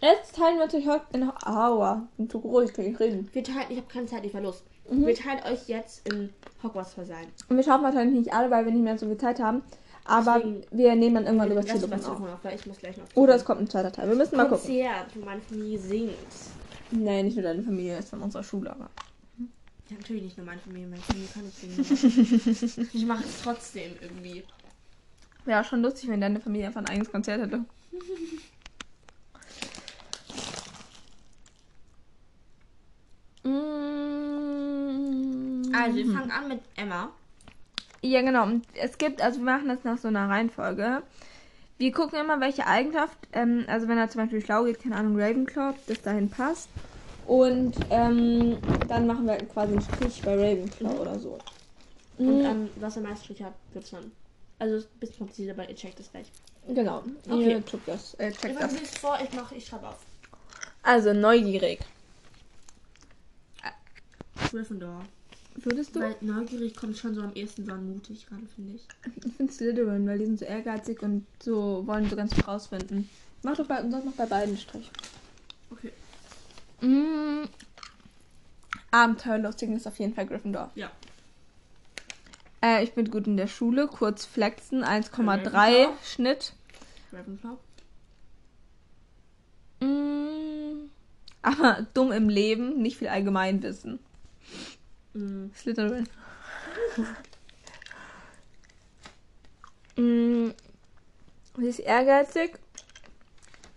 Jetzt 0.02 0.36
teilen 0.36 0.58
wir 0.58 0.66
natürlich 0.66 0.88
heute 0.88 1.06
in 1.14 1.30
Aua. 1.46 2.08
Bin 2.18 2.30
zu 2.30 2.40
groß, 2.40 2.70
ich 2.70 2.74
kann 2.74 2.86
nicht 2.86 3.00
reden. 3.00 3.30
Wir 3.34 3.44
teilen, 3.44 3.66
ich 3.70 3.78
habe 3.78 3.88
keine 3.92 4.06
Zeit, 4.06 4.24
ich 4.26 4.34
war 4.34 4.42
los. 4.42 4.64
Mhm. 4.90 5.06
Wir 5.06 5.16
teilen 5.16 5.44
euch 5.44 5.68
jetzt 5.68 6.08
in 6.08 6.30
Hogwarts 6.64 6.94
Versaillen. 6.94 7.28
Und 7.50 7.58
wir 7.58 7.64
schaffen 7.64 7.84
wahrscheinlich 7.84 8.18
nicht 8.18 8.34
alle, 8.34 8.50
weil 8.50 8.66
wir 8.66 8.72
nicht 8.72 8.84
mehr 8.84 8.98
so 8.98 9.08
viel 9.08 9.18
Zeit 9.18 9.40
haben. 9.40 9.62
Aber 10.10 10.40
Deswegen- 10.40 10.64
wir 10.72 10.96
nehmen 10.96 11.16
dann 11.16 11.26
irgendwann 11.26 11.52
über 11.52 11.62
was 11.92 12.06
auf. 12.06 12.20
weil 12.42 12.56
ich 12.56 12.66
muss 12.66 12.78
gleich 12.80 12.98
noch. 12.98 13.06
Oder 13.14 13.36
es 13.36 13.46
kommt 13.46 13.62
ein 13.62 13.70
zweiter 13.70 13.92
Teil. 13.92 14.10
Wir 14.10 14.16
müssen 14.16 14.38
mal 14.38 14.50
gucken. 14.50 14.66
Konzert, 14.66 15.16
wo 15.16 15.24
meine 15.24 15.42
Familie 15.42 15.78
singt. 15.78 16.14
Nee, 16.90 17.22
nicht 17.22 17.36
nur 17.36 17.44
deine 17.44 17.62
Familie, 17.62 18.00
ist 18.00 18.10
von 18.10 18.22
unserer 18.22 18.44
Schule, 18.44 18.72
aber. 18.72 18.90
Ja, 19.90 19.98
natürlich 19.98 20.24
nicht 20.24 20.38
nur 20.38 20.48
meine 20.48 20.60
Familie, 20.62 20.88
meine 20.88 21.02
Familie 21.04 21.30
kann 21.32 21.46
nicht 21.46 21.58
singen. 21.60 22.90
ich 22.94 23.06
mache 23.06 23.24
es 23.24 23.42
trotzdem 23.44 23.92
irgendwie. 24.02 24.44
Wäre 25.46 25.62
auch 25.62 25.66
schon 25.66 25.84
lustig, 25.84 26.10
wenn 26.10 26.22
deine 26.22 26.40
Familie 26.40 26.68
einfach 26.68 26.82
ein 26.82 26.88
eigenes 26.90 27.12
Konzert 27.12 27.42
hätte. 27.42 27.64
Also, 35.72 35.96
wir 35.98 36.06
fangen 36.14 36.32
an 36.32 36.48
mit 36.48 36.62
Emma. 36.76 37.10
Ja, 38.02 38.22
genau. 38.22 38.44
Und 38.44 38.66
es 38.76 38.98
gibt, 38.98 39.22
also 39.22 39.40
wir 39.40 39.46
machen 39.46 39.68
das 39.68 39.84
nach 39.84 39.98
so 39.98 40.08
einer 40.08 40.30
Reihenfolge. 40.30 41.04
Wir 41.78 41.92
gucken 41.92 42.20
immer, 42.20 42.40
welche 42.40 42.68
Eigenschaft, 42.68 43.18
ähm, 43.34 43.66
also 43.68 43.88
wenn 43.88 43.98
er 43.98 44.10
zum 44.10 44.22
Beispiel 44.22 44.42
schlau 44.42 44.66
geht, 44.66 44.82
keine 44.82 44.96
Ahnung, 44.96 45.20
Ravenclaw, 45.20 45.70
ob 45.70 45.88
das 45.88 46.02
dahin 46.02 46.30
passt. 46.30 46.70
Und 47.26 47.74
ähm, 47.90 48.58
dann 48.88 49.08
machen 49.08 49.28
wir 49.28 49.38
quasi 49.38 49.74
einen 49.74 49.82
Strich 49.82 50.22
bei 50.24 50.34
Ravenclaw 50.36 51.00
oder 51.00 51.20
so. 51.20 51.38
Und 52.18 52.44
Mm, 52.44 52.46
ähm, 52.46 52.70
was 52.76 52.98
er 52.98 53.04
meist 53.04 53.24
Strich 53.24 53.42
hat, 53.42 53.54
wird's 53.74 53.92
dann. 53.92 54.12
Also, 54.58 54.86
bis 55.00 55.18
kommt 55.18 55.34
sie 55.34 55.48
dabei, 55.48 55.68
ihr 55.68 55.76
checkt 55.76 56.00
es 56.02 56.12
gleich. 56.12 56.28
genau. 56.68 57.04
Okay. 57.30 57.52
Ihr 57.52 57.66
checkt 57.66 57.88
das. 57.88 58.14
Äh, 58.16 58.32
checkt 58.34 58.56
Ich 58.56 58.60
das. 58.60 58.90
vor, 59.00 59.18
ich 59.24 59.32
mache, 59.34 59.56
ich 59.56 59.66
schreibe 59.66 59.88
auf. 59.88 60.00
Also 60.84 61.14
neugierig. 61.14 61.80
Gryffindor. 64.52 65.06
Würdest 65.56 65.96
du? 65.96 66.00
Weil 66.00 66.16
neugierig 66.22 66.76
kommt 66.76 66.98
schon 66.98 67.16
so 67.16 67.22
am 67.22 67.34
ehesten 67.34 67.66
so 67.66 67.72
an 67.72 67.92
mutig 67.92 68.28
ran, 68.32 68.48
finde 68.56 68.76
ich. 68.76 68.88
Ich 69.26 69.34
finde 69.34 69.52
Slytherin, 69.52 70.08
weil 70.08 70.20
die 70.20 70.26
sind 70.26 70.40
so 70.40 70.46
ehrgeizig 70.46 71.02
und 71.02 71.26
so 71.42 71.86
wollen 71.86 72.10
so 72.10 72.16
ganz 72.16 72.34
viel 72.34 72.44
rausfinden. 72.44 73.10
Mach 73.44 73.58
doch 73.58 73.66
bei, 73.66 73.82
mach 73.84 74.14
bei 74.14 74.26
beiden 74.26 74.58
Strich. 74.58 74.90
Okay. 75.72 75.92
Mm. 76.82 77.48
Abenteuerlustig 78.92 79.70
ist 79.72 79.88
auf 79.88 80.00
jeden 80.00 80.14
Fall 80.14 80.26
Gryffindor. 80.26 80.72
Ja. 80.76 80.92
Äh, 82.62 82.84
ich 82.84 82.94
bin 82.94 83.10
gut 83.10 83.28
in 83.28 83.38
der 83.38 83.48
Schule, 83.48 83.88
kurz 83.88 84.26
flexen, 84.26 84.84
1,3 84.84 85.28
Ravenclaw. 85.28 85.94
Schnitt. 86.04 86.54
Ravenclaw. 87.12 87.58
Mm. 89.82 90.90
Aber 91.42 91.88
dumm 91.94 92.12
im 92.12 92.30
Leben, 92.30 92.82
nicht 92.82 92.98
viel 92.98 93.08
Allgemeinwissen. 93.08 94.00
Mhm. 95.14 95.52
Slytherin. 95.56 96.08
mm. 99.98 100.52
Sie 101.58 101.68
ist 101.68 101.80
ehrgeizig. 101.80 102.58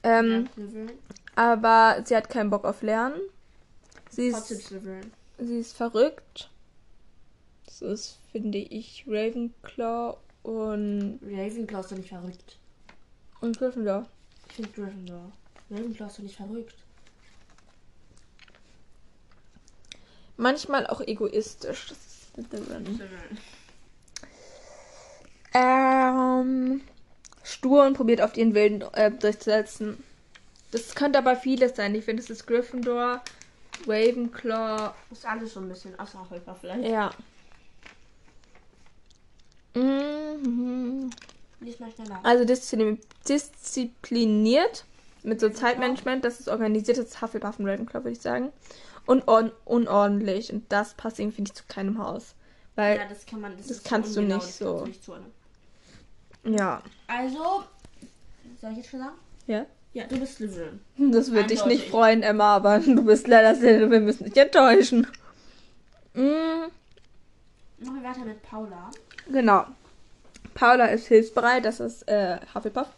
Ähm, 0.02 0.48
aber 1.34 2.02
sie 2.04 2.16
hat 2.16 2.28
keinen 2.28 2.50
Bock 2.50 2.64
auf 2.64 2.82
Lernen. 2.82 3.20
Sie 4.10 4.26
ist, 4.26 4.46
sie 4.46 5.58
ist 5.58 5.76
verrückt. 5.76 6.50
Das 7.64 7.80
ist, 7.80 8.18
finde 8.30 8.58
ich, 8.58 9.04
Ravenclaw 9.08 10.18
und, 10.42 11.20
Ravenclaw 11.22 11.80
ist 11.80 11.92
doch 11.92 11.96
nicht 11.96 12.10
verrückt. 12.10 12.58
und 13.40 13.58
Gryffindor. 13.58 14.06
Ich 14.48 14.56
finde 14.56 14.70
Gryffindor. 14.72 15.32
Ravenclaw 15.70 16.06
ist 16.06 16.18
doch 16.18 16.22
nicht 16.22 16.36
verrückt. 16.36 16.81
Manchmal 20.36 20.86
auch 20.86 21.00
egoistisch. 21.00 21.88
Das 21.88 21.98
ist 21.98 22.34
Slytherin. 22.34 23.00
Ähm, 25.54 26.80
stur 27.42 27.86
und 27.86 27.94
probiert 27.94 28.22
auf 28.22 28.36
ihren 28.36 28.54
Willen 28.54 28.82
äh, 28.94 29.10
durchzusetzen. 29.10 30.02
Das 30.70 30.94
könnte 30.94 31.18
aber 31.18 31.36
vieles 31.36 31.76
sein. 31.76 31.94
Ich 31.94 32.06
finde, 32.06 32.22
es 32.22 32.30
ist 32.30 32.46
Gryffindor, 32.46 33.20
Ravenclaw. 33.86 34.94
Ist 35.10 35.26
alles 35.26 35.52
so 35.52 35.60
ein 35.60 35.68
bisschen 35.68 35.98
außer 35.98 36.18
Hufflepuff 36.20 36.58
vielleicht. 36.60 36.88
Ja. 36.88 37.10
Mhm. 39.74 41.10
Lies 41.60 41.78
mal 41.78 41.90
schneller. 41.92 42.20
Also 42.22 42.44
disziplin 42.44 42.98
diszipliniert 43.28 44.84
mit 45.22 45.40
so 45.40 45.48
Zeitmanagement, 45.48 46.24
das 46.24 46.40
ist 46.40 46.48
organisiert, 46.48 46.98
das 46.98 47.06
ist 47.06 47.22
Hufflepuff 47.22 47.58
und 47.58 47.68
Ravenclaw, 47.68 48.04
würde 48.04 48.16
ich 48.16 48.20
sagen. 48.20 48.52
Und 49.06 49.28
un 49.28 49.50
unordentlich. 49.64 50.52
Und 50.52 50.70
das 50.70 50.94
passt 50.94 51.18
irgendwie, 51.18 51.42
ich, 51.42 51.54
zu 51.54 51.64
keinem 51.68 51.98
Haus. 51.98 52.34
Weil, 52.74 52.98
ja, 52.98 53.08
das 53.08 53.26
kann 53.26 53.40
man. 53.40 53.56
Das, 53.56 53.66
das 53.66 53.82
kannst 53.82 54.16
du 54.16 54.20
ungenau, 54.20 54.36
nicht 54.36 54.48
das 54.48 54.58
so. 54.58 54.78
du 54.80 54.86
nicht 54.86 55.02
ja. 56.44 56.82
Also, 57.06 57.64
soll 58.60 58.72
ich 58.72 58.78
jetzt 58.78 58.90
schon 58.90 59.00
sagen? 59.00 59.16
Ja? 59.46 59.66
Ja, 59.92 60.06
du 60.06 60.18
bist 60.18 60.36
Slytherin. 60.36 60.80
Das 60.96 61.30
wird 61.32 61.50
dich 61.50 61.64
nicht 61.66 61.88
freuen, 61.90 62.22
Emma, 62.22 62.56
aber 62.56 62.78
du 62.80 63.04
bist 63.04 63.28
leider 63.28 63.54
sehr, 63.54 63.90
wir 63.90 64.00
müssen 64.00 64.24
dich 64.24 64.36
enttäuschen. 64.36 65.06
Mm, 66.14 66.20
Machen 67.78 68.02
wir 68.02 68.02
weiter 68.02 68.24
mit 68.24 68.42
Paula. 68.42 68.90
genau. 69.30 69.66
Paula 70.54 70.86
ist 70.86 71.06
hilfsbereit, 71.06 71.64
das 71.64 71.80
ist 71.80 72.06
äh, 72.08 72.38
Hufflepuff. 72.54 72.88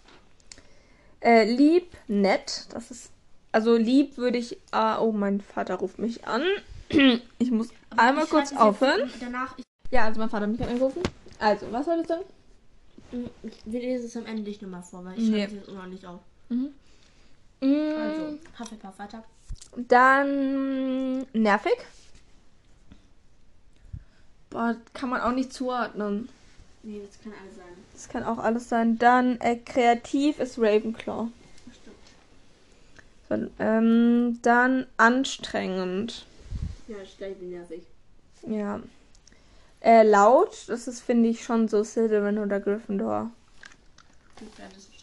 Äh, 1.20 1.44
lieb, 1.44 1.92
nett, 2.08 2.66
das 2.70 2.90
ist. 2.90 3.10
Also 3.54 3.76
lieb 3.76 4.16
würde 4.16 4.36
ich. 4.38 4.58
Ah, 4.72 4.98
oh, 4.98 5.12
mein 5.12 5.40
Vater 5.40 5.76
ruft 5.76 6.00
mich 6.00 6.26
an. 6.26 6.42
Ich 7.38 7.50
muss 7.52 7.68
einmal 7.96 8.24
Ich 8.24 8.30
kurz 8.30 8.52
aufhören. 8.52 9.08
Danach, 9.20 9.56
Ja, 9.92 10.04
also 10.06 10.18
mein 10.18 10.28
Vater 10.28 10.46
hat 10.46 10.50
mich 10.58 10.60
angerufen. 10.66 11.02
Also, 11.38 11.70
was 11.70 11.86
soll 11.86 12.00
ich 12.00 12.08
sagen? 12.08 12.24
wir 13.64 13.80
lesen 13.80 14.06
es 14.06 14.16
am 14.16 14.26
Ende 14.26 14.42
nicht 14.42 14.60
nochmal 14.60 14.82
vor, 14.82 15.04
weil 15.04 15.16
ich 15.16 15.28
Nee. 15.28 15.38
schreibe 15.42 15.52
es 15.52 15.58
jetzt 15.60 15.68
immer 15.68 15.82
noch 15.82 15.88
nicht 15.88 16.04
auf. 16.04 16.18
Mm, 16.48 16.66
Also, 17.62 18.38
Hufflepuff 18.58 18.98
weiter. 18.98 19.22
Dann 19.76 21.24
nervig. 21.32 21.76
Boah, 24.50 24.74
kann 24.94 25.10
man 25.10 25.20
auch 25.20 25.32
nicht 25.32 25.52
zuordnen. 25.52 26.28
Nee, 26.82 27.00
das 27.06 27.20
kann 27.22 27.32
alles 27.40 27.56
sein. 27.56 27.64
Das 27.92 28.08
kann 28.08 28.24
auch 28.24 28.38
alles 28.38 28.68
sein. 28.68 28.98
Dann 28.98 29.40
äh, 29.40 29.56
kreativ 29.56 30.40
ist 30.40 30.58
Ravenclaw. 30.58 31.28
Ähm, 33.58 34.38
dann 34.42 34.86
anstrengend. 34.96 36.26
Ja, 36.88 36.96
ich 37.02 37.16
gleich 37.16 37.36
bin 37.36 37.50
nervig. 37.50 37.82
Ja. 38.46 38.80
Äh, 39.80 40.02
laut, 40.02 40.68
das 40.68 40.88
ist, 40.88 41.00
finde 41.00 41.28
ich, 41.28 41.44
schon 41.44 41.68
so 41.68 41.84
Slytherin 41.84 42.38
oder 42.38 42.60
Gryffindor. 42.60 43.30
Gut, 44.38 44.48
ja, 44.58 44.64
das 44.74 44.78
ist. 44.78 44.94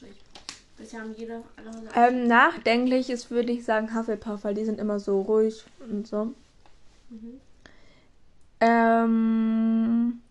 Bisher 0.81 1.01
haben 1.01 1.13
jede 1.15 1.43
alle 1.55 1.69
Häuser. 1.69 2.07
Ähm, 2.07 2.27
nachdenklich 2.27 3.11
ist, 3.11 3.29
würde 3.29 3.51
ich 3.51 3.63
sagen, 3.63 3.95
Hufflepuff, 3.95 4.43
weil 4.43 4.55
die 4.55 4.65
sind 4.65 4.79
immer 4.79 4.99
so 4.99 5.21
ruhig 5.21 5.63
und 5.87 6.07
so. 6.07 6.33
Mhm. 7.09 7.39
Ähm, 8.59 10.21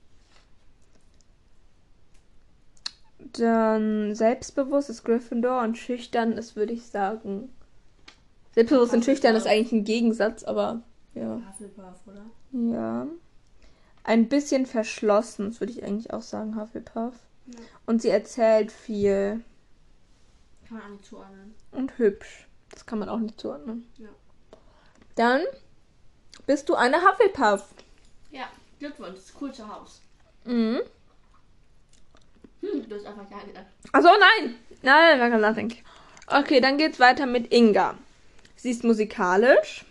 dann 3.39 4.15
selbstbewusst 4.17 4.91
ist 4.91 5.05
Gryffindor 5.05 5.63
und 5.63 5.79
schüchtern 5.79 6.33
ist, 6.33 6.57
würde 6.57 6.73
ich 6.73 6.85
sagen. 6.87 7.53
Selbstbewusst 8.53 8.93
und 8.93 9.05
schüchtern 9.05 9.37
ist 9.37 9.47
eigentlich 9.47 9.73
ein 9.73 9.85
Gegensatz, 9.85 10.43
aber 10.45 10.83
ja. 11.15 11.41
Hufflepuff, 11.49 12.07
oder? 12.07 12.27
Ja. 12.53 13.07
Ein 14.03 14.29
bisschen 14.29 14.67
verschlossen, 14.67 15.51
das 15.51 15.61
würde 15.61 15.73
ich 15.73 15.85
eigentlich 15.85 16.13
auch 16.13 16.23
sagen, 16.23 16.61
Hufflepuff. 16.61 17.15
Ja. 17.47 17.61
Und 17.87 18.03
sie 18.03 18.09
erzählt 18.09 18.73
viel. 18.73 19.45
Kann 20.67 20.79
man 20.79 20.83
auch 20.83 20.91
nicht 20.91 21.05
zuordnen. 21.05 21.55
Und 21.73 21.99
hübsch. 21.99 22.49
Das 22.71 22.87
kann 22.87 22.99
man 22.99 23.09
auch 23.09 23.19
nicht 23.19 23.41
zuordnen. 23.41 23.89
Ja. 23.99 24.09
Dann 25.17 25.43
bist 26.47 26.69
du 26.69 26.75
eine 26.75 26.97
Hufflepuff. 27.03 27.75
Ja, 28.31 28.45
Glückwunsch, 28.79 29.17
das 29.17 29.35
coolste 29.35 29.69
Haus. 29.69 30.01
Mhm. 30.45 30.81
Hm, 32.61 32.89
du 32.89 32.95
hast 32.95 33.07
einfach 33.07 33.31
ja 33.31 33.39
gedacht. 33.45 33.67
Achso, 33.93 34.09
nein. 34.09 34.55
Nein, 34.83 35.19
nein, 35.19 35.31
nein, 35.31 35.41
nothing. 35.41 35.77
Okay, 36.27 36.61
dann 36.61 36.79
geht's 36.79 37.01
weiter 37.01 37.27
mit 37.27 37.53
Inga. 37.53 37.97
Sie 38.61 38.71
ist 38.71 38.85
musikalisch. 38.85 39.87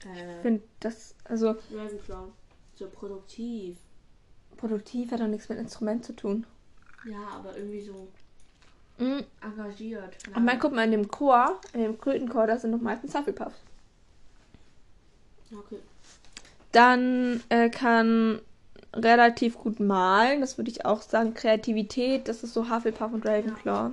Ich 0.00 0.06
Äh, 0.06 0.42
finde 0.42 0.62
das, 0.80 1.14
also 1.24 1.56
Ravenclaw. 1.72 2.28
So 2.74 2.88
produktiv. 2.88 3.78
produktiv 4.58 5.10
hat 5.12 5.20
doch 5.20 5.26
nichts 5.26 5.48
mit 5.48 5.58
Instrument 5.58 6.04
zu 6.04 6.14
tun. 6.14 6.44
Ja, 7.04 7.26
aber 7.38 7.56
irgendwie 7.56 7.80
so 7.80 8.08
Mhm. 8.98 9.24
engagiert. 9.40 10.22
Keine 10.24 10.36
Und 10.36 10.44
man 10.44 10.58
guckt 10.58 10.74
mal 10.74 10.84
in 10.84 10.90
dem 10.90 11.08
Chor, 11.08 11.58
in 11.72 11.80
dem 11.80 11.98
Krötenchor, 11.98 12.46
da 12.46 12.58
sind 12.58 12.70
noch 12.72 12.82
meistens 12.82 13.14
Hufflepuffs. 13.14 13.56
Okay. 15.50 15.78
Dann 16.72 17.42
äh, 17.48 17.70
kann 17.70 18.40
relativ 18.92 19.56
gut 19.56 19.80
malen, 19.80 20.42
das 20.42 20.58
würde 20.58 20.70
ich 20.70 20.84
auch 20.84 21.00
sagen. 21.00 21.32
Kreativität, 21.32 22.28
das 22.28 22.42
ist 22.42 22.52
so 22.52 22.68
Hufflepuff 22.68 23.12
und 23.12 23.24
Ravenclaw. 23.24 23.92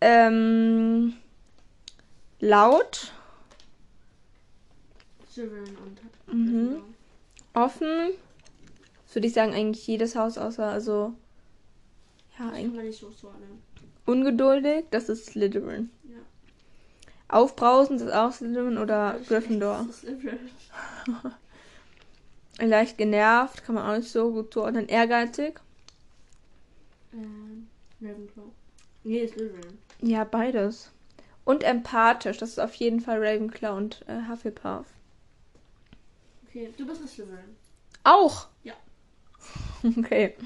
Ähm, 0.00 1.14
laut, 2.40 3.12
Mhm. 6.26 6.68
Gryffindor. 6.70 6.82
offen, 7.54 8.10
das 9.06 9.14
würde 9.14 9.26
ich 9.28 9.32
sagen 9.34 9.54
eigentlich 9.54 9.86
jedes 9.86 10.16
Haus 10.16 10.38
außer, 10.38 10.66
also 10.66 11.14
ja, 12.38 12.50
eigentlich 12.50 13.04
ungeduldig, 14.06 14.84
das 14.90 15.08
ist 15.08 15.26
Slytherin. 15.26 15.90
Ja. 16.04 16.16
Aufbrausend 17.28 18.00
ist 18.00 18.12
auch 18.12 18.32
Slytherin 18.32 18.78
oder 18.78 19.18
Gryffindor. 19.28 19.86
Ist 19.88 20.00
Slytherin. 20.00 20.50
Leicht 22.58 22.98
genervt, 22.98 23.64
kann 23.64 23.74
man 23.76 23.88
auch 23.90 23.96
nicht 23.96 24.10
so 24.10 24.30
gut 24.32 24.52
zuordnen. 24.52 24.88
Ehrgeizig, 24.88 25.60
Ähm, 27.12 27.68
Ravenclaw. 28.02 28.44
Nee, 29.04 29.26
Slytherin. 29.26 29.78
ja, 30.02 30.24
beides. 30.24 30.90
Und 31.50 31.64
empathisch, 31.64 32.38
das 32.38 32.50
ist 32.50 32.60
auf 32.60 32.74
jeden 32.74 33.00
Fall 33.00 33.18
Ravenclaw 33.18 33.76
und 33.76 34.04
äh, 34.06 34.20
Hufflepuff. 34.30 34.86
Okay, 36.46 36.72
du 36.78 36.86
bist 36.86 37.00
eine 37.00 37.08
Slytherin. 37.08 37.56
Auch? 38.04 38.46
Ja. 38.62 38.74
Okay. 39.98 40.36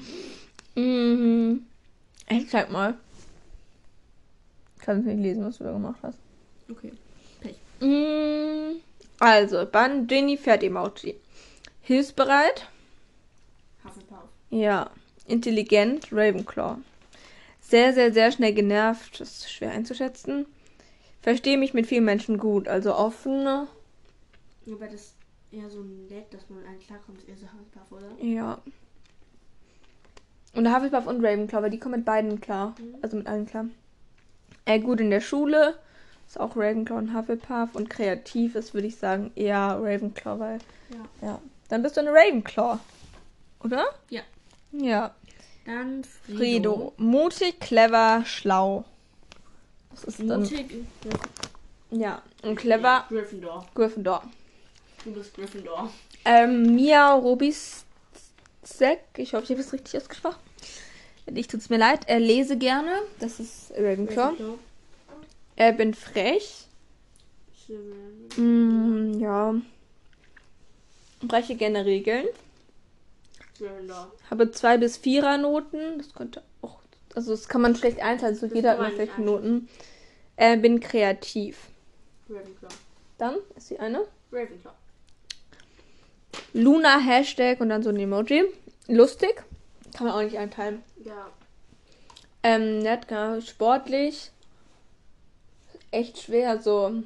Mhm. 0.73 1.67
Ich 2.27 2.49
zeig 2.49 2.71
mal. 2.71 2.97
Kann 4.79 5.03
nicht 5.03 5.19
lesen, 5.19 5.45
was 5.45 5.59
du 5.59 5.65
da 5.65 5.73
gemacht 5.73 5.99
hast. 6.01 6.17
Okay. 6.71 6.91
Mm, 7.81 8.81
Also, 9.19 9.63
dann 9.65 10.07
Ginny 10.07 10.39
Pferd-Emoji. 10.39 11.19
Hilfsbereit? 11.81 12.67
Hufflepuff. 13.83 14.27
Ja. 14.49 14.89
Intelligent? 15.27 16.07
Ravenclaw. 16.11 16.77
Sehr, 17.61 17.93
sehr, 17.93 18.11
sehr 18.11 18.31
schnell 18.31 18.55
genervt. 18.55 19.19
Das 19.19 19.29
ist 19.29 19.51
schwer 19.53 19.69
einzuschätzen. 19.69 20.47
Verstehe 21.25 21.57
mich 21.57 21.73
mit 21.73 21.87
vielen 21.87 22.05
Menschen 22.05 22.37
gut. 22.37 22.67
Also 22.67 22.93
offen. 22.93 23.47
Aber 23.47 23.67
das 24.67 24.93
ist 24.93 25.15
eher 25.51 25.67
so 25.71 25.81
nett, 25.81 26.31
dass 26.31 26.47
man 26.51 26.59
mit 26.59 26.67
einem 26.67 26.79
klarkommt, 26.79 27.17
ist 27.17 27.27
eher 27.27 27.35
so 27.35 27.47
Hufflepuff, 27.47 27.91
oder? 27.91 28.23
Ja. 28.23 28.61
Und 30.53 30.71
Hufflepuff 30.71 31.07
und 31.07 31.25
Ravenclaw, 31.25 31.63
weil 31.63 31.71
die 31.71 31.79
kommen 31.79 31.95
mit 31.95 32.05
beiden 32.05 32.39
klar. 32.39 32.75
Mhm. 32.79 32.97
Also 33.01 33.17
mit 33.17 33.25
allen 33.25 33.47
klar. 33.47 33.65
Äh, 34.65 34.79
gut 34.79 34.99
in 34.99 35.09
der 35.09 35.19
Schule. 35.19 35.79
Ist 36.27 36.39
auch 36.39 36.55
Ravenclaw 36.55 36.99
und 36.99 37.17
Hufflepuff. 37.17 37.73
Und 37.73 37.89
kreativ 37.89 38.53
ist, 38.53 38.75
würde 38.75 38.85
ich 38.85 38.97
sagen, 38.97 39.31
eher 39.33 39.79
Ravenclaw, 39.81 40.39
weil. 40.39 40.59
Ja. 40.91 41.27
Ja. 41.27 41.41
Dann 41.69 41.81
bist 41.81 41.97
du 41.97 42.01
eine 42.01 42.11
Ravenclaw. 42.11 42.77
Oder? 43.63 43.83
Ja. 44.11 44.21
Ja. 44.73 45.15
Dann 45.65 46.03
Fredo. 46.03 46.37
Fredo. 46.37 46.93
Mutig, 46.97 47.59
clever, 47.59 48.21
schlau. 48.25 48.85
Das 49.95 50.03
ist 50.03 50.29
dann. 50.29 50.41
Mutig. 50.41 50.85
Ja. 51.91 52.21
Und 52.43 52.55
clever, 52.55 53.05
Gryffindor. 53.09 53.65
Gryffindor. 53.73 54.23
Du 55.03 55.13
bist 55.13 55.33
Gryffindor. 55.33 55.89
Ähm, 56.25 56.75
Mia 56.75 57.13
Robisek. 57.13 57.85
Ich 59.17 59.33
hoffe, 59.33 59.43
ich 59.43 59.51
habe 59.51 59.61
es 59.61 59.71
richtig 59.71 59.97
ausgesprochen. 59.97 60.39
Wenn 61.25 61.35
nicht, 61.35 61.49
tut 61.49 61.61
es 61.61 61.69
mir 61.69 61.77
leid. 61.77 62.01
Er 62.07 62.19
lese 62.19 62.57
gerne. 62.57 62.91
Das 63.19 63.39
ist 63.39 63.71
Ravenclaw. 63.71 64.31
Ravenclaw. 64.33 64.57
Er 65.55 65.71
bin 65.71 65.93
frech. 65.93 66.65
Mm, 68.35 69.19
ja. 69.19 69.55
Breche 71.21 71.55
gerne 71.55 71.85
Regeln. 71.85 72.27
Gryffindor. 73.57 74.11
Habe 74.29 74.51
zwei 74.51 74.77
bis 74.77 74.97
vierer 74.97 75.37
Noten. 75.37 75.97
Das 75.99 76.13
könnte 76.13 76.43
auch. 76.61 76.79
Also 77.15 77.31
das 77.31 77.47
kann 77.47 77.61
man 77.61 77.75
schlecht 77.75 78.01
einteilen. 78.01 78.35
So 78.35 78.47
Das 78.47 78.55
jeder 78.55 78.77
hat 78.77 78.97
nicht 78.97 79.17
Noten. 79.17 79.69
Äh, 80.35 80.57
bin 80.57 80.79
kreativ. 80.79 81.69
Ravenclaw. 82.29 82.73
Dann 83.17 83.35
ist 83.55 83.69
die 83.69 83.79
eine. 83.79 84.05
Ravenclaw. 84.31 84.73
Luna 86.53 86.99
Hashtag 86.99 87.61
und 87.61 87.69
dann 87.69 87.83
so 87.83 87.89
ein 87.89 87.97
Emoji. 87.97 88.43
Lustig. 88.87 89.43
Kann 89.95 90.07
man 90.07 90.15
auch 90.15 90.21
nicht 90.21 90.37
einteilen. 90.37 90.83
Ja. 91.03 91.27
Ähm, 92.43 92.79
nett, 92.79 93.07
genau. 93.07 93.39
sportlich. 93.41 94.31
Echt 95.91 96.19
schwer, 96.19 96.61
so 96.61 97.03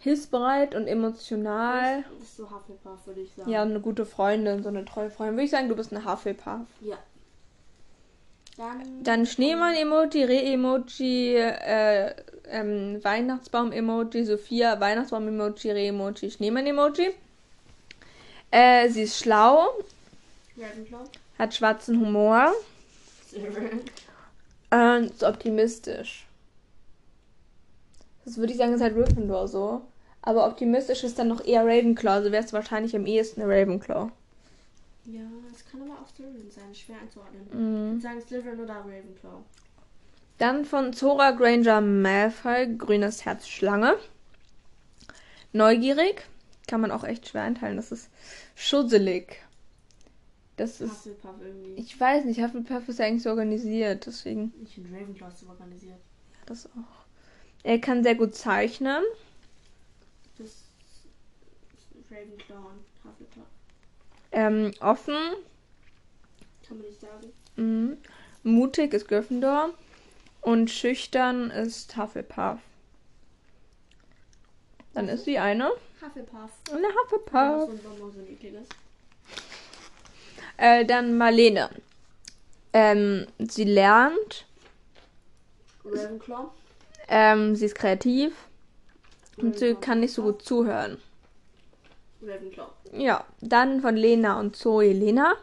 hilfsbereit 0.00 0.74
und 0.74 0.86
emotional. 0.86 2.02
Das 2.02 2.28
ist 2.28 2.36
so 2.36 2.50
Hufflepuff, 2.50 3.06
würde 3.06 3.20
ich 3.20 3.32
sagen. 3.34 3.50
Ja, 3.50 3.62
eine 3.62 3.80
gute 3.80 4.06
Freundin, 4.06 4.62
so 4.62 4.68
eine 4.68 4.84
treue 4.84 5.10
Freundin. 5.10 5.34
Würde 5.34 5.44
ich 5.44 5.50
sagen, 5.50 5.68
du 5.68 5.76
bist 5.76 5.92
eine 5.92 6.04
Hufflepuff. 6.04 6.66
Ja. 6.80 6.96
Dann. 8.56 9.02
Dann 9.02 9.26
Schneemann-Emoji, 9.26 10.24
Reh-Emoji, 10.24 11.36
äh, 11.36 12.14
ähm, 12.48 13.02
Weihnachtsbaum-Emoji, 13.02 14.24
Sophia, 14.24 14.80
Weihnachtsbaum-Emoji, 14.80 15.72
Reh-Emoji, 15.72 16.30
Schneemann-Emoji. 16.30 17.14
Äh, 18.50 18.88
sie 18.88 19.02
ist 19.02 19.18
schlau, 19.18 19.68
Ravenclaw. 20.56 21.04
hat 21.38 21.54
schwarzen 21.54 22.00
Humor 22.00 22.52
und 24.70 25.10
ist 25.10 25.22
optimistisch. 25.22 26.26
Das 28.24 28.38
würde 28.38 28.52
ich 28.52 28.58
sagen, 28.58 28.72
ist 28.72 28.80
halt 28.80 28.94
Gryffindor 28.94 29.48
so. 29.48 29.82
Aber 30.22 30.46
optimistisch 30.46 31.04
ist 31.04 31.18
dann 31.18 31.28
noch 31.28 31.44
eher 31.44 31.64
Ravenclaw. 31.64 32.14
Also 32.14 32.32
wärst 32.32 32.50
du 32.50 32.54
wahrscheinlich 32.54 32.96
am 32.96 33.06
ehesten 33.06 33.42
eine 33.42 33.52
Ravenclaw. 33.52 34.10
Ja, 35.06 35.22
es 35.52 35.64
kann 35.64 35.82
aber 35.82 36.00
auch 36.00 36.08
Slytherin 36.08 36.50
sein. 36.50 36.74
Schwer 36.74 37.00
einzuordnen. 37.00 37.42
Mhm. 37.44 37.52
Ich 37.52 37.92
würde 37.92 38.00
sagen 38.00 38.20
Slytherin 38.20 38.60
oder 38.60 38.74
Ravenclaw. 38.74 39.42
Dann 40.38 40.64
von 40.64 40.92
Zora 40.92 41.30
Granger 41.30 41.80
Malfoy, 41.80 42.76
grünes 42.76 43.24
Herz 43.24 43.48
Schlange. 43.48 43.96
Neugierig. 45.52 46.26
Kann 46.66 46.80
man 46.80 46.90
auch 46.90 47.04
echt 47.04 47.28
schwer 47.28 47.42
einteilen. 47.42 47.76
Das 47.76 47.92
ist 47.92 48.10
schusselig. 48.56 49.40
Das 50.56 50.80
ist. 50.80 50.90
Hufflepuff 50.90 51.40
irgendwie. 51.40 51.80
Ich 51.80 51.98
weiß 51.98 52.24
nicht, 52.24 52.42
Hufflepuff 52.42 52.88
ist 52.88 52.98
ja 52.98 53.06
eigentlich 53.06 53.22
so 53.22 53.30
organisiert, 53.30 54.06
deswegen. 54.06 54.52
Ich 54.64 54.74
finde 54.74 54.92
Ravenclaw 54.98 55.28
ist 55.28 55.40
so 55.40 55.48
organisiert. 55.48 56.00
Das 56.46 56.66
auch. 56.66 57.04
Er 57.62 57.80
kann 57.80 58.02
sehr 58.02 58.14
gut 58.14 58.34
zeichnen. 58.34 59.02
Das 60.38 60.48
ist 60.48 62.10
Ravenclaw. 62.10 62.72
Ähm, 64.36 64.70
offen. 64.80 65.14
Kann 66.68 66.76
man 66.76 66.86
nicht 66.86 67.00
sagen. 67.00 67.32
Mhm. 67.56 67.96
Mutig 68.42 68.92
ist 68.92 69.08
Gryffindor. 69.08 69.70
Und 70.42 70.70
schüchtern 70.70 71.50
ist 71.50 71.96
Hufflepuff. 71.96 72.58
Dann 74.92 75.08
ist 75.08 75.24
sie 75.24 75.38
eine. 75.38 75.70
Hufflepuff. 76.02 76.50
Eine 76.70 76.86
Hufflepuff. 76.86 77.70
Äh, 80.58 80.84
dann 80.84 81.16
Marlene. 81.16 81.70
Ähm, 82.74 83.26
sie 83.38 83.64
lernt. 83.64 84.44
Ravenclaw. 85.82 86.50
Ähm, 87.08 87.56
sie 87.56 87.64
ist 87.64 87.74
kreativ. 87.74 88.34
Und 89.38 89.58
sie 89.58 89.68
Ravenclaw. 89.68 89.80
kann 89.80 90.00
nicht 90.00 90.12
so 90.12 90.22
gut 90.24 90.42
zuhören. 90.42 90.98
Ravenclaw. 92.22 92.75
Ja, 92.92 93.24
dann 93.40 93.80
von 93.80 93.96
Lena 93.96 94.38
und 94.38 94.56
Zoe 94.56 94.92
Lena. 94.92 95.34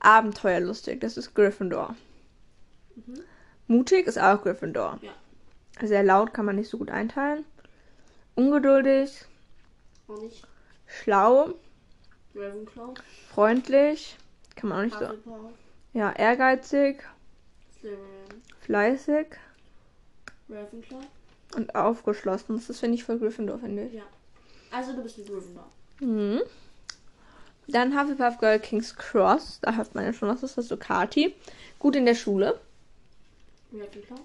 Abenteuerlustig, 0.00 1.00
das 1.00 1.16
ist 1.16 1.34
Gryffindor. 1.34 1.96
Mhm. 2.94 3.20
Mutig 3.66 4.06
ist 4.06 4.18
auch 4.18 4.42
Gryffindor. 4.42 4.98
Ja. 5.02 5.12
Sehr 5.86 6.02
laut 6.02 6.34
kann 6.34 6.44
man 6.44 6.56
nicht 6.56 6.68
so 6.68 6.78
gut 6.78 6.90
einteilen. 6.90 7.44
Ungeduldig, 8.34 9.24
Auch 10.08 10.20
nicht. 10.20 10.46
schlau, 10.86 11.54
Ravenclaw. 12.34 12.94
freundlich, 13.30 14.16
kann 14.56 14.68
man 14.68 14.78
auch 14.78 14.84
nicht 14.84 14.98
so. 14.98 15.06
Hufflepuff. 15.08 15.52
Ja, 15.92 16.10
ehrgeizig, 16.12 17.02
Slytherin. 17.78 18.42
fleißig 18.60 19.26
Ravenclaw. 20.50 21.00
und 21.56 21.74
aufgeschlossen. 21.76 22.56
Das 22.56 22.68
ist, 22.68 22.80
finde 22.80 22.96
ich, 22.96 23.04
voll 23.04 23.18
Gryffindor, 23.18 23.58
finde 23.60 23.84
ich. 23.84 23.94
Ja. 23.94 24.02
Also 24.72 24.92
du 24.92 25.02
bist 25.02 25.18
ein 25.18 25.26
Gryffindor. 25.26 25.68
Mhm. 26.00 26.40
Dann 27.68 27.98
Hufflepuff 27.98 28.38
Girl 28.38 28.58
King's 28.58 28.96
Cross. 28.96 29.60
Da 29.62 29.74
hört 29.74 29.94
man 29.94 30.04
ja 30.04 30.12
schon, 30.12 30.28
was 30.28 30.42
ist 30.42 30.58
das 30.58 30.68
so? 30.68 30.76
Kati. 30.76 31.34
Gut 31.78 31.96
in 31.96 32.06
der 32.06 32.14
Schule. 32.14 32.60
Ravenclaw. 33.72 34.20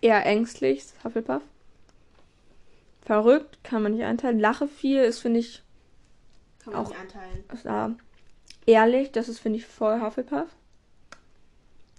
Eher 0.00 0.26
ängstlich, 0.26 0.84
Hufflepuff. 1.04 1.42
Verrückt, 3.04 3.58
kann 3.64 3.82
man 3.82 3.92
nicht 3.92 4.04
einteilen. 4.04 4.38
Lache 4.38 4.68
viel 4.68 5.02
ist, 5.02 5.18
finde 5.20 5.40
ich, 5.40 5.62
Kann 6.62 6.72
man 6.72 6.84
Auch. 6.84 6.88
nicht 6.90 7.00
einteilen. 7.00 7.44
ist, 7.52 7.64
äh, 7.66 8.70
ehrlich. 8.70 9.10
Das 9.12 9.28
ist, 9.28 9.40
finde 9.40 9.58
ich, 9.58 9.66
voll 9.66 10.00
Hufflepuff. 10.00 10.48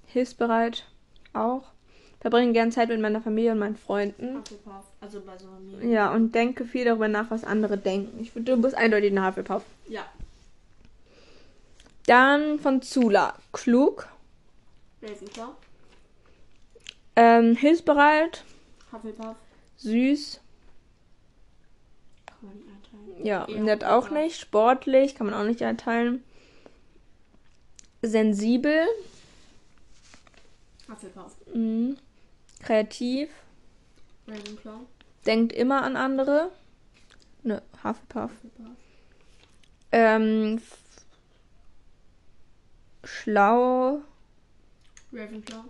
Hilfsbereit 0.08 0.86
auch. 1.34 1.64
Verbringe 2.22 2.54
gern 2.54 2.72
Zeit 2.72 2.88
mit 2.88 3.02
meiner 3.02 3.20
Familie 3.22 3.52
und 3.52 3.60
meinen 3.60 3.76
Freunden. 3.76 4.38
Hufflepuff. 4.38 4.86
Also 5.02 5.22
bei 5.22 5.38
so 5.38 5.48
einem. 5.50 5.92
Ja, 5.92 6.14
und 6.14 6.34
denke 6.34 6.66
viel 6.66 6.86
darüber 6.86 7.10
nach, 7.10 7.32
was 7.32 7.44
andere 7.44 7.78
denken. 7.78 8.22
Ich 8.22 8.32
du 8.34 8.62
bist 8.62 8.76
eindeutig 8.76 9.12
ein 9.12 9.26
Hufflepuff. 9.26 9.64
Ja. 9.90 10.06
Dann 12.06 12.60
von 12.60 12.82
Zula. 12.82 13.36
Klug, 13.54 14.08
Ravenclaw. 15.02 15.54
ähm, 17.16 17.56
hilfsbereit, 17.56 18.44
Hufflepuff. 18.92 19.36
süß, 19.78 20.42
Kann 22.26 22.38
man 22.42 22.56
nicht 22.58 22.68
einteilen. 22.68 23.26
ja, 23.26 23.46
Eher 23.48 23.62
nett 23.62 23.84
auch 23.86 24.10
nicht, 24.10 24.40
sportlich, 24.40 25.16
kann 25.16 25.28
man 25.28 25.36
auch 25.36 25.46
nicht 25.48 25.62
einteilen. 25.64 26.24
Sensibel, 28.02 28.86
Hufflepuff. 30.90 31.32
mhm. 31.54 31.98
kreativ, 32.62 33.30
Ravenclaw. 34.28 34.80
denkt 35.26 35.54
immer 35.54 35.84
an 35.84 35.96
andere. 35.96 36.52
Ne, 37.44 37.62
Hufflepuff. 37.84 38.32
Hufflepuff. 38.32 38.78
Ähm, 39.92 40.62
schlau, 43.04 44.02
Ravenclaw. 45.12 45.64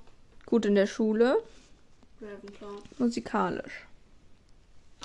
gut 0.45 0.65
in 0.65 0.75
der 0.75 0.87
Schule, 0.87 1.41
Ravenclaw. 2.21 2.81
musikalisch. 2.97 3.85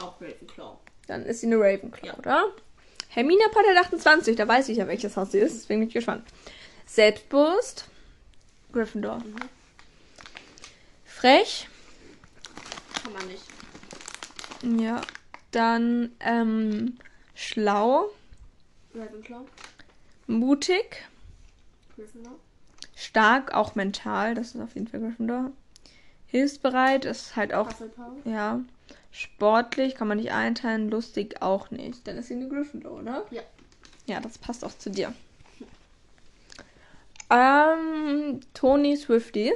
Auch 0.00 0.20
Ravenclaw. 0.20 0.78
Dann 1.06 1.24
ist 1.24 1.40
sie 1.40 1.46
eine 1.46 1.56
Ravenclaw, 1.56 2.06
Ja. 2.06 2.18
oder? 2.18 2.52
Hermine 3.08 3.44
Potter 3.50 3.80
28, 3.80 4.36
da 4.36 4.46
weiß 4.46 4.68
ich 4.68 4.76
ja, 4.78 4.86
welches 4.86 5.16
Haus 5.16 5.32
sie 5.32 5.38
ist, 5.38 5.54
deswegen 5.56 5.80
bin 5.80 5.88
ich 5.88 5.94
gespannt. 5.94 6.24
Selbstbewusst, 6.86 7.86
Gryffindor. 8.72 9.18
Mhm. 9.18 9.36
Frech, 11.06 11.66
Kann 13.02 13.12
man 13.12 13.26
nicht. 13.26 14.82
ja. 14.82 15.00
Dann 15.50 16.12
ähm, 16.20 16.98
schlau, 17.34 18.10
Ravenclaw. 18.94 19.46
mutig, 20.26 21.02
Gryffindor. 21.98 22.38
stark, 22.94 23.52
auch 23.52 23.74
mental, 23.74 24.34
das 24.34 24.54
ist 24.54 24.60
auf 24.60 24.74
jeden 24.74 24.86
Fall 24.86 25.00
Gryffindor. 25.00 25.50
Hilfsbereit 26.26 27.04
ist 27.04 27.36
halt 27.36 27.52
auch, 27.54 27.70
ja. 28.24 28.60
Sportlich 29.10 29.94
kann 29.94 30.06
man 30.06 30.18
nicht 30.18 30.32
einteilen, 30.32 30.90
lustig 30.90 31.42
auch 31.42 31.70
nicht. 31.70 32.06
Dann 32.06 32.18
ist 32.18 32.28
sie 32.28 32.34
eine 32.34 32.48
Gryffindor, 32.48 33.00
oder? 33.00 33.26
Ja. 33.30 33.42
Ja, 34.06 34.20
das 34.20 34.38
passt 34.38 34.64
auch 34.64 34.76
zu 34.76 34.90
dir. 34.90 35.12
Ähm, 37.30 38.40
Toni 38.54 38.96
Swifty. 38.96 39.52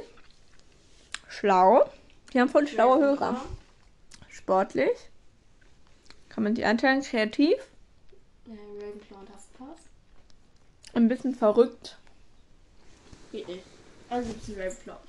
Schlau. 1.27 1.89
Wir 2.31 2.41
haben 2.41 2.49
voll 2.49 2.67
schlaue. 2.67 2.99
Hörer. 2.99 3.41
Sportlich. 4.29 5.09
Kann 6.29 6.43
man 6.43 6.55
die 6.55 6.65
einteilen. 6.65 7.01
Kreativ. 7.01 7.55
Äh, 8.45 8.51
Ravenclaw 8.51 9.19
und 9.19 9.29
Hufflepuff. 9.29 9.79
Ein 10.93 11.07
bisschen 11.07 11.33
verrückt. 11.35 11.97
Geht 13.33 13.47
nicht. 13.47 13.63
Also 14.11 14.29
gibt 14.29 14.47
es 14.47 14.55
Ravenclaw. 14.55 14.99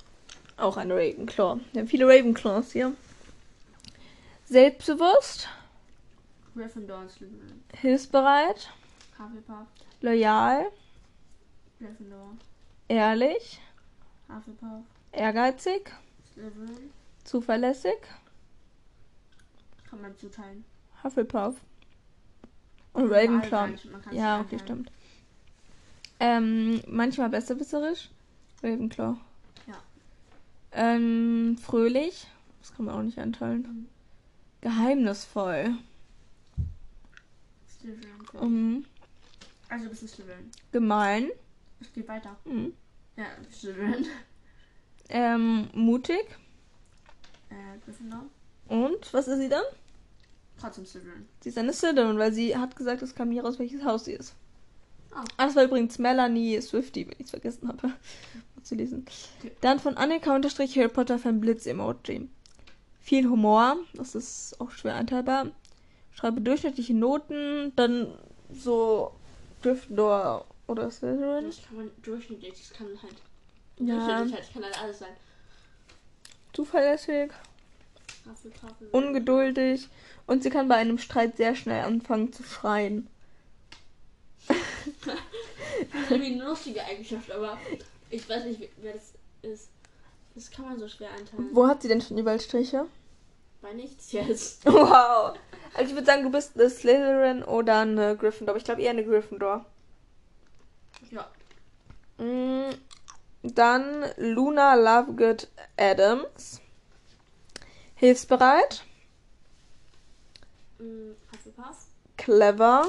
Auch 0.57 0.77
ein 0.77 0.91
Ravenclaw. 0.91 1.59
Wir 1.71 1.81
haben 1.81 1.87
viele 1.87 2.07
Ravenclaws 2.07 2.71
hier. 2.71 2.93
Selbstbewusst. 4.45 5.47
Gryffindor 6.55 7.07
Slytherin. 7.07 7.63
Hilfsbereit. 7.79 8.71
Hufflepuff. 9.19 9.67
Loyal. 10.01 10.71
Gryffindor. 11.77 12.31
Ehrlich. 12.87 13.61
Hufflepuff. 14.27 14.83
Ehrgeizig. 15.11 15.91
Slytherin. 16.33 16.89
Zuverlässig. 17.25 17.99
Kann 19.87 20.01
man 20.01 20.17
zuteilen. 20.17 20.65
Hufflepuff. 21.03 21.57
Und 22.93 23.11
Ravenclaw. 23.11 23.75
Ja, 24.11 24.41
okay, 24.41 24.57
stimmt. 24.57 24.91
Ähm, 26.19 26.81
manchmal 26.87 27.29
besserwisserisch. 27.29 28.09
Ravenclaw. 28.63 29.17
Ja. 29.67 29.75
Ähm, 30.71 31.57
fröhlich. 31.61 32.27
Das 32.59 32.73
kann 32.73 32.85
man 32.85 32.95
auch 32.95 33.03
nicht 33.03 33.19
einteilen. 33.19 33.61
Mhm. 33.61 33.87
Geheimnisvoll. 34.61 35.75
Slytherin. 37.67 38.15
Mhm. 38.41 38.85
Also 39.69 39.89
bist 39.89 40.01
du 40.03 40.07
Slytherin. 40.07 40.49
Gemein. 40.71 41.29
Es 41.79 41.93
geht 41.93 42.07
weiter. 42.07 42.35
Mhm. 42.45 42.73
Ja, 43.15 43.25
Slytherin. 43.51 44.05
Ähm, 45.09 45.69
mutig. 45.73 46.25
Äh, 47.49 47.77
Gryffindor. 47.85 48.25
Und 48.67 49.13
was 49.13 49.27
ist 49.27 49.39
sie 49.39 49.49
dann? 49.49 49.63
Trotzdem 50.59 50.85
Slytherin. 50.85 51.27
Sie 51.41 51.49
ist 51.49 51.57
eine 51.57 51.73
Slytherin, 51.73 52.17
weil 52.17 52.33
sie 52.33 52.57
hat 52.57 52.75
gesagt, 52.75 53.03
es 53.03 53.13
kam 53.13 53.29
nie 53.29 53.39
raus, 53.39 53.59
welches 53.59 53.83
Haus 53.83 54.05
sie 54.05 54.13
ist. 54.13 54.33
Ah, 55.15 55.23
das 55.37 55.55
war 55.55 55.63
übrigens 55.63 55.97
Melanie 55.97 56.61
Swifty, 56.61 57.07
wenn 57.07 57.15
ich 57.17 57.25
es 57.25 57.29
vergessen 57.29 57.69
habe 57.69 57.93
zu 58.63 58.75
lesen. 58.75 59.05
Okay. 59.39 59.51
Dann 59.61 59.79
von 59.79 59.95
Annika 59.95 60.35
unterstrich 60.35 60.77
Harry 60.77 60.89
Potter 60.89 61.17
Fan 61.17 61.39
Blitz 61.39 61.65
Emoji. 61.65 62.29
Viel 62.99 63.29
Humor, 63.29 63.77
das 63.93 64.15
ist 64.15 64.59
auch 64.59 64.71
schwer 64.71 64.95
einteilbar. 64.95 65.51
Schreibe 66.11 66.41
durchschnittliche 66.41 66.93
Noten, 66.93 67.71
dann 67.75 68.17
so 68.51 69.11
Gryffindor 69.61 70.45
oder 70.67 70.91
Slytherin. 70.91 71.45
Das 71.45 71.61
kann 71.63 71.77
man 71.77 71.91
durchschnittlich, 72.01 72.53
das 72.57 72.77
kann 72.77 72.87
halt. 73.01 73.15
Ja. 73.79 73.95
Durchschnittlich 73.95 74.33
halt, 74.33 74.43
das 74.43 74.53
kann 74.53 74.63
halt 74.63 74.81
alles 74.81 74.99
sein. 74.99 75.13
Zuverlässig. 76.53 77.31
Ungeduldig 78.91 79.87
und 80.25 80.41
sie 80.41 80.49
kann 80.49 80.67
bei 80.67 80.75
einem 80.75 80.97
Streit 80.97 81.37
sehr 81.37 81.55
schnell 81.55 81.85
anfangen 81.85 82.33
zu 82.33 82.43
schreien. 82.43 83.07
Das 85.05 86.01
ist 86.03 86.11
irgendwie 86.11 86.33
eine 86.33 86.43
lustige 86.45 86.83
Eigenschaft, 86.83 87.31
aber 87.31 87.57
ich 88.09 88.27
weiß 88.29 88.45
nicht, 88.45 88.69
wer 88.77 88.93
das 88.93 89.13
ist. 89.41 89.69
Das 90.35 90.51
kann 90.51 90.65
man 90.65 90.79
so 90.79 90.87
schwer 90.87 91.11
einteilen. 91.11 91.49
Wo 91.53 91.67
hat 91.67 91.81
sie 91.81 91.87
denn 91.87 92.01
schon 92.01 92.17
überall 92.17 92.39
Striche? 92.39 92.85
Bei 93.61 93.73
nichts 93.73 94.11
jetzt. 94.11 94.65
Wow. 94.69 95.37
Also 95.73 95.89
ich 95.89 95.93
würde 95.95 96.05
sagen, 96.05 96.23
du 96.23 96.29
bist 96.31 96.55
eine 96.59 96.69
Slytherin 96.69 97.43
oder 97.43 97.79
eine 97.79 98.15
Gryffindor. 98.15 98.51
Aber 98.53 98.57
ich 98.59 98.63
glaube 98.65 98.81
eher 98.81 98.91
eine 98.91 99.03
Gryffindor. 99.05 99.65
Ja. 101.11 101.27
Mm, 102.23 102.73
Dann 103.43 104.05
Luna 104.17 104.75
Lovegood 104.75 105.47
Adams. 105.77 106.61
Hilfsbereit, 107.95 108.83
Mm, 110.79 111.11
Hufflepuff. 111.31 111.87
clever. 112.17 112.85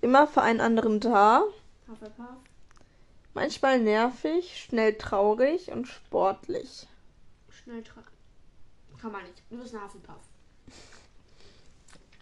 Immer 0.00 0.26
für 0.26 0.42
einen 0.42 0.60
anderen 0.60 1.00
da, 1.00 1.42
Hufflepuff. 1.88 2.26
manchmal 3.34 3.80
nervig, 3.80 4.60
schnell 4.62 4.96
traurig 4.98 5.70
und 5.70 5.86
sportlich. 5.86 6.86
Schnell 7.50 7.82
tragen. 7.82 8.06
Kann 9.00 9.12
man 9.12 9.22
nicht. 9.22 9.42
Du 9.50 9.58
bist 9.58 9.74
eine 9.74 9.84
Hufflepuff. 9.84 10.22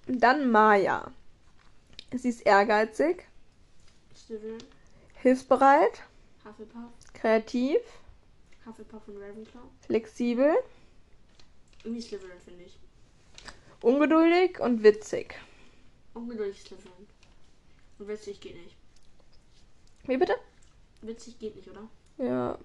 Dann 0.06 0.50
Maya. 0.50 1.10
Sie 2.12 2.28
ist 2.28 2.42
ehrgeizig, 2.42 3.26
Slytherin. 4.14 4.58
hilfsbereit, 5.14 6.02
Hufflepuff. 6.44 6.90
kreativ, 7.14 7.78
Hufflepuff 8.66 9.08
und 9.08 9.16
Ravenclaw. 9.16 9.62
flexibel, 9.86 10.54
Irgendwie 11.82 12.02
Slytherin, 12.02 12.38
finde 12.44 12.64
ich. 12.64 12.78
ungeduldig 13.80 14.60
und 14.60 14.82
witzig. 14.84 15.34
Ungeduldig 16.14 16.60
Slytherin. 16.60 17.06
Und 17.98 18.08
witzig 18.08 18.40
geht 18.40 18.56
nicht. 18.56 18.76
Wie 20.04 20.16
bitte? 20.16 20.34
Witzig 21.02 21.38
geht 21.38 21.56
nicht, 21.56 21.68
oder? 21.68 21.88
Ja. 22.18 22.58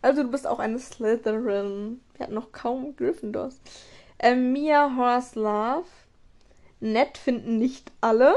Also 0.00 0.22
du 0.22 0.30
bist 0.30 0.46
auch 0.46 0.58
eine 0.58 0.78
Slytherin. 0.78 2.00
Wir 2.14 2.24
hatten 2.24 2.34
noch 2.34 2.52
kaum 2.52 2.94
Gryffindors. 2.96 3.60
Ähm, 4.18 4.52
Mia 4.52 4.96
Horse 4.96 5.38
Love. 5.38 5.88
Nett 6.80 7.18
finden 7.18 7.58
nicht 7.58 7.90
alle. 8.00 8.34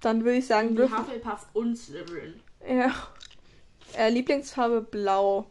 Dann 0.00 0.24
würde 0.24 0.38
ich 0.38 0.46
sagen 0.46 0.70
Die 0.70 0.76
Gryffindor. 0.76 1.06
Hufflepuff 1.06 1.46
und 1.52 1.76
Slytherin. 1.76 2.40
Ja. 2.68 2.92
Äh, 3.96 4.10
Lieblingsfarbe 4.10 4.80
blau. 4.82 5.46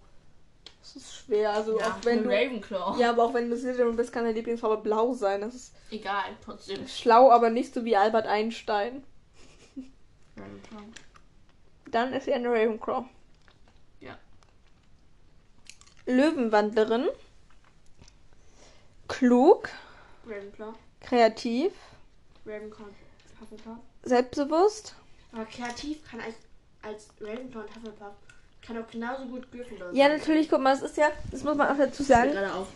Das 0.82 0.96
ist 0.96 1.14
schwer. 1.16 1.54
Also 1.54 1.80
Ja, 1.80 1.88
auch 1.92 2.06
wenn 2.06 2.24
du. 2.24 2.30
Ravenclaw. 2.30 3.00
Ja, 3.00 3.12
aber 3.12 3.26
auch 3.26 3.34
wenn 3.34 3.50
du 3.50 3.56
Slytherin 3.58 3.96
bist, 3.96 4.12
kann 4.12 4.24
deine 4.24 4.36
Lieblingsfarbe 4.36 4.78
blau 4.82 5.14
sein. 5.14 5.42
Das 5.42 5.54
ist 5.56 5.76
Egal, 5.92 6.36
trotzdem. 6.44 6.88
schlau, 6.88 7.32
aber 7.32 7.50
nicht 7.50 7.74
so 7.74 7.86
wie 7.86 7.96
Albert 7.96 8.26
Einstein. 8.28 9.04
Ravenclaw. 10.38 10.82
Dann 11.92 12.14
ist 12.14 12.26
sie 12.26 12.34
eine 12.34 12.50
Ravenclaw. 12.50 13.06
Ja. 14.00 14.18
Löwenwandlerin. 16.06 17.08
Klug, 19.08 19.70
Ravenclaw. 20.26 20.74
kreativ, 21.02 21.74
Ravenclaw. 22.46 22.88
Hufflepuff. 23.42 23.78
selbstbewusst. 24.04 24.96
Aber 25.34 25.46
kreativ 25.46 26.04
kann 26.10 26.22
als, 26.22 26.36
als 26.82 27.10
Ravenclaw 27.20 27.62
und 27.66 27.76
Hufflepuff 27.76 28.14
kann 28.66 28.78
auch 28.78 28.88
genauso 28.90 29.26
gut 29.26 29.52
Gryffindor 29.52 29.88
sein. 29.88 29.96
Ja, 29.96 30.08
natürlich, 30.10 30.50
guck 30.50 30.62
mal, 30.62 30.74
es 30.76 30.82
ist 30.82 30.98
ja, 30.98 31.10
das 31.32 31.44
muss 31.44 31.56
man 31.56 31.68
auch 31.70 31.78
dazu 31.78 32.04
sagen. 32.04 32.32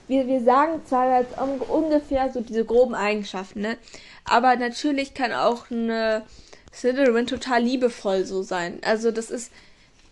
Wir, 0.07 0.27
wir 0.27 0.43
sagen 0.43 0.81
zwar 0.85 1.19
jetzt 1.21 1.37
un- 1.37 1.59
ungefähr 1.61 2.31
so 2.31 2.41
diese 2.41 2.65
groben 2.65 2.95
Eigenschaften, 2.95 3.61
ne? 3.61 3.77
Aber 4.23 4.55
natürlich 4.55 5.13
kann 5.13 5.31
auch 5.31 5.69
eine 5.69 6.23
Slytherin 6.73 7.27
total 7.27 7.61
liebevoll 7.61 8.25
so 8.25 8.41
sein. 8.41 8.79
Also 8.83 9.11
das 9.11 9.29
ist 9.29 9.51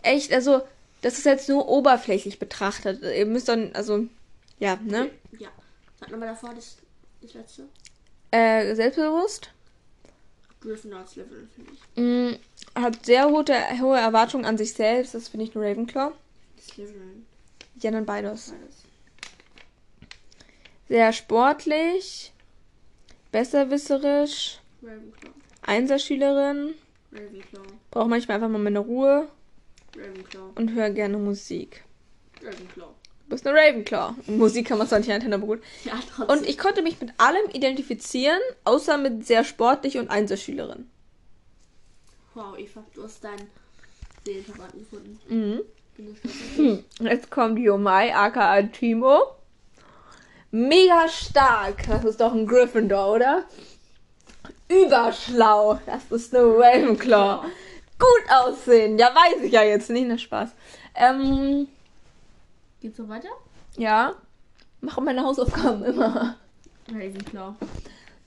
echt, 0.03 0.31
also 0.31 0.61
das 1.01 1.17
ist 1.17 1.25
jetzt 1.25 1.49
nur 1.49 1.67
oberflächlich 1.67 2.39
betrachtet. 2.39 3.01
Ihr 3.03 3.25
müsst 3.25 3.49
dann, 3.49 3.71
also, 3.73 4.05
ja, 4.59 4.77
ne? 4.83 5.09
Ja. 5.39 5.49
Sag 5.99 6.11
nochmal 6.11 6.29
davor 6.29 6.53
das, 6.53 6.77
das 7.21 7.33
letzte. 7.33 7.63
Äh, 8.31 8.75
selbstbewusst. 8.75 9.49
Gryffindor 10.61 11.05
Slytherin, 11.05 11.49
finde 11.53 11.71
ich. 11.73 11.79
Mm, 12.01 12.39
hat 12.75 13.05
sehr 13.05 13.29
hohe, 13.29 13.45
hohe 13.81 13.97
Erwartungen 13.99 14.45
an 14.45 14.57
sich 14.57 14.73
selbst. 14.73 15.13
Das 15.13 15.29
finde 15.29 15.45
ich 15.45 15.55
nur 15.55 15.63
Ravenclaw. 15.65 16.11
Slytherin. 16.59 17.25
Ja, 17.79 17.91
dann 17.91 18.05
beides. 18.05 18.51
Beides. 18.51 18.83
Sehr 20.89 21.13
sportlich, 21.13 22.33
besserwisserisch, 23.31 24.59
Ravenclaw. 24.83 25.31
Einserschülerin, 25.61 26.73
Ravenclaw. 27.11 27.63
braucht 27.89 28.09
manchmal 28.09 28.35
einfach 28.35 28.49
mal 28.49 28.59
meine 28.59 28.79
Ruhe 28.79 29.27
Ravenclaw. 29.97 30.51
und 30.55 30.73
höre 30.73 30.89
gerne 30.91 31.17
Musik. 31.17 31.83
Ravenclaw. 32.43 32.89
Du 33.23 33.29
bist 33.29 33.47
eine 33.47 33.57
Ravenclaw. 33.57 34.13
Musik 34.27 34.67
kann 34.67 34.77
man 34.77 34.87
zwar 34.87 34.99
nicht 34.99 35.09
aber 35.11 35.37
gut. 35.39 35.63
Ja, 35.85 35.93
trotzdem. 36.13 36.37
Und 36.37 36.47
ich 36.47 36.57
konnte 36.57 36.81
mich 36.81 36.99
mit 36.99 37.11
allem 37.17 37.49
identifizieren, 37.53 38.39
außer 38.65 38.97
mit 38.97 39.25
sehr 39.25 39.43
sportlich 39.43 39.97
und 39.97 40.09
Einserschülerin. 40.09 40.89
Wow, 42.33 42.57
Eva, 42.57 42.83
du 42.95 43.03
hast 43.03 43.23
deinen 43.23 43.47
Seelenverwandten 44.25 44.79
gefunden. 44.79 45.19
Mhm. 45.27 45.61
Hm. 46.55 46.83
Jetzt 46.99 47.29
kommt 47.29 47.59
Yomai, 47.59 48.15
aka 48.15 48.63
Timo. 48.63 49.19
Mega 50.49 51.07
stark. 51.07 51.87
Das 51.87 52.03
ist 52.03 52.19
doch 52.19 52.33
ein 52.33 52.47
Gryffindor, 52.47 53.13
oder? 53.13 53.43
Überschlau. 54.69 55.79
Das 55.85 56.11
ist 56.11 56.35
eine 56.35 56.45
Ravenclaw. 56.45 57.45
Gut 57.99 58.29
aussehen. 58.29 58.97
Ja, 58.97 59.07
weiß 59.07 59.43
ich 59.43 59.51
ja 59.51 59.63
jetzt 59.63 59.89
nicht. 59.89 60.07
Na 60.07 60.17
Spaß. 60.17 60.49
Ähm, 60.95 61.67
Geht's 62.81 62.97
so 62.97 63.07
weiter? 63.07 63.29
ja. 63.77 64.15
Mache 64.81 64.99
meine 64.99 65.23
Hausaufgaben 65.23 65.83
immer. 65.85 66.35
Ravenclaw. 66.89 67.55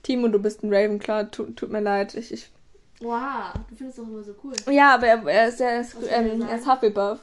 Timo, 0.01 0.27
du 0.29 0.39
bist 0.39 0.63
ein 0.63 0.73
Ravenclaw. 0.73 1.25
Tut, 1.25 1.55
tut 1.55 1.69
mir 1.69 1.81
leid. 1.81 2.15
Ich, 2.15 2.31
ich, 2.31 2.49
Wow, 2.99 3.53
du 3.69 3.75
findest 3.75 3.99
doch 3.99 4.03
immer 4.07 4.23
so 4.23 4.33
cool. 4.43 4.53
ja, 4.73 4.95
aber 4.95 5.07
er, 5.07 5.23
er 5.27 5.47
ist, 5.49 5.61
er 5.61 5.81
ist, 5.81 5.95
ähm, 6.09 6.41
er 6.41 6.57
ist 6.57 6.67
Hufflepuff. 6.67 7.19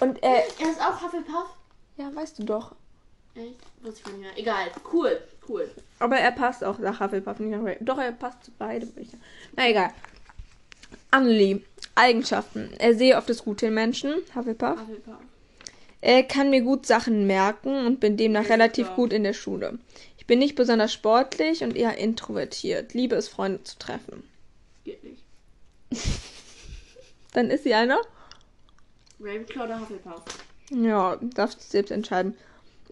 Und 0.00 0.22
er, 0.22 0.44
Er 0.60 0.70
ist 0.70 0.80
auch 0.80 1.00
Hufflepuff? 1.00 1.48
ja, 1.96 2.14
weißt 2.14 2.38
du 2.38 2.44
doch. 2.44 2.74
Echt? 3.34 3.56
Wusste 3.82 4.00
ich 4.00 4.12
nicht 4.12 4.20
mehr. 4.20 4.38
Egal. 4.38 4.66
Cool. 4.92 5.18
Cool. 5.48 5.70
Aber 6.00 6.16
er 6.16 6.32
passt 6.32 6.62
auch 6.64 6.78
nach 6.78 7.00
Hufflepuff, 7.00 7.38
nicht 7.38 7.50
nach. 7.58 7.74
Doch, 7.80 7.98
er 7.98 8.12
passt 8.12 8.44
zu 8.44 8.50
sagen. 8.58 8.92
Na 9.56 9.68
egal. 9.68 9.90
Annelie. 11.10 11.62
Eigenschaften. 11.94 12.70
Er 12.78 12.94
sehe 12.94 13.16
oft 13.16 13.28
das 13.30 13.44
Gute 13.44 13.66
in 13.66 13.74
Menschen. 13.74 14.14
Hufflepuff. 14.34 14.78
Hufflepuff. 14.80 15.14
Er 16.02 16.22
kann 16.24 16.50
mir 16.50 16.60
gut 16.60 16.86
Sachen 16.86 17.26
merken 17.26 17.86
und 17.86 18.00
bin 18.00 18.16
demnach 18.16 18.48
relativ 18.48 18.94
gut 18.94 19.12
in 19.12 19.24
der 19.24 19.32
Schule. 19.32 19.78
Ich 20.18 20.26
bin 20.26 20.38
nicht 20.38 20.54
besonders 20.56 20.92
sportlich 20.92 21.62
und 21.62 21.74
eher 21.74 21.96
introvertiert. 21.98 22.92
Liebe 22.94 23.16
es, 23.16 23.28
Freunde 23.28 23.62
zu 23.64 23.78
treffen. 23.78 24.22
Geht 24.86 25.02
nicht. 25.02 25.22
Dann 27.34 27.50
ist 27.50 27.64
sie 27.64 27.74
einer? 27.74 27.98
Ravenclaw 29.20 29.64
oder 29.64 29.80
Hufflepuff? 29.80 30.22
Ja, 30.70 31.16
darfst 31.20 31.58
du 31.58 31.64
selbst 31.64 31.90
entscheiden. 31.90 32.36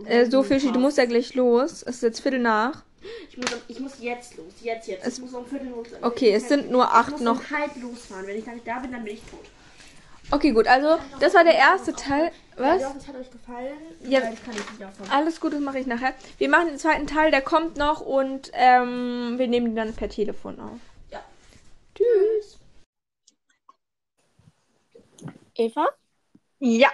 Äh, 0.04 0.28
so, 0.28 0.42
Fischi, 0.42 0.72
du 0.72 0.80
musst 0.80 0.98
ja 0.98 1.04
gleich 1.04 1.34
los. 1.34 1.82
Es 1.84 1.96
ist 1.96 2.02
jetzt 2.02 2.20
Viertel 2.20 2.40
nach. 2.40 2.82
Ich 3.30 3.36
muss, 3.36 3.46
ich 3.68 3.78
muss 3.80 3.92
jetzt 4.00 4.36
los. 4.36 4.52
Jetzt, 4.60 4.88
jetzt. 4.88 5.06
Es- 5.06 5.14
ich 5.18 5.20
muss 5.20 5.34
um 5.34 5.46
Viertel 5.46 5.68
los. 5.68 5.88
sein. 5.90 6.02
Okay, 6.02 6.30
Ich 6.30 6.34
es 6.42 6.48
sind 6.48 6.68
nur 6.70 6.82
ich 6.84 6.90
acht 6.90 7.10
muss 7.12 7.20
noch. 7.20 7.50
halb 7.50 7.70
losfahren. 7.80 8.26
Wenn 8.26 8.38
ich 8.38 8.44
da 8.44 8.50
nicht 8.52 8.66
da 8.66 8.80
bin, 8.80 8.90
dann 8.90 9.04
bin 9.04 9.14
ich 9.14 9.20
tot. 9.30 9.38
Okay, 10.32 10.50
gut. 10.52 10.66
Also, 10.66 10.96
das 11.20 11.32
war 11.34 11.44
der 11.44 11.54
erste 11.54 11.92
Teil. 11.92 12.32
Ja, 12.58 12.62
Was? 12.74 12.80
ich 12.96 13.02
es 13.02 13.08
hat 13.08 13.16
euch 13.16 13.30
gefallen. 13.30 13.76
Ja. 14.08 14.20
Ich. 14.32 15.10
Alles 15.12 15.40
gut, 15.40 15.52
das 15.52 15.60
mache 15.60 15.78
ich 15.78 15.86
nachher. 15.86 16.14
Wir 16.38 16.48
machen 16.48 16.68
den 16.68 16.78
zweiten 16.78 17.06
Teil, 17.06 17.30
der 17.30 17.42
kommt 17.42 17.76
noch 17.76 18.00
und 18.00 18.50
ähm, 18.54 19.34
wir 19.38 19.46
nehmen 19.46 19.66
den 19.66 19.76
dann 19.76 19.92
per 19.94 20.08
Telefon 20.08 20.58
auf. 20.58 20.80
Tschüss. 21.94 22.58
Eva? 25.56 25.88
Ja, 26.58 26.90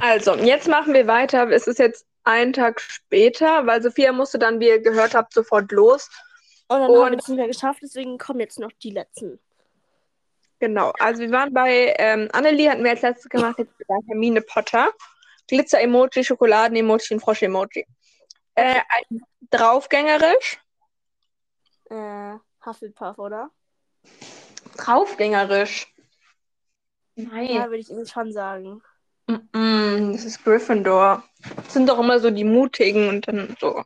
also 0.00 0.34
jetzt 0.34 0.68
machen 0.68 0.94
wir 0.94 1.06
weiter. 1.06 1.48
Es 1.50 1.66
ist 1.66 1.78
jetzt 1.78 2.06
ein 2.24 2.52
Tag 2.52 2.80
später, 2.80 3.66
weil 3.66 3.82
Sophia 3.82 4.12
musste 4.12 4.38
dann, 4.38 4.60
wie 4.60 4.68
ihr 4.68 4.80
gehört 4.80 5.14
habt, 5.14 5.32
sofort 5.34 5.70
los. 5.72 6.10
Und 6.68 6.80
dann 6.80 6.90
Und- 6.90 7.04
haben 7.04 7.12
wir 7.12 7.18
es 7.18 7.28
nicht 7.28 7.36
mehr 7.38 7.46
geschafft, 7.46 7.80
deswegen 7.82 8.18
kommen 8.18 8.40
jetzt 8.40 8.58
noch 8.58 8.72
die 8.72 8.90
letzten. 8.90 9.38
Genau, 10.58 10.92
also 11.00 11.20
wir 11.22 11.30
waren 11.32 11.52
bei 11.52 11.94
ähm, 11.98 12.28
Annelie, 12.32 12.70
hatten 12.70 12.84
wir 12.84 12.90
als 12.92 13.02
letztes 13.02 13.28
gemacht, 13.28 13.58
jetzt 13.58 13.76
bei 13.88 13.96
Hermine 14.06 14.42
Potter. 14.42 14.92
Glitzer-Emoji, 15.48 16.22
Schokoladen-Emoji 16.24 17.14
und 17.14 17.20
Frosch-Emoji. 17.20 17.84
Äh, 18.54 18.80
draufgängerisch. 19.50 20.60
Äh, 21.90 22.34
Hufflepuff, 22.64 23.18
oder? 23.18 23.50
Draufgängerisch. 24.76 25.92
Nein. 27.16 27.46
Ja, 27.46 27.66
würde 27.66 27.78
ich 27.78 27.90
ihm 27.90 28.06
schon 28.06 28.32
sagen. 28.32 28.82
Mm, 29.26 30.12
das 30.12 30.24
ist 30.24 30.42
Gryffindor. 30.44 31.22
Das 31.56 31.72
sind 31.72 31.88
doch 31.88 31.98
immer 31.98 32.18
so 32.20 32.30
die 32.30 32.44
Mutigen 32.44 33.08
und 33.08 33.28
dann 33.28 33.56
so. 33.60 33.84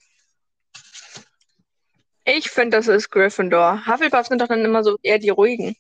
Ich 2.25 2.51
finde, 2.51 2.77
das 2.79 2.89
ist 2.89 3.11
Gryffindor. 3.11 3.87
Hufflepuff 3.87 4.27
sind 4.27 4.41
doch 4.41 4.49
dann 4.49 4.65
immer 4.65 4.83
so 4.83 4.97
eher 5.03 5.19
die 5.19 5.29
ruhigen. 5.31 5.77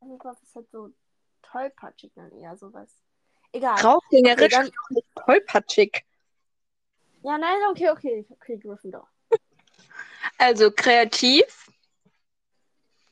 Hufflepuff 0.00 0.42
ist 0.42 0.54
halt 0.54 0.70
so 0.70 0.90
tollpatschig 1.42 2.12
dann 2.14 2.30
eher 2.32 2.56
sowas. 2.56 2.90
Egal. 3.52 3.76
Draufgängerisch, 3.80 4.54
Okay, 4.54 4.70
dann- 4.90 5.02
tollpatschig. 5.24 6.04
Ja, 7.22 7.38
nein, 7.38 7.56
okay, 7.70 7.90
okay. 7.90 8.26
Okay, 8.30 8.58
Gryffindor. 8.58 9.08
Also 10.38 10.70
kreativ. 10.70 11.67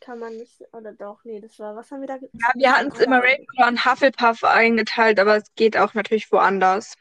Kann 0.06 0.20
man 0.20 0.36
nicht. 0.36 0.62
Oder 0.72 0.92
doch, 0.92 1.24
nee, 1.24 1.40
das 1.40 1.58
war. 1.58 1.74
Was 1.74 1.90
haben 1.90 2.00
wir 2.00 2.06
da 2.06 2.14
Ja, 2.14 2.52
wir 2.54 2.72
hatten 2.72 2.92
es 2.92 3.00
immer 3.00 3.18
Ravenclaw 3.18 3.66
und 3.66 3.84
Hufflepuff 3.84 4.44
eingeteilt, 4.44 5.18
aber 5.18 5.38
es 5.38 5.52
geht 5.56 5.76
auch 5.76 5.94
natürlich 5.94 6.30
woanders. 6.30 6.94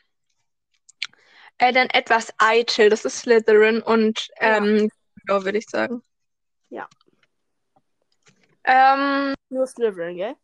Äh, 1.60 1.72
dann 1.72 1.88
etwas 1.92 2.34
eitel, 2.40 2.90
das 2.90 3.06
ist 3.06 3.20
Slytherin 3.20 3.84
und 3.84 4.28
ähm, 4.38 4.90
Gryffindor, 4.90 5.46
würde 5.46 5.60
ich 5.60 5.70
sagen. 5.70 6.02
Ja. 6.70 6.90
Ähm, 8.64 9.36
Nur 9.50 9.68
Slytherin, 9.68 10.18
gell? 10.18 10.36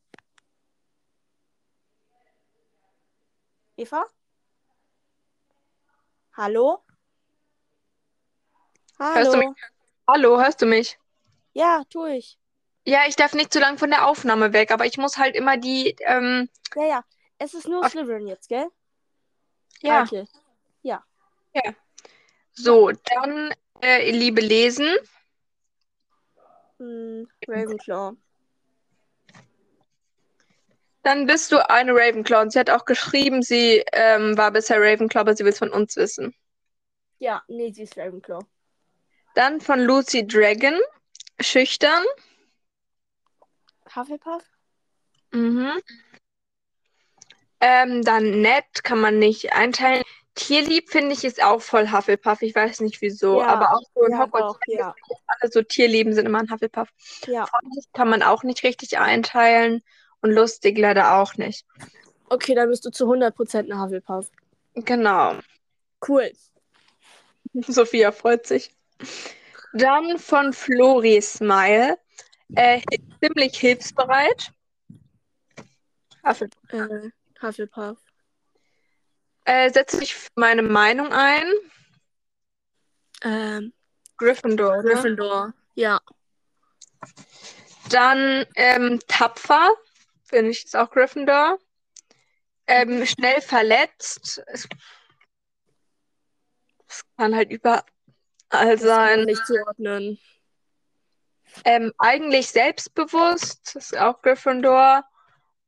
Eva? 3.76 4.06
Hallo? 6.38 6.84
Hörst 9.00 9.34
du 9.34 9.40
Hallo? 9.40 9.56
hallo, 10.08 10.40
hörst 10.40 10.62
du 10.62 10.68
mich? 10.68 11.00
Ja, 11.54 11.84
tue 11.90 12.18
ich. 12.18 12.38
Ja, 12.86 13.02
ich 13.08 13.16
darf 13.16 13.34
nicht 13.34 13.54
zu 13.54 13.60
lang 13.60 13.78
von 13.78 13.90
der 13.92 14.08
Aufnahme 14.08 14.54
weg, 14.54 14.72
aber 14.72 14.86
ich 14.86 14.98
muss 14.98 15.18
halt 15.18 15.36
immer 15.36 15.58
die, 15.58 15.96
ähm, 16.02 16.50
Ja, 16.76 16.86
ja. 16.86 17.04
Es 17.38 17.54
ist 17.54 17.68
nur. 17.68 17.88
Slytherin 17.88 18.28
jetzt, 18.28 18.50
gell? 18.50 18.68
ja, 19.82 20.04
Okay. 20.04 20.28
so, 22.54 22.92
dann, 22.92 23.54
äh, 23.82 24.12
liebe 24.12 24.42
Lesen. 24.42 24.88
Hm, 26.80 27.28
Ravenclaw. 27.48 28.16
Dann 31.04 31.26
bist 31.26 31.52
du 31.52 31.68
eine 31.70 31.94
Ravenclaw 31.94 32.42
und 32.44 32.52
sie 32.54 32.60
hat 32.60 32.70
auch 32.70 32.86
geschrieben, 32.86 33.42
sie 33.42 33.84
ähm, 33.92 34.38
war 34.38 34.52
bisher 34.52 34.80
Ravenclaw, 34.80 35.22
aber 35.22 35.36
sie 35.36 35.44
will 35.44 35.52
es 35.52 35.58
von 35.60 35.72
uns 35.72 35.96
wissen. 35.96 36.36
Ja, 37.20 37.44
nee, 37.48 37.72
sie 37.72 37.84
ist 37.84 37.98
Ravenclaw. 37.98 38.40
Dann 39.34 39.62
von 39.62 39.80
Lucy 39.80 40.28
Dragon, 40.28 40.80
schüchtern. 41.40 42.04
Hufflepuff? 43.96 44.44
Mhm. 45.32 45.72
Ähm, 47.60 48.02
dann 48.04 48.42
nett, 48.42 48.84
kann 48.84 49.00
man 49.00 49.20
nicht 49.20 49.54
einteilen. 49.54 50.04
Tierlieb 50.34 50.90
finde 50.90 51.14
ich 51.14 51.24
ist 51.24 51.44
auch 51.44 51.62
voll 51.62 51.92
Hufflepuff. 51.92 52.42
Ich 52.42 52.56
weiß 52.56 52.80
nicht 52.82 53.02
wieso, 53.02 53.42
Ja, 53.42 53.48
aber 53.48 53.74
auch 53.74 53.84
so 53.94 54.06
in 54.06 54.14
ja, 54.14 54.20
Hogwarts 54.20 54.54
doch, 54.54 54.60
ja. 54.68 54.96
alle 55.28 55.52
so 55.52 55.62
Tierlieben 55.62 56.14
sind 56.14 56.26
immer 56.26 56.40
ein 56.40 56.50
Hufflepuff. 56.50 56.90
Ja. 57.28 57.46
Freundlich 57.46 57.86
kann 57.94 58.10
man 58.10 58.24
auch 58.24 58.44
nicht 58.44 58.64
richtig 58.64 58.98
einteilen 58.98 59.84
und 60.22 60.32
lustig 60.32 60.78
leider 60.78 61.16
auch 61.18 61.36
nicht. 61.36 61.66
Okay, 62.30 62.56
dann 62.56 62.70
bist 62.70 62.86
du 62.86 62.92
zu 62.92 63.06
100% 63.06 63.58
eine 63.58 63.82
Hufflepuff. 63.82 64.32
Genau. 64.74 65.36
Cool. 66.08 66.32
Sophia 67.54 68.12
freut 68.12 68.48
sich. 68.48 68.74
Dann 69.74 70.18
von 70.18 70.54
Flori 70.54 71.22
Smile. 71.22 71.98
Äh, 72.56 72.82
ziemlich 73.24 73.58
hilfsbereit. 73.58 74.52
Hufflepuff. 76.26 76.74
Äh, 76.74 77.10
Hufflepuff. 77.42 77.98
Äh, 79.46 79.72
setze 79.72 80.00
dich 80.00 80.14
für 80.14 80.30
meine 80.36 80.62
Meinung 80.62 81.12
ein. 81.12 81.46
Ähm, 83.24 83.74
Gryffindor, 84.18 84.80
oder? 84.80 84.94
Gryffindor. 84.94 85.54
Ja. 85.76 86.00
Dann 87.90 88.46
ähm, 88.56 89.00
tapfer, 89.08 89.72
finde 90.24 90.52
ich, 90.52 90.66
ist 90.66 90.76
auch 90.76 90.92
Gryffindor. 90.92 91.58
Ähm, 92.68 93.06
schnell 93.06 93.42
verletzt. 93.42 94.42
Es, 94.48 94.68
es 96.88 97.04
kann 97.18 97.36
halt 97.36 97.50
überall 97.52 97.84
Das 98.50 98.82
sein. 98.82 99.26
nicht 99.26 99.46
zuordnen. 99.46 100.20
Ähm, 101.66 101.92
eigentlich 101.98 102.50
selbstbewusst, 102.50 103.76
ist 103.76 103.98
auch 103.98 104.22
Gryffindor. 104.22 105.04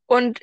Und 0.05 0.39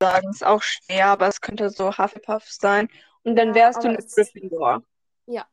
sagen, 0.00 0.30
ist 0.30 0.44
auch 0.44 0.62
schwer, 0.62 1.06
aber 1.06 1.28
es 1.28 1.40
könnte 1.40 1.70
so 1.70 1.96
Hufflepuff 1.96 2.44
sein. 2.50 2.88
Und 3.24 3.36
dann 3.36 3.48
Ja, 3.48 3.54
wärst 3.56 3.78
du 3.82 3.88
aber 3.88 3.98
eine 3.98 3.98
es- 3.98 4.14
Gryffindor. 4.14 4.82
Ja. 5.26 5.46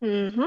Mhm. 0.00 0.44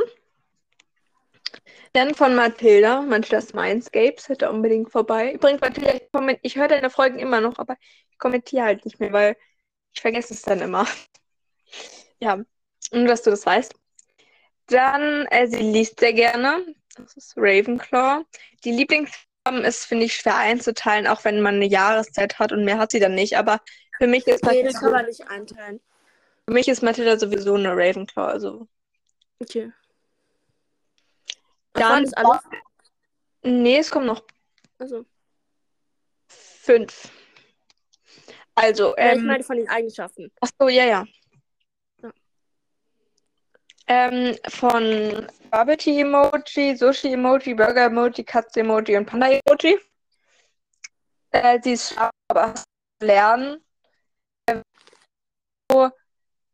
Dann 1.93 2.13
von 2.13 2.35
Mathilda, 2.35 3.01
Mathildas 3.01 3.53
Mindscapes, 3.53 4.29
hätte 4.29 4.49
unbedingt 4.51 4.91
vorbei. 4.91 5.33
Übrigens, 5.33 5.61
Mathilda, 5.61 5.95
ich, 5.95 6.03
komment- 6.11 6.39
ich 6.43 6.55
höre 6.55 6.67
deine 6.67 6.89
Folgen 6.91 7.17
immer 7.17 7.41
noch, 7.41 7.57
aber 7.57 7.75
ich 8.11 8.17
kommentiere 8.19 8.63
halt 8.65 8.85
nicht 8.85 8.99
mehr, 8.99 9.11
weil 9.11 9.37
ich 9.93 10.01
vergesse 10.01 10.33
es 10.33 10.41
dann 10.43 10.59
immer. 10.61 10.85
Ja, 12.21 12.37
nur 12.91 13.05
dass 13.07 13.21
du 13.23 13.29
das 13.29 13.45
weißt. 13.45 13.73
Dann, 14.69 15.25
äh, 15.27 15.47
sie 15.47 15.57
liest 15.61 15.99
sehr 15.99 16.13
gerne. 16.13 16.65
Das 16.95 17.15
ist 17.15 17.33
Ravenclaw. 17.37 18.23
Die 18.63 18.71
Lieblingsfarben 18.71 19.63
ist, 19.63 19.85
finde 19.85 20.05
ich, 20.05 20.15
schwer 20.15 20.35
einzuteilen, 20.37 21.07
auch 21.07 21.23
wenn 21.23 21.41
man 21.41 21.55
eine 21.55 21.65
Jahreszeit 21.65 22.39
hat 22.39 22.51
und 22.51 22.65
mehr 22.65 22.77
hat 22.77 22.91
sie 22.91 22.99
dann 22.99 23.15
nicht. 23.15 23.37
Aber 23.37 23.61
für 23.97 24.07
mich 24.07 24.27
ist 24.27 24.43
Mathilda, 24.43 24.71
das 24.71 24.79
kann 24.81 24.91
man 24.91 25.05
nicht 25.05 25.27
einteilen. 25.27 25.79
für 26.45 26.53
mich 26.53 26.67
ist 26.67 26.83
Mathilda 26.83 27.17
sowieso 27.17 27.55
eine 27.55 27.71
Ravenclaw. 27.75 28.27
Also 28.31 28.67
Okay. 29.39 29.71
Dann- 31.73 32.03
das 32.03 32.13
alles? 32.13 32.41
Nee, 33.41 33.77
es 33.77 33.89
kommen 33.89 34.05
noch 34.07 34.21
Also, 34.79 35.05
fünf. 36.27 37.09
Also, 38.55 38.95
ja, 38.97 39.13
ich 39.13 39.19
ähm, 39.19 39.27
meine 39.27 39.43
von 39.43 39.55
den 39.55 39.69
Eigenschaften. 39.69 40.29
ach 40.41 40.49
so, 40.59 40.67
ja. 40.67 40.83
Ja. 40.85 41.05
Ähm, 43.91 44.37
von 44.47 45.27
Bubble 45.49 45.75
Tea 45.75 46.01
Emoji, 46.01 46.75
Sushi 46.75 47.11
Emoji, 47.13 47.55
Burger 47.55 47.85
Emoji, 47.85 48.23
Katze 48.23 48.59
Emoji 48.59 48.95
und 48.95 49.07
Panda 49.07 49.27
Emoji. 49.27 49.79
Äh, 51.31 51.59
sie 51.63 51.73
ist 51.73 51.93
schlau, 51.93 52.09
aber 52.27 52.53
lernen. 53.01 53.65
Ähm, 54.47 54.61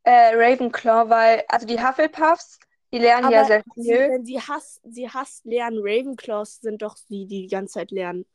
äh, 0.03 0.33
Ravenclaw, 0.33 1.09
weil, 1.09 1.43
also 1.49 1.67
die 1.67 1.77
Hufflepuffs, 1.77 2.57
die 2.93 2.99
lernen 2.99 3.29
ja 3.29 3.39
Aber 3.39 3.47
sehr 3.47 3.63
sie, 3.75 3.83
viel. 3.83 4.09
wenn 4.09 4.25
sie 4.25 4.39
hasst, 4.39 4.79
sie 4.85 5.09
hasst 5.09 5.43
lernen, 5.43 5.79
Ravenclaws 5.81 6.61
sind 6.61 6.81
doch 6.81 6.95
die, 7.09 7.25
die 7.25 7.41
die 7.41 7.47
ganze 7.47 7.73
Zeit 7.73 7.91
lernen. 7.91 8.25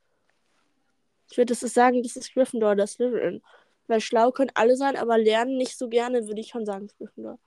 Ich 1.31 1.37
würde 1.37 1.55
das 1.55 1.61
sagen, 1.73 2.03
das 2.03 2.17
ist 2.17 2.33
Gryffindor 2.35 2.73
oder 2.73 2.85
Slytherin. 2.85 3.41
Weil 3.87 4.01
schlau 4.01 4.31
können 4.31 4.51
alle 4.53 4.75
sein, 4.75 4.95
aber 4.95 5.17
lernen 5.17 5.57
nicht 5.57 5.75
so 5.75 5.89
gerne, 5.89 6.27
würde 6.27 6.41
ich 6.41 6.49
schon 6.49 6.67
sagen, 6.67 6.87
Gryffindor. 6.97 7.39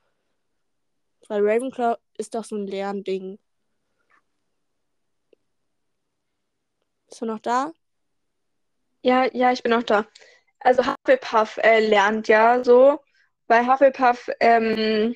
Weil 1.29 1.41
Ravenclaw 1.43 1.97
ist 2.19 2.35
doch 2.35 2.45
so 2.45 2.57
ein 2.57 2.67
Lernding. 2.67 3.39
Ist 7.09 7.23
er 7.23 7.27
noch 7.27 7.39
da? 7.39 7.73
Ja, 9.03 9.27
ja, 9.33 9.53
ich 9.53 9.63
bin 9.63 9.73
auch 9.73 9.83
da. 9.83 10.07
Also 10.61 10.83
Hufflepuff 10.85 11.59
äh, 11.59 11.87
lernt 11.87 12.27
ja 12.29 12.65
so, 12.65 12.99
weil 13.47 13.67
Hufflepuff, 13.67 14.31
ähm, 14.41 15.15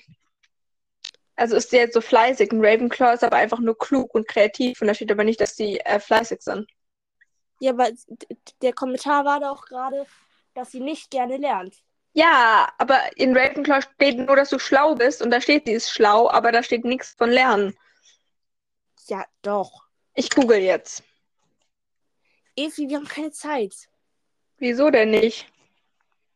also 1.37 1.57
ist 1.57 1.71
sie 1.71 1.79
jetzt 1.79 1.95
so 1.95 2.01
fleißig 2.01 2.53
und 2.53 2.65
Ravenclaw 2.65 3.15
ist 3.15 3.25
aber 3.25 3.37
einfach 3.37 3.59
nur 3.59 3.79
klug 3.79 4.15
und 4.15 4.29
kreativ 4.29 4.81
und 4.81 4.89
da 4.89 4.95
steht 4.95 5.11
aber 5.11 5.25
nicht, 5.25 5.41
dass 5.41 5.57
sie 5.57 5.81
äh, 5.81 6.01
fleißig 6.01 6.43
sind. 6.43 6.71
Ja, 7.61 7.73
aber 7.73 7.89
der 8.63 8.73
Kommentar 8.73 9.25
war 9.25 9.41
doch 9.41 9.65
gerade, 9.65 10.07
dass 10.55 10.71
sie 10.71 10.81
nicht 10.81 11.11
gerne 11.11 11.39
lernt. 11.39 11.83
Ja, 12.19 12.73
aber 12.79 13.17
in 13.17 13.37
Ravenclaw 13.37 13.81
steht 13.81 14.19
nur, 14.19 14.35
dass 14.35 14.51
du 14.51 14.59
schlau 14.59 14.97
bist 14.97 15.23
und 15.23 15.31
da 15.31 15.41
steht, 15.41 15.67
sie 15.67 15.75
ist 15.75 15.93
schlau, 15.93 16.29
aber 16.29 16.51
da 16.51 16.65
steht 16.65 16.85
nichts 16.85 17.15
von 17.17 17.31
Lernen. 17.31 17.79
Ja, 19.07 19.25
doch. 19.43 19.85
Ich 20.15 20.29
google 20.31 20.59
jetzt. 20.59 21.05
Evi, 22.57 22.89
wir 22.89 22.97
haben 22.97 23.07
keine 23.07 23.31
Zeit. 23.31 23.89
Wieso 24.57 24.91
denn 24.91 25.11
nicht? 25.11 25.47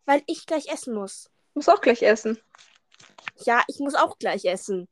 Weil 0.05 0.22
ich 0.28 0.47
gleich 0.47 0.68
essen 0.68 0.95
muss. 0.95 1.28
Ich 1.49 1.57
muss 1.57 1.68
auch 1.68 1.80
gleich 1.80 2.03
essen. 2.03 2.41
Ja, 3.39 3.64
ich 3.66 3.80
muss 3.80 3.97
auch 3.97 4.16
gleich 4.18 4.45
essen. 4.45 4.87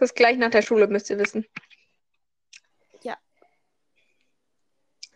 Das 0.00 0.10
ist 0.10 0.16
gleich 0.16 0.38
nach 0.38 0.50
der 0.50 0.62
Schule, 0.62 0.88
müsst 0.88 1.08
ihr 1.08 1.20
wissen. 1.20 1.46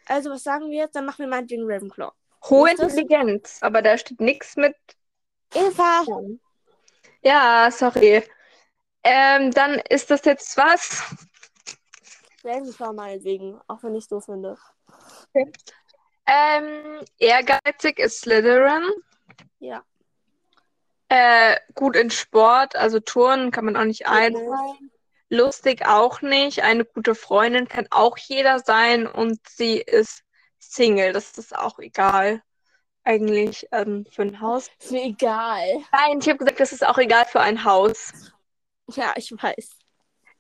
Also, 0.09 0.31
was 0.31 0.45
sagen 0.45 0.71
wir 0.71 0.79
jetzt? 0.79 0.95
Dann 0.95 1.05
machen 1.05 1.19
wir 1.19 1.27
meinetwegen 1.27 1.65
Ravenclaw. 1.67 2.13
Hohe 2.49 2.71
Intelligenz, 2.71 3.59
aber 3.61 3.83
da 3.83 3.99
steht 3.99 4.21
nichts 4.21 4.57
mit 4.57 4.77
Eva! 5.55 6.05
Ja, 7.23 7.71
sorry. 7.71 8.23
Ähm, 9.03 9.51
dann 9.53 9.81
ist 9.89 10.11
das 10.11 10.25
jetzt 10.25 10.57
was? 10.57 11.03
Ravenclaw 12.45 12.93
meinetwegen, 12.93 13.61
auch 13.67 13.83
wenn 13.83 13.95
ich 13.95 14.05
es 14.05 14.09
so 14.09 14.21
finde. 14.21 14.57
Ähm, 16.27 17.05
ehrgeizig 17.19 17.99
ist 17.99 18.21
Slytherin. 18.21 18.85
Ja. 19.61 19.85
Äh, 21.09 21.57
gut 21.75 21.95
in 21.95 22.11
Sport, 22.11 22.75
also 22.75 22.99
Turnen 22.99 23.53
kann 23.53 23.65
man 23.65 23.77
auch 23.77 23.85
nicht 23.85 24.09
ein. 24.09 24.37
Lustig 25.29 25.87
auch 25.87 26.23
nicht. 26.23 26.63
Eine 26.63 26.85
gute 26.85 27.15
Freundin 27.15 27.69
kann 27.69 27.87
auch 27.91 28.17
jeder 28.17 28.61
sein 28.61 29.07
und 29.07 29.41
sie 29.49 29.79
ist 29.79 30.23
Single. 30.73 31.13
Das 31.13 31.37
ist 31.39 31.57
auch 31.57 31.79
egal. 31.79 32.43
Eigentlich 33.05 33.67
ähm, 33.73 34.05
für 34.11 34.23
ein 34.23 34.41
Haus. 34.41 34.69
Ist 34.81 34.93
mir 34.93 35.05
egal. 35.05 35.65
Nein, 35.93 36.19
ich 36.21 36.29
habe 36.29 36.39
gesagt, 36.39 36.61
das 36.61 36.73
ist 36.73 36.85
auch 36.85 36.99
egal 36.99 37.25
für 37.27 37.41
ein 37.41 37.65
Haus. 37.65 38.13
Ja, 38.89 39.15
ich 39.17 39.31
weiß. 39.31 39.71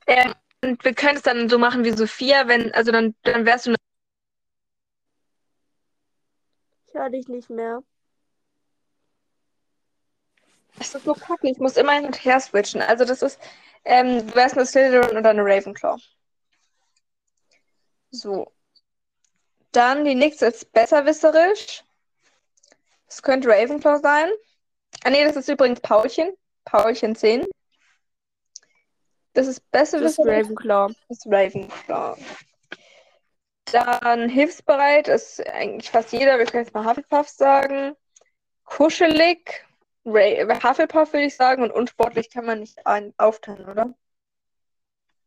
Ähm, 0.06 0.34
und 0.62 0.84
wir 0.84 0.94
können 0.94 1.16
es 1.16 1.22
dann 1.22 1.48
so 1.48 1.58
machen 1.58 1.84
wie 1.84 1.92
Sophia, 1.92 2.48
wenn, 2.48 2.72
also 2.74 2.90
dann, 2.90 3.14
dann 3.22 3.46
wärst 3.46 3.66
du 3.66 3.70
eine 3.70 3.76
Ich 6.88 6.94
höre 6.94 7.10
dich 7.10 7.28
nicht 7.28 7.50
mehr. 7.50 7.82
Das 10.78 10.94
ist 10.94 11.04
so 11.04 11.14
kacke. 11.14 11.48
Ich 11.48 11.58
muss 11.58 11.76
immer 11.76 11.92
hin 11.92 12.06
und 12.06 12.24
her 12.24 12.40
switchen. 12.40 12.82
Also 12.82 13.04
das 13.04 13.22
ist, 13.22 13.40
ähm, 13.84 14.26
du 14.26 14.34
wärst 14.34 14.56
eine 14.56 14.66
Slytherin 14.66 15.16
oder 15.16 15.30
eine 15.30 15.42
Ravenclaw. 15.42 16.00
So. 18.10 18.55
Dann 19.76 20.06
die 20.06 20.14
nächste 20.14 20.46
ist 20.46 20.72
besserwisserisch. 20.72 21.84
Das 23.08 23.22
könnte 23.22 23.50
Ravenclaw 23.50 23.98
sein. 23.98 24.30
Ah 25.04 25.10
nee, 25.10 25.22
das 25.22 25.36
ist 25.36 25.50
übrigens 25.50 25.80
Paulchen. 25.80 26.32
Paulchen 26.64 27.14
10. 27.14 27.44
Das 29.34 29.46
ist 29.46 29.62
Das 29.70 29.92
ist 29.92 29.96
besserwisserisch. 30.16 30.46
Ravenclaw. 30.46 30.94
Das 31.08 31.18
ist 31.18 31.26
Ravenclaw. 31.26 32.16
Dann 33.66 34.30
hilfsbereit 34.30 35.08
ist 35.08 35.46
eigentlich 35.46 35.90
fast 35.90 36.10
jeder. 36.10 36.38
Wir 36.38 36.46
können 36.46 36.64
jetzt 36.64 36.72
mal 36.72 36.86
Hufflepuff 36.86 37.28
sagen. 37.28 37.94
Kuschelig. 38.64 39.66
Ra 40.06 40.70
Hufflepuff 40.70 41.12
würde 41.12 41.26
ich 41.26 41.36
sagen. 41.36 41.62
Und 41.62 41.70
unsportlich 41.70 42.30
kann 42.30 42.46
man 42.46 42.60
nicht 42.60 42.78
aufteilen, 43.18 43.68
oder? 43.68 43.94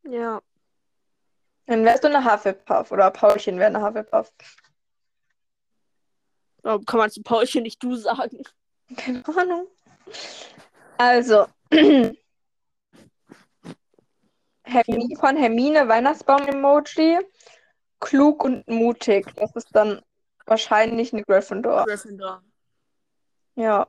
Ja. 0.04 0.42
Dann 1.70 1.86
wärst 1.86 2.04
du 2.04 2.08
eine 2.08 2.26
Hufflepuff. 2.26 2.92
Oder 2.92 3.12
Paulchen 3.12 3.60
wäre 3.60 3.68
eine 3.68 3.86
Hufflepuff. 3.86 4.34
Warum 6.64 6.84
kann 6.84 6.98
man 6.98 7.12
zu 7.12 7.22
Paulchen 7.22 7.62
nicht 7.62 7.84
du 7.84 7.96
sagen? 7.96 8.42
Keine 8.98 9.24
Ahnung. 9.38 9.68
Also. 10.98 11.46
Hermine, 14.64 15.16
von 15.20 15.38
Hermine 15.38 15.88
Weihnachtsbaum-Emoji. 15.88 17.20
Klug 18.00 18.44
und 18.44 18.68
mutig. 18.68 19.28
Das 19.36 19.56
ist 19.56 19.68
dann 19.74 20.02
wahrscheinlich 20.48 21.14
eine 21.14 21.24
Gryffindor. 21.24 21.86
Gryffindor. 21.86 22.42
Ja. 23.54 23.88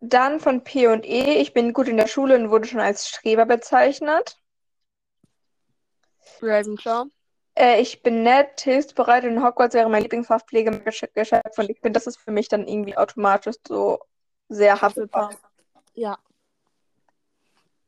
Dann 0.00 0.40
von 0.40 0.64
P 0.64 0.86
und 0.86 1.04
E. 1.04 1.34
Ich 1.42 1.52
bin 1.52 1.74
gut 1.74 1.86
in 1.86 1.98
der 1.98 2.06
Schule 2.06 2.34
und 2.36 2.48
wurde 2.50 2.66
schon 2.66 2.80
als 2.80 3.10
Streber 3.10 3.44
bezeichnet. 3.44 4.38
Ravenclaw. 6.42 7.06
Äh, 7.56 7.80
ich 7.80 8.02
bin 8.02 8.22
nett, 8.22 8.60
hilfsbereit 8.60 9.24
und 9.24 9.42
Hogwarts 9.42 9.74
wäre 9.74 9.88
mein 9.88 10.02
Lieblingsfach 10.02 10.42
Pflegegeschäft 10.44 11.58
und 11.58 11.70
ich 11.70 11.78
finde, 11.80 11.92
das 11.92 12.06
ist 12.06 12.16
für 12.16 12.32
mich 12.32 12.48
dann 12.48 12.66
irgendwie 12.66 12.96
automatisch 12.96 13.56
so 13.66 14.00
sehr 14.48 14.80
Hufflepuff. 14.80 15.36
Ja. 15.94 16.18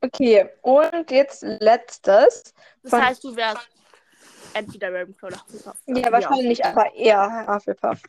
Okay, 0.01 0.49
und 0.61 1.11
jetzt 1.11 1.43
letztes. 1.43 2.53
Das 2.83 2.93
heißt, 2.93 3.23
du 3.23 3.35
wärst 3.35 3.67
entweder 4.53 4.93
Ravenclaw 4.93 5.27
oder 5.27 5.41
Hufflepuff. 5.43 5.77
Ja, 5.87 6.11
wahrscheinlich 6.11 6.63
aber 6.63 6.93
eher 6.93 7.45
Hufflepuff. 7.47 8.01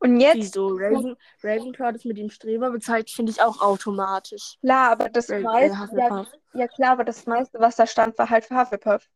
Und 0.00 0.20
jetzt, 0.20 0.36
Wieso? 0.36 0.68
Raven, 0.68 1.16
Ravenclaw 1.42 1.92
das 1.92 2.04
mit 2.04 2.18
dem 2.18 2.30
Streber 2.30 2.70
bezeichnet, 2.70 3.10
finde 3.10 3.32
ich 3.32 3.42
auch 3.42 3.60
automatisch. 3.60 4.56
klar, 4.60 4.92
aber 4.92 5.08
das 5.08 5.28
Raven- 5.28 5.44
äh, 5.44 5.68
meiste, 5.68 5.96
ja, 5.96 6.26
ja 6.54 6.68
klar, 6.68 6.92
aber 6.92 7.04
das 7.04 7.26
meiste, 7.26 7.58
was 7.58 7.74
da 7.76 7.86
stand, 7.86 8.16
war 8.16 8.30
halt 8.30 8.44
für 8.44 8.56
Hufflepuff. 8.56 9.08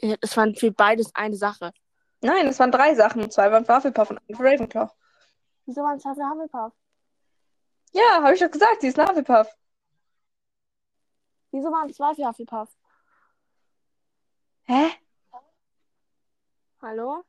Ja, 0.00 0.16
Das 0.20 0.36
waren 0.36 0.54
für 0.56 0.72
beides 0.72 1.14
eine 1.14 1.36
Sache. 1.36 1.72
Nein, 2.20 2.48
es 2.48 2.58
waren 2.58 2.72
drei 2.72 2.94
Sachen. 2.96 3.30
Zwei 3.30 3.50
waren 3.52 3.64
für 3.64 3.76
Hufflepuff 3.76 4.10
und 4.10 4.18
eine 4.28 4.36
für 4.36 4.42
Ravenclaw. 4.44 4.90
Wieso 5.66 5.82
waren 5.82 5.96
es 5.98 6.02
für 6.02 6.10
Hufflepuff? 6.10 6.72
Ja, 7.92 8.22
habe 8.22 8.34
ich 8.34 8.40
doch 8.40 8.50
gesagt, 8.50 8.80
sie 8.80 8.88
ist 8.88 8.98
ein 8.98 9.08
Hufflepuff. 9.08 9.46
Wieso 11.52 11.70
waren 11.70 11.92
zwei 11.92 12.12
für 12.14 12.26
Hufflepuff? 12.26 12.68
Hä? 14.64 14.88
Hallo? 16.82 17.24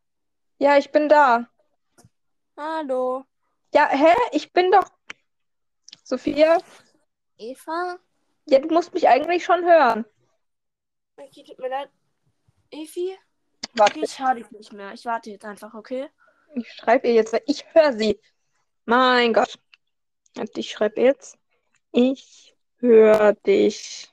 Ja, 0.59 0.77
ich 0.77 0.91
bin 0.91 1.07
da. 1.07 1.47
Hallo? 2.57 3.23
Ja, 3.73 3.87
hä? 3.87 4.13
Ich 4.33 4.51
bin 4.51 4.71
doch. 4.71 4.89
Sophia? 6.03 6.57
Eva? 7.37 7.97
Ja, 8.45 8.59
du 8.59 8.67
musst 8.73 8.93
mich 8.93 9.07
eigentlich 9.07 9.45
schon 9.45 9.63
hören. 9.63 10.05
Okay, 11.15 11.43
tut 11.43 11.59
mir 11.59 11.69
leid. 11.69 11.89
Evi? 12.71 13.17
Warte, 13.73 13.93
Okay, 13.99 14.05
ich 14.05 14.19
höre 14.19 14.35
dich 14.35 14.51
nicht 14.51 14.73
mehr. 14.73 14.93
Ich 14.93 15.05
warte 15.05 15.29
jetzt 15.31 15.45
einfach, 15.45 15.73
okay? 15.73 16.09
ich 16.55 16.67
schreibe 16.73 17.07
ihr 17.07 17.13
jetzt, 17.13 17.31
weil 17.31 17.43
ich 17.45 17.63
höre 17.73 17.93
sie. 17.97 18.19
Mein 18.85 19.33
Gott. 19.33 19.57
Warte, 20.35 20.59
Ich 20.59 20.71
schreibe 20.71 20.99
jetzt. 21.01 21.37
Ich 21.91 22.55
höre 22.79 23.33
dich. 23.33 24.11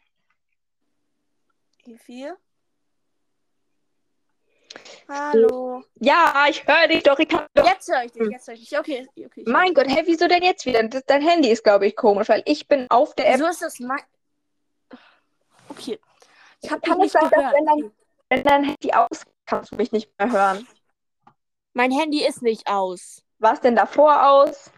Evi? 1.84 2.32
Hallo? 5.09 5.83
Ja, 5.97 6.47
ich 6.49 6.66
höre 6.66 6.89
dich 6.89 7.03
doch. 7.03 7.18
Ich. 7.18 7.29
Jetzt 7.31 7.89
höre 7.89 8.05
ich 8.05 8.12
dich, 8.12 8.29
jetzt 8.31 8.47
höre 8.47 8.55
ich 8.55 8.68
dich. 8.68 8.79
Okay, 8.79 9.09
okay. 9.16 9.43
ich 9.43 9.47
Mein 9.47 9.74
Gott, 9.74 9.87
hä, 9.89 10.03
wieso 10.05 10.27
denn 10.29 10.43
jetzt 10.43 10.66
wieder? 10.66 10.83
Das, 10.85 11.05
dein 11.07 11.22
Handy 11.22 11.51
ist, 11.51 11.64
glaube 11.64 11.87
ich, 11.87 11.97
komisch, 11.97 12.29
weil 12.29 12.43
ich 12.47 12.66
bin 12.68 12.87
auf 12.91 13.14
der 13.14 13.29
App. 13.29 13.35
Wieso 13.35 13.47
ist 13.49 13.62
das 13.62 13.81
mein. 13.81 14.01
Okay. 15.68 15.99
Ich 16.62 16.70
habe 16.70 16.81
Kann 16.81 17.01
es 17.01 17.03
nicht 17.03 17.12
sein, 17.12 17.31
dass 17.31 17.53
wenn 17.53 17.66
dein, 17.66 17.93
wenn 18.31 18.43
dein 18.43 18.64
Handy 18.64 18.93
aus, 18.93 19.24
kannst 19.45 19.72
du 19.72 19.77
mich 19.77 19.93
nicht 19.93 20.11
mehr 20.18 20.33
hören? 20.33 20.66
Mein 21.74 21.91
Handy 21.91 22.24
ist 22.24 22.43
nicht 22.43 22.66
aus. 22.66 23.22
War 23.39 23.53
es 23.53 23.61
denn 23.61 23.77
davor 23.77 24.27
aus? 24.29 24.70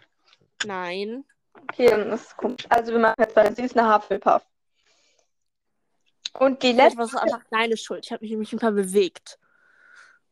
Nein. 0.65 1.23
Okay, 1.53 1.89
dann 1.89 2.11
ist 2.11 2.27
es 2.27 2.37
komisch. 2.37 2.65
Also 2.69 2.91
wir 2.91 2.99
machen 2.99 3.15
jetzt 3.19 3.35
bei 3.35 3.53
süßen 3.53 3.93
Hufflepuff. 3.93 4.45
Und 6.37 6.61
die 6.63 6.75
Das 6.75 6.95
letzte, 6.95 7.15
war 7.15 7.23
einfach 7.23 7.43
deine 7.49 7.77
Schuld. 7.77 8.05
Ich 8.05 8.11
habe 8.11 8.21
mich 8.21 8.31
nämlich 8.31 8.51
ein 8.53 8.59
paar 8.59 8.71
bewegt. 8.71 9.39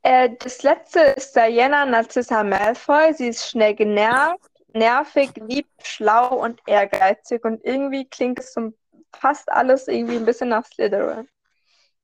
Äh, 0.07 0.29
das 0.39 0.63
letzte 0.63 0.99
ist 1.01 1.35
Diana 1.35 1.85
Narcissa 1.85 2.43
Malfoy. 2.43 3.13
Sie 3.13 3.27
ist 3.27 3.49
schnell 3.49 3.75
genervt, 3.75 4.49
nervig, 4.73 5.31
lieb, 5.35 5.67
schlau 5.83 6.35
und 6.39 6.61
ehrgeizig. 6.65 7.43
Und 7.43 7.63
irgendwie 7.65 8.07
klingt 8.07 8.39
es 8.39 8.53
so 8.53 8.71
fast 9.13 9.49
alles 9.51 9.87
irgendwie 9.87 10.15
ein 10.15 10.25
bisschen 10.25 10.49
nach 10.49 10.65
Slytherin, 10.65 11.27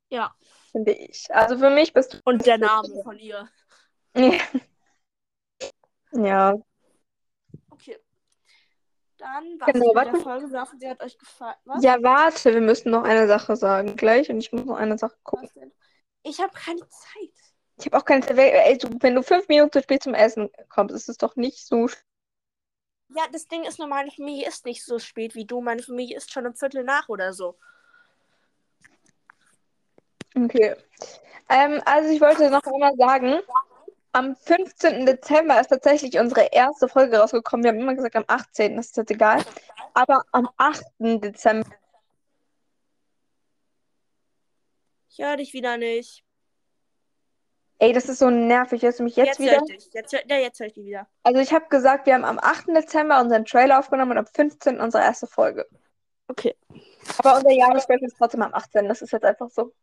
Ja. 0.09 0.33
finde 0.71 0.91
ich. 0.93 1.27
Also 1.33 1.57
für 1.57 1.69
mich 1.69 1.93
bist 1.93 2.13
du. 2.15 2.17
Und 2.25 2.45
der 2.45 2.57
Name 2.57 2.89
von 3.03 3.17
ihr. 3.19 3.47
ja. 6.11 6.55
Okay. 7.69 7.97
Dann 9.17 9.59
Genau, 9.65 9.95
warte. 9.95 10.11
der 10.11 10.21
Folge. 10.21 10.51
Wir 10.51 10.61
hoffen, 10.61 10.79
sie 10.79 10.89
hat 10.89 11.01
euch 11.01 11.17
gefallen. 11.17 11.55
Was? 11.65 11.83
Ja, 11.83 11.97
warte, 12.01 12.53
wir 12.53 12.61
müssen 12.61 12.91
noch 12.91 13.03
eine 13.03 13.27
Sache 13.27 13.55
sagen 13.55 13.95
gleich 13.95 14.29
und 14.29 14.39
ich 14.39 14.51
muss 14.51 14.65
noch 14.65 14.75
eine 14.77 14.97
Sache 14.97 15.17
gucken. 15.23 15.71
Ich 16.23 16.39
habe 16.41 16.53
keine 16.53 16.81
Zeit. 16.89 17.52
Ich 17.77 17.85
habe 17.85 17.97
auch 17.97 18.05
keine. 18.05 18.25
Ey, 18.29 18.77
du, 18.77 18.89
wenn 18.99 19.15
du 19.15 19.23
fünf 19.23 19.47
Minuten 19.47 19.71
zu 19.71 19.81
spät 19.81 20.03
zum 20.03 20.13
Essen 20.13 20.49
kommst, 20.69 20.95
ist 20.95 21.09
es 21.09 21.17
doch 21.17 21.35
nicht 21.35 21.65
so. 21.65 21.87
Ja, 23.15 23.23
das 23.31 23.47
Ding 23.47 23.63
ist 23.63 23.79
nur, 23.79 23.87
meine 23.87 24.11
Familie 24.11 24.47
ist 24.47 24.65
nicht 24.65 24.83
so 24.83 24.99
spät 24.99 25.35
wie 25.35 25.45
du. 25.45 25.61
Meine 25.61 25.83
Familie 25.83 26.17
ist 26.17 26.31
schon 26.31 26.47
um 26.47 26.55
Viertel 26.55 26.83
nach 26.83 27.09
oder 27.09 27.33
so. 27.33 27.57
Okay. 30.35 30.75
Ähm, 31.49 31.81
also 31.85 32.09
ich 32.09 32.21
wollte 32.21 32.49
noch 32.49 32.63
einmal 32.63 32.95
sagen, 32.95 33.39
am 34.13 34.35
15. 34.35 35.05
Dezember 35.05 35.59
ist 35.59 35.67
tatsächlich 35.67 36.17
unsere 36.17 36.45
erste 36.51 36.87
Folge 36.87 37.17
rausgekommen. 37.17 37.63
Wir 37.63 37.71
haben 37.71 37.79
immer 37.79 37.95
gesagt 37.95 38.15
am 38.15 38.25
18., 38.27 38.77
das 38.77 38.87
ist 38.87 38.97
jetzt 38.97 39.11
egal. 39.11 39.43
Aber 39.93 40.23
am 40.31 40.49
8. 40.57 40.83
Dezember. 40.99 41.69
Ich 45.09 45.19
höre 45.19 45.37
dich 45.37 45.53
wieder 45.53 45.77
nicht. 45.77 46.22
Ey, 47.83 47.91
das 47.91 48.07
ist 48.07 48.19
so 48.19 48.29
nervig. 48.29 48.81
Hörst 48.81 48.99
du 48.99 49.03
mich 49.03 49.17
jetzt, 49.17 49.39
Jetzt, 49.39 49.39
wieder? 49.39 49.61
ich 49.67 49.83
dich. 49.83 49.93
Jetzt, 49.93 50.13
ja, 50.13 50.37
jetzt 50.37 50.57
höre 50.57 50.67
ich 50.67 50.73
dich 50.73 50.85
wieder. 50.85 51.05
Also 51.23 51.41
ich 51.41 51.51
habe 51.51 51.65
gesagt, 51.67 52.05
wir 52.05 52.13
haben 52.13 52.23
am 52.23 52.39
8. 52.39 52.67
Dezember 52.69 53.19
unseren 53.19 53.43
Trailer 53.43 53.77
aufgenommen 53.77 54.11
und 54.11 54.19
am 54.19 54.25
15. 54.25 54.79
unsere 54.79 55.03
erste 55.03 55.27
Folge. 55.27 55.67
Okay. 56.29 56.55
Aber 57.17 57.35
unser 57.35 57.51
Jahresspecial 57.51 58.07
ist 58.07 58.15
trotzdem 58.17 58.41
am 58.41 58.53
18. 58.53 58.87
Das 58.87 59.01
ist 59.01 59.11
jetzt 59.11 59.25
einfach 59.25 59.49
so. 59.49 59.73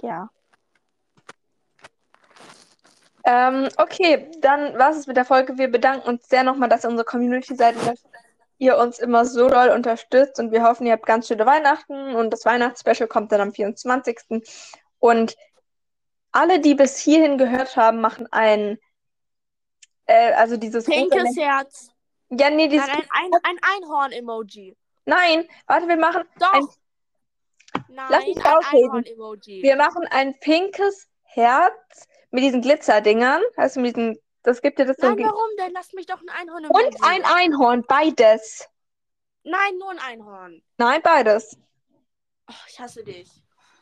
Ja. 0.00 0.30
Ähm, 3.24 3.68
okay, 3.76 4.30
dann 4.38 4.78
war 4.78 4.90
es 4.90 5.08
mit 5.08 5.16
der 5.16 5.24
Folge. 5.24 5.58
Wir 5.58 5.68
bedanken 5.68 6.08
uns 6.08 6.28
sehr 6.28 6.44
nochmal, 6.44 6.68
dass 6.68 6.84
ihr 6.84 6.90
unsere 6.90 7.04
Community 7.04 7.56
seid 7.56 7.74
und 7.74 7.84
dass 7.88 8.04
ihr 8.58 8.78
uns 8.78 9.00
immer 9.00 9.24
so 9.24 9.48
doll 9.48 9.70
unterstützt. 9.70 10.38
Und 10.38 10.52
wir 10.52 10.62
hoffen, 10.62 10.86
ihr 10.86 10.92
habt 10.92 11.04
ganz 11.04 11.26
schöne 11.26 11.46
Weihnachten. 11.46 12.14
Und 12.14 12.30
das 12.30 12.44
Weihnachtsspecial 12.44 13.08
kommt 13.08 13.32
dann 13.32 13.40
am 13.40 13.52
24. 13.52 14.20
Und 15.00 15.36
alle, 16.32 16.60
die 16.60 16.74
bis 16.74 16.98
hierhin 16.98 17.38
gehört 17.38 17.76
haben, 17.76 18.00
machen 18.00 18.26
ein, 18.32 18.78
äh, 20.06 20.32
also 20.34 20.56
dieses 20.56 20.84
Pinkes 20.84 21.36
Herz. 21.36 21.90
Ja, 22.30 22.50
nee, 22.50 22.68
dieses, 22.68 22.86
Nein, 22.86 22.98
ein, 23.10 23.32
ein, 23.32 23.40
ein 23.42 23.58
Einhorn-Emoji. 23.82 24.76
nein, 25.06 25.48
warte, 25.66 25.88
wir 25.88 25.96
machen, 25.96 26.24
Doch. 26.38 26.52
Ein- 26.52 26.66
Nein, 27.90 28.06
Lass 28.10 28.24
mich 28.24 28.36
ein 28.38 28.46
ausreden. 28.56 28.84
Einhorn-Emoji. 28.90 29.62
wir 29.62 29.76
machen 29.76 30.06
ein 30.10 30.38
pinkes 30.40 31.08
Herz 31.22 32.08
mit 32.30 32.42
diesen 32.42 32.62
Glitzerdingern, 32.62 33.42
also 33.56 33.80
mit 33.80 33.96
diesen, 33.96 34.18
das 34.42 34.62
gibt 34.62 34.78
dir 34.78 34.86
das 34.86 34.96
so 34.98 35.06
Nein, 35.08 35.18
ein, 35.18 35.24
warum 35.24 35.50
denn? 35.58 35.72
Lass 35.72 35.92
mich 35.92 36.06
doch 36.06 36.20
ein 36.20 36.28
Einhorn-Emoji. 36.28 36.86
und 36.86 36.96
ein 37.04 37.24
Einhorn, 37.24 37.84
beides. 37.86 38.68
Nein, 39.44 39.78
nur 39.78 39.90
ein 39.90 39.98
Einhorn. 39.98 40.62
Nein, 40.78 41.00
beides. 41.02 41.56
Oh, 42.50 42.54
ich 42.68 42.78
hasse 42.80 43.02
dich. 43.04 43.30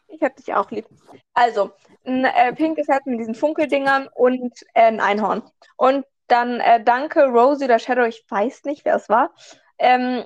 Ich 0.08 0.22
hab 0.22 0.36
dich 0.36 0.54
auch 0.54 0.70
lieb. 0.70 0.86
Also, 1.34 1.72
ein 2.04 2.24
äh, 2.24 2.52
pinkes 2.54 2.88
Herz 2.88 3.04
mit 3.06 3.20
diesen 3.20 3.34
Funkeldingern 3.34 4.08
und 4.14 4.54
äh, 4.74 4.82
ein 4.82 5.00
Einhorn. 5.00 5.42
Und 5.76 6.06
dann 6.28 6.60
äh, 6.60 6.82
danke 6.82 7.24
Rosie 7.24 7.64
oder 7.64 7.78
Shadow, 7.78 8.04
ich 8.04 8.24
weiß 8.28 8.64
nicht, 8.64 8.84
wer 8.84 8.96
es 8.96 9.08
war, 9.08 9.34
ähm, 9.78 10.24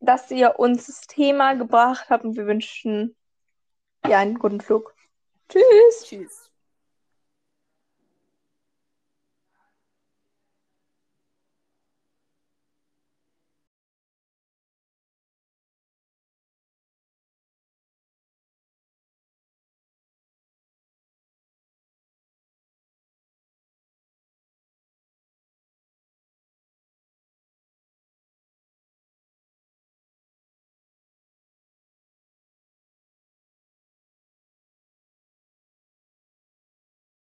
dass 0.00 0.30
ihr 0.30 0.58
uns 0.58 0.86
das 0.86 1.00
Thema 1.02 1.54
gebracht 1.54 2.06
habt 2.10 2.24
und 2.24 2.36
wir 2.36 2.46
wünschen 2.46 3.16
ja 4.06 4.18
einen 4.18 4.38
guten 4.38 4.60
Flug. 4.60 4.94
Tschüss. 5.48 6.04
Tschüss. 6.04 6.45